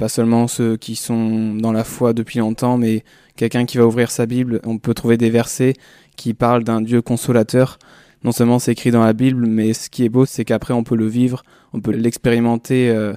pas 0.00 0.08
seulement 0.08 0.48
ceux 0.48 0.78
qui 0.78 0.96
sont 0.96 1.54
dans 1.56 1.72
la 1.72 1.84
foi 1.84 2.14
depuis 2.14 2.38
longtemps, 2.38 2.78
mais 2.78 3.04
quelqu'un 3.36 3.66
qui 3.66 3.76
va 3.76 3.86
ouvrir 3.86 4.10
sa 4.10 4.24
Bible, 4.24 4.62
on 4.64 4.78
peut 4.78 4.94
trouver 4.94 5.18
des 5.18 5.28
versets 5.28 5.74
qui 6.16 6.32
parlent 6.32 6.64
d'un 6.64 6.80
Dieu 6.80 7.02
consolateur. 7.02 7.78
Non 8.24 8.32
seulement 8.32 8.58
c'est 8.58 8.72
écrit 8.72 8.90
dans 8.90 9.04
la 9.04 9.12
Bible, 9.12 9.44
mais 9.44 9.74
ce 9.74 9.90
qui 9.90 10.06
est 10.06 10.08
beau, 10.08 10.24
c'est 10.24 10.46
qu'après 10.46 10.72
on 10.72 10.84
peut 10.84 10.96
le 10.96 11.06
vivre, 11.06 11.42
on 11.74 11.82
peut 11.82 11.90
l'expérimenter 11.90 12.88
euh, 12.88 13.12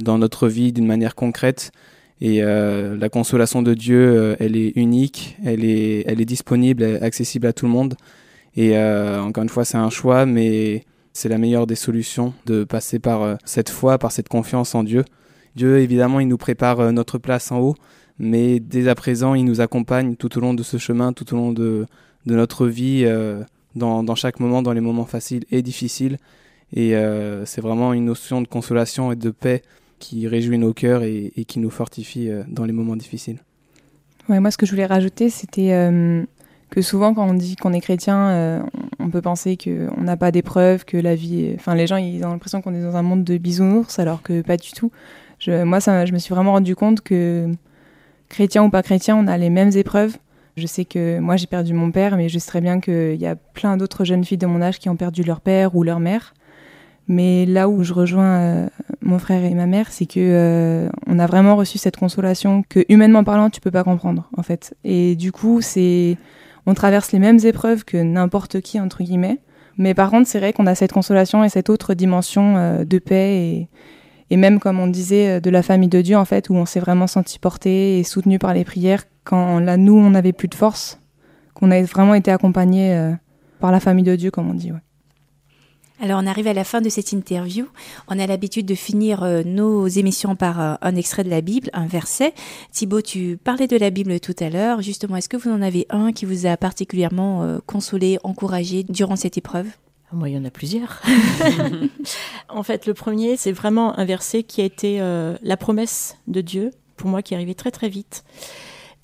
dans 0.00 0.18
notre 0.18 0.48
vie 0.48 0.70
d'une 0.70 0.86
manière 0.86 1.14
concrète. 1.14 1.72
Et 2.20 2.42
euh, 2.42 2.94
la 2.98 3.08
consolation 3.08 3.62
de 3.62 3.72
Dieu, 3.72 3.98
euh, 3.98 4.36
elle 4.38 4.54
est 4.54 4.76
unique, 4.76 5.38
elle 5.42 5.64
est, 5.64 6.04
elle 6.06 6.20
est 6.20 6.26
disponible, 6.26 6.98
accessible 7.00 7.46
à 7.46 7.54
tout 7.54 7.64
le 7.64 7.72
monde. 7.72 7.94
Et 8.54 8.76
encore 8.76 9.44
une 9.44 9.48
fois, 9.48 9.64
c'est 9.64 9.78
un 9.78 9.88
choix, 9.88 10.26
mais 10.26 10.84
c'est 11.14 11.28
la 11.28 11.38
meilleure 11.38 11.66
des 11.66 11.76
solutions 11.76 12.34
de 12.44 12.64
passer 12.64 12.98
par 12.98 13.38
cette 13.44 13.70
foi, 13.70 13.98
par 13.98 14.10
cette 14.10 14.28
confiance 14.28 14.74
en 14.74 14.82
Dieu. 14.82 15.04
Dieu, 15.58 15.80
évidemment, 15.80 16.20
il 16.20 16.28
nous 16.28 16.38
prépare 16.38 16.78
euh, 16.78 16.92
notre 16.92 17.18
place 17.18 17.50
en 17.50 17.58
haut, 17.58 17.74
mais 18.20 18.60
dès 18.60 18.86
à 18.86 18.94
présent, 18.94 19.34
il 19.34 19.44
nous 19.44 19.60
accompagne 19.60 20.14
tout 20.14 20.38
au 20.38 20.40
long 20.40 20.54
de 20.54 20.62
ce 20.62 20.76
chemin, 20.76 21.12
tout 21.12 21.34
au 21.34 21.36
long 21.36 21.50
de, 21.52 21.84
de 22.26 22.34
notre 22.36 22.68
vie, 22.68 23.02
euh, 23.04 23.42
dans, 23.74 24.04
dans, 24.04 24.14
chaque 24.14 24.38
moment, 24.38 24.62
dans 24.62 24.72
les 24.72 24.80
moments 24.80 25.04
faciles 25.04 25.44
et 25.50 25.60
difficiles. 25.62 26.18
Et 26.72 26.94
euh, 26.94 27.44
c'est 27.44 27.60
vraiment 27.60 27.92
une 27.92 28.04
notion 28.04 28.40
de 28.40 28.46
consolation 28.46 29.10
et 29.10 29.16
de 29.16 29.30
paix 29.30 29.62
qui 29.98 30.28
réjouit 30.28 30.58
nos 30.58 30.72
cœurs 30.72 31.02
et, 31.02 31.32
qui 31.48 31.58
nous 31.58 31.70
fortifie 31.70 32.30
dans 32.46 32.64
les 32.64 32.72
moments 32.72 32.94
difficiles. 32.94 33.38
Ouais, 34.28 34.38
moi, 34.38 34.52
ce 34.52 34.58
que 34.58 34.64
je 34.64 34.70
voulais 34.70 34.86
rajouter, 34.86 35.28
c'était 35.28 35.70
que 36.70 36.82
souvent, 36.82 37.14
quand 37.14 37.28
on 37.28 37.34
dit 37.34 37.56
qu'on 37.56 37.72
est 37.72 37.80
chrétien, 37.80 38.62
on 39.00 39.10
peut 39.10 39.22
penser 39.22 39.56
qu'on 39.56 40.02
n'a 40.02 40.16
pas 40.16 40.30
d'épreuves, 40.30 40.84
que 40.84 40.96
la 40.96 41.16
vie. 41.16 41.50
Enfin, 41.56 41.74
les 41.74 41.88
gens, 41.88 41.96
ils 41.96 42.24
ont 42.24 42.30
l'impression 42.30 42.62
qu'on 42.62 42.74
est 42.74 42.82
dans 42.82 42.94
un 42.94 43.02
monde 43.02 43.24
de 43.24 43.38
bisounours, 43.38 43.98
alors 43.98 44.22
que 44.22 44.40
pas 44.42 44.56
du 44.56 44.70
tout. 44.70 44.92
Moi, 45.46 45.80
ça, 45.80 46.04
je 46.06 46.12
me 46.12 46.18
suis 46.18 46.34
vraiment 46.34 46.52
rendu 46.52 46.74
compte 46.74 47.00
que, 47.00 47.48
chrétien 48.28 48.64
ou 48.64 48.70
pas 48.70 48.82
chrétien, 48.82 49.16
on 49.16 49.26
a 49.26 49.38
les 49.38 49.50
mêmes 49.50 49.70
épreuves. 49.74 50.16
Je 50.56 50.66
sais 50.66 50.84
que 50.84 51.20
moi, 51.20 51.36
j'ai 51.36 51.46
perdu 51.46 51.72
mon 51.72 51.90
père, 51.92 52.16
mais 52.16 52.28
je 52.28 52.38
sais 52.38 52.48
très 52.48 52.60
bien 52.60 52.80
qu'il 52.80 53.20
y 53.20 53.26
a 53.26 53.36
plein 53.36 53.76
d'autres 53.76 54.04
jeunes 54.04 54.24
filles 54.24 54.38
de 54.38 54.46
mon 54.46 54.60
âge 54.60 54.78
qui 54.78 54.88
ont 54.88 54.96
perdu 54.96 55.22
leur 55.22 55.40
père 55.40 55.76
ou 55.76 55.82
leur 55.84 56.00
mère. 56.00 56.34
Mais 57.06 57.46
là 57.46 57.68
où 57.68 57.84
je 57.84 57.94
rejoins 57.94 58.38
euh, 58.40 58.68
mon 59.00 59.18
frère 59.18 59.42
et 59.44 59.54
ma 59.54 59.66
mère, 59.66 59.90
c'est 59.90 60.04
que 60.04 60.20
euh, 60.20 60.88
on 61.06 61.18
a 61.18 61.26
vraiment 61.26 61.56
reçu 61.56 61.78
cette 61.78 61.96
consolation 61.96 62.62
que, 62.68 62.84
humainement 62.88 63.24
parlant, 63.24 63.48
tu 63.48 63.60
peux 63.60 63.70
pas 63.70 63.84
comprendre, 63.84 64.28
en 64.36 64.42
fait. 64.42 64.74
Et 64.84 65.16
du 65.16 65.32
coup, 65.32 65.62
c'est, 65.62 66.18
on 66.66 66.74
traverse 66.74 67.12
les 67.12 67.18
mêmes 67.18 67.38
épreuves 67.44 67.84
que 67.84 67.96
n'importe 67.96 68.60
qui 68.60 68.78
entre 68.78 69.02
guillemets. 69.02 69.38
Mais 69.78 69.94
par 69.94 70.10
contre, 70.10 70.28
c'est 70.28 70.38
vrai 70.38 70.52
qu'on 70.52 70.66
a 70.66 70.74
cette 70.74 70.92
consolation 70.92 71.44
et 71.44 71.48
cette 71.48 71.70
autre 71.70 71.94
dimension 71.94 72.56
euh, 72.56 72.84
de 72.84 72.98
paix 72.98 73.36
et, 73.36 73.68
et 74.30 74.36
même 74.36 74.58
comme 74.58 74.78
on 74.80 74.86
disait 74.86 75.40
de 75.40 75.50
la 75.50 75.62
famille 75.62 75.88
de 75.88 76.00
Dieu 76.00 76.16
en 76.16 76.24
fait 76.24 76.50
où 76.50 76.54
on 76.54 76.66
s'est 76.66 76.80
vraiment 76.80 77.06
senti 77.06 77.38
porté 77.38 77.98
et 77.98 78.04
soutenu 78.04 78.38
par 78.38 78.54
les 78.54 78.64
prières 78.64 79.04
quand 79.24 79.60
là 79.60 79.76
nous 79.76 79.96
on 79.96 80.10
n'avait 80.10 80.32
plus 80.32 80.48
de 80.48 80.54
force 80.54 81.00
qu'on 81.54 81.70
a 81.70 81.82
vraiment 81.82 82.14
été 82.14 82.30
accompagné 82.30 82.94
euh, 82.94 83.12
par 83.60 83.72
la 83.72 83.80
famille 83.80 84.04
de 84.04 84.16
Dieu 84.16 84.30
comme 84.30 84.48
on 84.48 84.54
dit. 84.54 84.72
Alors 86.00 86.20
on 86.22 86.26
arrive 86.26 86.46
à 86.46 86.52
la 86.52 86.62
fin 86.62 86.80
de 86.80 86.88
cette 86.88 87.10
interview. 87.10 87.66
On 88.06 88.18
a 88.18 88.26
l'habitude 88.26 88.66
de 88.66 88.76
finir 88.76 89.24
euh, 89.24 89.42
nos 89.44 89.88
émissions 89.88 90.36
par 90.36 90.60
euh, 90.60 90.74
un 90.80 90.94
extrait 90.94 91.24
de 91.24 91.30
la 91.30 91.40
Bible, 91.40 91.70
un 91.72 91.86
verset. 91.86 92.34
Thibaut, 92.70 93.02
tu 93.02 93.36
parlais 93.42 93.66
de 93.66 93.76
la 93.76 93.90
Bible 93.90 94.20
tout 94.20 94.36
à 94.38 94.48
l'heure. 94.48 94.80
Justement, 94.80 95.16
est-ce 95.16 95.28
que 95.28 95.36
vous 95.36 95.50
en 95.50 95.60
avez 95.60 95.86
un 95.90 96.12
qui 96.12 96.24
vous 96.24 96.46
a 96.46 96.56
particulièrement 96.56 97.42
euh, 97.42 97.58
consolé, 97.66 98.18
encouragé 98.22 98.84
durant 98.84 99.16
cette 99.16 99.38
épreuve? 99.38 99.66
Moi, 100.12 100.28
il 100.28 100.34
y 100.34 100.38
en 100.38 100.44
a 100.44 100.50
plusieurs. 100.50 101.02
en 102.48 102.62
fait, 102.62 102.86
le 102.86 102.94
premier, 102.94 103.36
c'est 103.36 103.52
vraiment 103.52 103.98
un 103.98 104.04
verset 104.04 104.42
qui 104.42 104.62
a 104.62 104.64
été 104.64 105.00
euh, 105.00 105.36
la 105.42 105.56
promesse 105.56 106.16
de 106.26 106.40
Dieu 106.40 106.70
pour 106.96 107.10
moi 107.10 107.22
qui 107.22 107.34
est 107.34 107.36
arrivé 107.36 107.54
très 107.54 107.70
très 107.70 107.88
vite. 107.88 108.24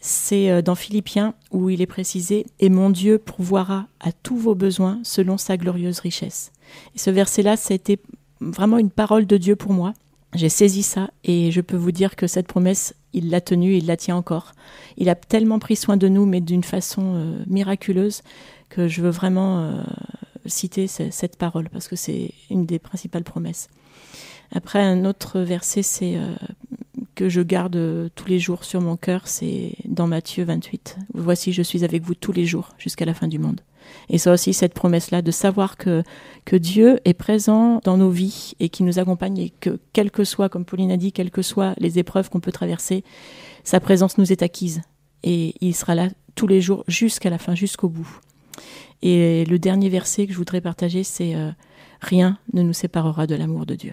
C'est 0.01 0.51
euh, 0.51 0.62
dans 0.62 0.75
Philippiens 0.75 1.35
où 1.51 1.71
il 1.71 1.83
est 1.83 1.87
précisé 1.87 2.47
Et 2.59 2.71
mon 2.71 2.90
Dieu 2.90 3.19
pourvoira 3.19 3.87
à 4.01 4.12
tous 4.12 4.37
vos 4.37 4.55
besoins 4.55 4.99
selon 5.03 5.38
sa 5.38 5.57
glorieuse 5.57 6.01
richesse. 6.01 6.53
Et 6.95 6.99
ce 6.99 7.11
verset-là, 7.11 7.57
c'était 7.57 7.99
vraiment 8.40 8.79
une 8.79 8.90
parole 8.90 9.27
de 9.27 9.37
Dieu 9.37 9.57
pour 9.57 9.73
moi. 9.73 9.93
J'ai 10.35 10.49
saisi 10.49 10.83
ça 10.83 11.11
et 11.23 11.53
je 11.53 11.61
peux 11.61 11.77
vous 11.77 11.93
dire 11.93 12.17
que 12.17 12.27
cette 12.27 12.49
promesse, 12.49 12.95
il 13.12 13.31
l'a 13.31 13.40
tenue, 13.40 13.77
il 13.77 13.87
la 13.87 13.97
tient 13.97 14.17
encore. 14.17 14.53
Il 14.97 15.09
a 15.09 15.14
tellement 15.14 15.59
pris 15.59 15.77
soin 15.77 15.97
de 15.97 16.09
nous, 16.09 16.27
mais 16.27 16.40
d'une 16.40 16.64
façon 16.64 17.14
euh, 17.14 17.45
miraculeuse, 17.47 18.23
que 18.69 18.88
je 18.88 19.03
veux 19.03 19.11
vraiment 19.11 19.85
citer 20.47 20.87
cette 20.87 21.37
parole 21.37 21.69
parce 21.71 21.89
que 21.89 21.97
c'est 21.97 22.33
une 22.51 22.67
des 22.67 22.79
principales 22.79 23.25
promesses. 23.25 23.69
Après, 24.53 24.81
un 24.81 25.05
autre 25.05 25.41
verset, 25.41 25.83
c'est 25.83 26.17
euh, 26.17 26.35
que 27.15 27.29
je 27.29 27.41
garde 27.41 28.11
tous 28.15 28.29
les 28.29 28.39
jours 28.39 28.65
sur 28.65 28.81
mon 28.81 28.97
cœur, 28.97 29.27
c'est 29.27 29.73
dans 29.85 30.07
Matthieu 30.07 30.45
28. 30.45 30.99
Voici, 31.15 31.53
je 31.53 31.63
suis 31.63 31.85
avec 31.85 32.03
vous 32.03 32.15
tous 32.15 32.33
les 32.33 32.47
jours 32.47 32.71
jusqu'à 32.79 33.05
la 33.05 33.15
fin 33.15 33.29
du 33.29 33.39
monde. 33.39 33.61
Et 34.09 34.19
ça 34.19 34.33
aussi, 34.33 34.53
cette 34.55 34.75
promesse-là, 34.75 35.23
de 35.23 35.31
savoir 35.31 35.77
que, 35.77 36.03
que 36.45 36.57
Dieu 36.57 37.01
est 37.05 37.15
présent 37.15 37.81
dans 37.85 37.97
nos 37.97 38.11
vies 38.11 38.55
et 38.61 38.69
qui 38.69 38.83
nous 38.83 38.99
accompagne 38.99 39.39
et 39.39 39.51
que, 39.51 39.79
quel 39.93 40.11
que 40.11 40.25
soit, 40.25 40.49
comme 40.49 40.65
Pauline 40.65 40.91
a 40.91 40.97
dit, 40.97 41.13
quelles 41.13 41.31
que 41.31 41.43
soient 41.43 41.75
les 41.79 41.99
épreuves 41.99 42.31
qu'on 42.31 42.41
peut 42.41 42.53
traverser, 42.53 43.05
sa 43.63 43.81
présence 43.81 44.19
nous 44.19 44.33
est 44.33 44.43
acquise. 44.43 44.83
Et 45.23 45.55
il 45.61 45.75
sera 45.75 45.95
là 45.95 46.09
tous 46.35 46.47
les 46.47 46.61
jours 46.61 46.85
jusqu'à 46.89 47.31
la 47.31 47.39
fin, 47.39 47.55
jusqu'au 47.55 47.89
bout. 47.89 48.21
Et 49.03 49.45
le 49.45 49.59
dernier 49.59 49.90
verset 49.90 50.27
que 50.27 50.33
je 50.33 50.38
voudrais 50.38 50.61
partager, 50.61 51.05
c'est 51.05 51.35
euh, 51.35 51.51
Rien 52.01 52.38
ne 52.53 52.62
nous 52.62 52.73
séparera 52.73 53.27
de 53.27 53.35
l'amour 53.35 53.67
de 53.67 53.75
Dieu. 53.75 53.93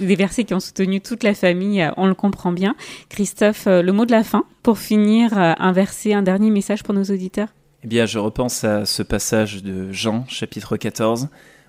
Des 0.00 0.14
versets 0.14 0.44
qui 0.44 0.54
ont 0.54 0.60
soutenu 0.60 1.00
toute 1.00 1.24
la 1.24 1.34
famille, 1.34 1.82
euh, 1.82 1.90
on 1.96 2.06
le 2.06 2.14
comprend 2.14 2.52
bien. 2.52 2.76
Christophe, 3.08 3.66
euh, 3.66 3.82
le 3.82 3.92
mot 3.92 4.04
de 4.04 4.12
la 4.12 4.22
fin, 4.22 4.44
pour 4.62 4.78
finir, 4.78 5.36
un 5.36 5.72
verset, 5.72 6.12
un 6.12 6.22
dernier 6.22 6.50
message 6.50 6.82
pour 6.82 6.94
nos 6.94 7.04
auditeurs? 7.04 7.48
Eh 7.82 7.88
bien, 7.88 8.06
je 8.06 8.18
repense 8.18 8.62
à 8.62 8.84
ce 8.84 9.02
passage 9.02 9.62
de 9.62 9.90
Jean, 9.90 10.24
chapitre 10.28 10.76
14, 10.76 11.28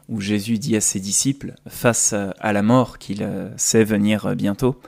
où 0.09 0.21
Jésus 0.21 0.59
dit 0.59 0.75
à 0.75 0.81
ses 0.81 0.99
disciples, 0.99 1.55
face 1.67 2.13
à 2.13 2.53
la 2.53 2.61
mort 2.61 2.99
qu'il 2.99 3.27
sait 3.57 3.83
venir 3.83 4.35
bientôt, 4.35 4.79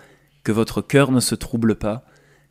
que 0.44 0.52
votre 0.52 0.82
cœur 0.82 1.12
ne 1.12 1.20
se 1.20 1.34
trouble 1.34 1.76
pas, 1.76 2.06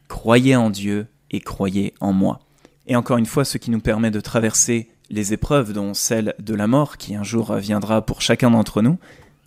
croyez 0.09 0.57
en 0.57 0.70
Dieu 0.70 1.07
et 1.31 1.40
croyez 1.40 1.94
en 2.01 2.12
moi. 2.12 2.40
Et 2.87 2.97
encore 2.97 3.16
une 3.16 3.27
fois, 3.27 3.44
ce 3.44 3.59
qui 3.59 3.70
nous 3.70 3.81
permet 3.81 4.11
de 4.11 4.20
traverser 4.20 4.88
les 5.11 5.33
épreuves, 5.33 5.73
dont 5.73 5.94
celle 5.94 6.35
de 6.38 6.55
la 6.55 6.66
mort, 6.66 6.97
qui 6.97 7.14
un 7.14 7.23
jour 7.23 7.55
viendra 7.57 8.05
pour 8.05 8.20
chacun 8.20 8.51
d'entre 8.51 8.83
nous, 8.83 8.99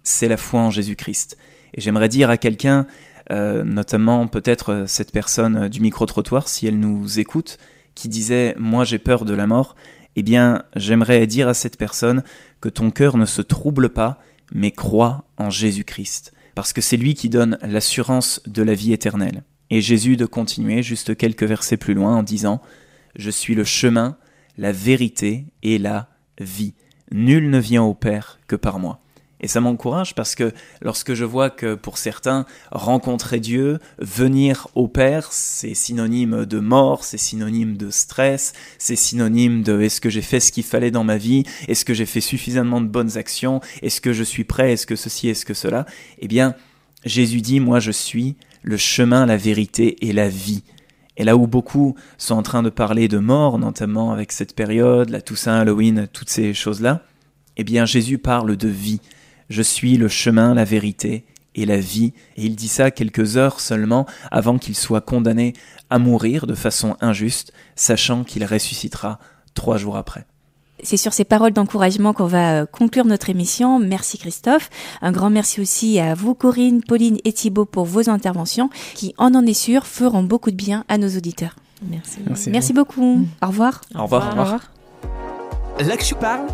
c'est 0.04 0.28
la 0.28 0.38
foi 0.38 0.62
en 0.62 0.71
Jésus-Christ. 0.71 1.38
Et 1.73 1.82
j'aimerais 1.82 2.10
dire 2.10 2.30
à 2.30 2.38
quelqu'un, 2.38 2.88
euh, 3.32 3.63
notamment 3.63 4.28
peut-être 4.28 4.86
cette 4.88 5.12
personne 5.12 5.67
du 5.67 5.82
micro-trottoir, 5.82 6.47
si 6.47 6.67
elle 6.67 6.80
nous 6.80 7.19
écoute, 7.19 7.58
qui 7.93 8.08
disait 8.08 8.56
Moi 8.58 8.86
j'ai 8.86 9.00
peur 9.00 9.26
de 9.26 9.34
la 9.34 9.47
mort, 9.47 9.76
eh 10.15 10.23
bien 10.23 10.63
j'aimerais 10.76 11.28
dire 11.28 11.47
à 11.47 11.54
cette 11.54 11.78
personne 11.78 12.23
que 12.62 12.69
ton 12.69 12.89
cœur 12.89 13.17
ne 13.17 13.26
se 13.26 13.41
trouble 13.41 13.89
pas, 13.89 14.19
mais 14.54 14.71
croit 14.71 15.26
en 15.38 15.50
Jésus-Christ, 15.50 16.34
parce 16.56 16.71
que 16.73 16.82
c'est 16.82 16.97
lui 16.97 17.15
qui 17.15 17.30
donne 17.30 17.58
l'assurance 17.62 18.41
de 18.47 18.63
la 18.63 18.73
vie 18.73 18.93
éternelle. 18.93 19.43
Et 19.69 19.82
Jésus 19.82 20.15
de 20.15 20.26
continuer 20.26 20.82
juste 20.82 21.17
quelques 21.17 21.43
versets 21.43 21.76
plus 21.76 21.93
loin 21.93 22.15
en 22.15 22.23
disant 22.23 22.62
Je 23.17 23.30
suis 23.30 23.56
le 23.56 23.63
chemin, 23.63 24.17
la 24.58 24.71
vérité 24.71 25.47
et 25.63 25.77
la 25.77 26.08
vie. 26.39 26.73
Nul 27.12 27.49
ne 27.49 27.58
vient 27.58 27.84
au 27.84 27.93
Père 27.93 28.39
que 28.47 28.56
par 28.56 28.80
moi. 28.80 29.01
Et 29.39 29.47
ça 29.47 29.62
m'encourage 29.62 30.15
parce 30.15 30.34
que 30.34 30.51
lorsque 30.82 31.13
je 31.13 31.23
vois 31.23 31.49
que 31.49 31.75
pour 31.75 31.97
certains, 31.97 32.45
rencontrer 32.71 33.39
Dieu, 33.39 33.80
venir 33.99 34.67
au 34.73 34.88
Père, 34.88 35.32
c'est 35.32 35.75
synonyme 35.75 36.45
de 36.45 36.60
mort, 36.60 37.03
c'est 37.03 37.17
synonyme 37.17 37.77
de 37.77 37.91
stress, 37.91 38.53
c'est 38.80 38.95
synonyme 38.95 39.62
de 39.62 39.82
est-ce 39.82 40.01
que 40.01 40.10
j'ai 40.10 40.23
fait 40.23 40.39
ce 40.39 40.51
qu'il 40.51 40.63
fallait 40.63 40.91
dans 40.91 41.03
ma 41.03 41.17
vie, 41.17 41.43
est-ce 41.67 41.86
que 41.86 41.93
j'ai 41.93 42.08
fait 42.08 42.21
suffisamment 42.21 42.82
de 42.82 42.88
bonnes 42.88 43.17
actions, 43.17 43.62
est-ce 43.84 44.01
que 44.01 44.13
je 44.13 44.23
suis 44.23 44.43
prêt, 44.43 44.73
est-ce 44.73 44.88
que 44.88 44.95
ceci, 44.95 45.30
est-ce 45.30 45.45
que 45.45 45.53
cela, 45.53 45.86
eh 46.17 46.27
bien, 46.27 46.56
Jésus 47.06 47.41
dit, 47.41 47.60
moi 47.60 47.80
je 47.80 47.91
suis 47.91 48.38
le 48.63 48.77
chemin, 48.77 49.25
la 49.27 49.38
vérité 49.38 50.08
et 50.08 50.13
la 50.13 50.30
vie. 50.30 50.63
Et 51.17 51.23
là 51.23 51.36
où 51.36 51.47
beaucoup 51.47 51.95
sont 52.17 52.36
en 52.36 52.43
train 52.43 52.63
de 52.63 52.69
parler 52.69 53.08
de 53.08 53.17
mort, 53.17 53.58
notamment 53.58 54.12
avec 54.12 54.32
cette 54.32 54.56
période, 54.56 55.10
la 55.10 55.21
Toussaint, 55.21 55.60
Halloween, 55.60 56.08
toutes 56.13 56.30
ces 56.30 56.53
choses-là, 56.53 57.01
eh 57.58 57.63
bien 57.63 57.86
Jésus 57.86 58.19
parle 58.19 58.56
de 58.56 58.67
vie. 58.67 59.01
Je 59.49 59.63
suis 59.63 59.97
le 59.97 60.08
chemin, 60.08 60.53
la 60.53 60.63
vérité 60.63 61.25
et 61.56 61.65
la 61.65 61.80
vie. 61.80 62.13
Et 62.38 62.45
il 62.45 62.56
dit 62.56 62.67
ça 62.67 62.91
quelques 62.91 63.36
heures 63.36 63.60
seulement 63.60 64.06
avant 64.30 64.60
qu'il 64.60 64.75
soit 64.75 65.01
condamné 65.01 65.53
à 65.89 65.97
mourir 65.97 66.45
de 66.45 66.56
façon 66.56 66.95
injuste, 67.01 67.51
sachant 67.75 68.23
qu'il 68.23 68.45
ressuscitera 68.45 69.19
trois 69.56 69.77
jours 69.77 69.97
après. 69.97 70.25
C'est 70.84 70.98
sur 70.98 71.13
ces 71.13 71.26
paroles 71.26 71.54
d'encouragement 71.54 72.13
qu'on 72.13 72.28
va 72.28 72.62
euh, 72.62 72.66
conclure 72.66 73.06
notre 73.06 73.30
émission. 73.30 73.80
Merci 73.80 74.18
Christophe. 74.18 74.70
Un 75.02 75.12
grand 75.12 75.30
merci 75.30 75.60
aussi 75.60 76.00
à 76.00 76.13
vous 76.13 76.36
Corinne, 76.36 76.84
Pauline 76.84 77.18
et 77.26 77.34
Thibault 77.34 77.66
pour 77.66 77.86
vos 77.86 78.10
interventions 78.10 78.70
qui, 78.94 79.13
en 79.18 79.34
en 79.34 79.46
est 79.46 79.54
sûr, 79.54 79.86
feront 79.88 80.24
beaucoup 80.24 80.52
de 80.52 80.56
bien 80.56 80.84
à 80.88 80.98
nos 80.98 81.10
auditeurs. 81.10 81.56
Merci. 81.90 82.20
Merci, 82.50 82.74
beaucoup. 82.74 83.26
Au 83.42 83.48
revoir. 83.48 83.82
Au 83.96 84.04
revoir. 84.04 84.28
Au 84.28 84.42
revoir. 84.42 84.72
Là 85.80 85.96
que 85.96 86.04
je 86.04 86.16
parle, 86.16 86.48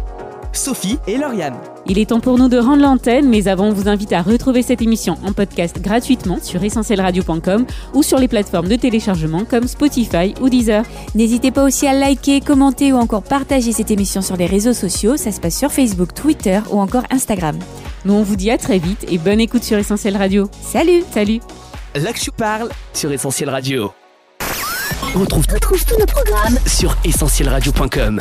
Sophie 0.55 0.97
et 1.07 1.17
Lauriane. 1.17 1.55
Il 1.85 1.99
est 1.99 2.09
temps 2.09 2.19
pour 2.19 2.37
nous 2.37 2.47
de 2.47 2.57
rendre 2.57 2.81
l'antenne, 2.81 3.27
mais 3.29 3.47
avant, 3.47 3.67
on 3.67 3.73
vous 3.73 3.89
invite 3.89 4.13
à 4.13 4.21
retrouver 4.21 4.61
cette 4.61 4.81
émission 4.81 5.17
en 5.25 5.33
podcast 5.33 5.81
gratuitement 5.81 6.37
sur 6.41 6.63
essentielradio.com 6.63 7.65
ou 7.93 8.03
sur 8.03 8.19
les 8.19 8.27
plateformes 8.27 8.67
de 8.67 8.75
téléchargement 8.75 9.43
comme 9.45 9.67
Spotify 9.67 10.33
ou 10.41 10.49
Deezer. 10.49 10.83
N'hésitez 11.15 11.51
pas 11.51 11.63
aussi 11.63 11.87
à 11.87 11.93
liker, 11.93 12.41
commenter 12.41 12.93
ou 12.93 12.97
encore 12.97 13.23
partager 13.23 13.71
cette 13.71 13.91
émission 13.91 14.21
sur 14.21 14.37
les 14.37 14.45
réseaux 14.45 14.73
sociaux. 14.73 15.17
Ça 15.17 15.31
se 15.31 15.39
passe 15.39 15.57
sur 15.57 15.71
Facebook, 15.71 16.13
Twitter 16.13 16.59
ou 16.71 16.79
encore 16.79 17.03
Instagram. 17.11 17.57
Nous, 18.05 18.13
on 18.13 18.23
vous 18.23 18.35
dit 18.35 18.51
à 18.51 18.57
très 18.57 18.79
vite 18.79 19.05
et 19.09 19.17
bonne 19.17 19.39
écoute 19.39 19.63
sur 19.63 19.77
Essentiel 19.77 20.17
Radio. 20.17 20.49
Salut 20.61 21.03
Salut 21.13 21.41
Là 21.95 22.11
que 22.11 22.19
je 22.19 22.31
parle 22.31 22.69
sur 22.93 23.11
Essentiel 23.11 23.49
Radio. 23.49 23.91
On 25.15 25.19
retrouve, 25.19 25.45
tous 25.45 25.85
nos 25.99 26.05
programmes 26.07 26.57
sur 26.65 26.97
essentielradio.com. 27.03 28.19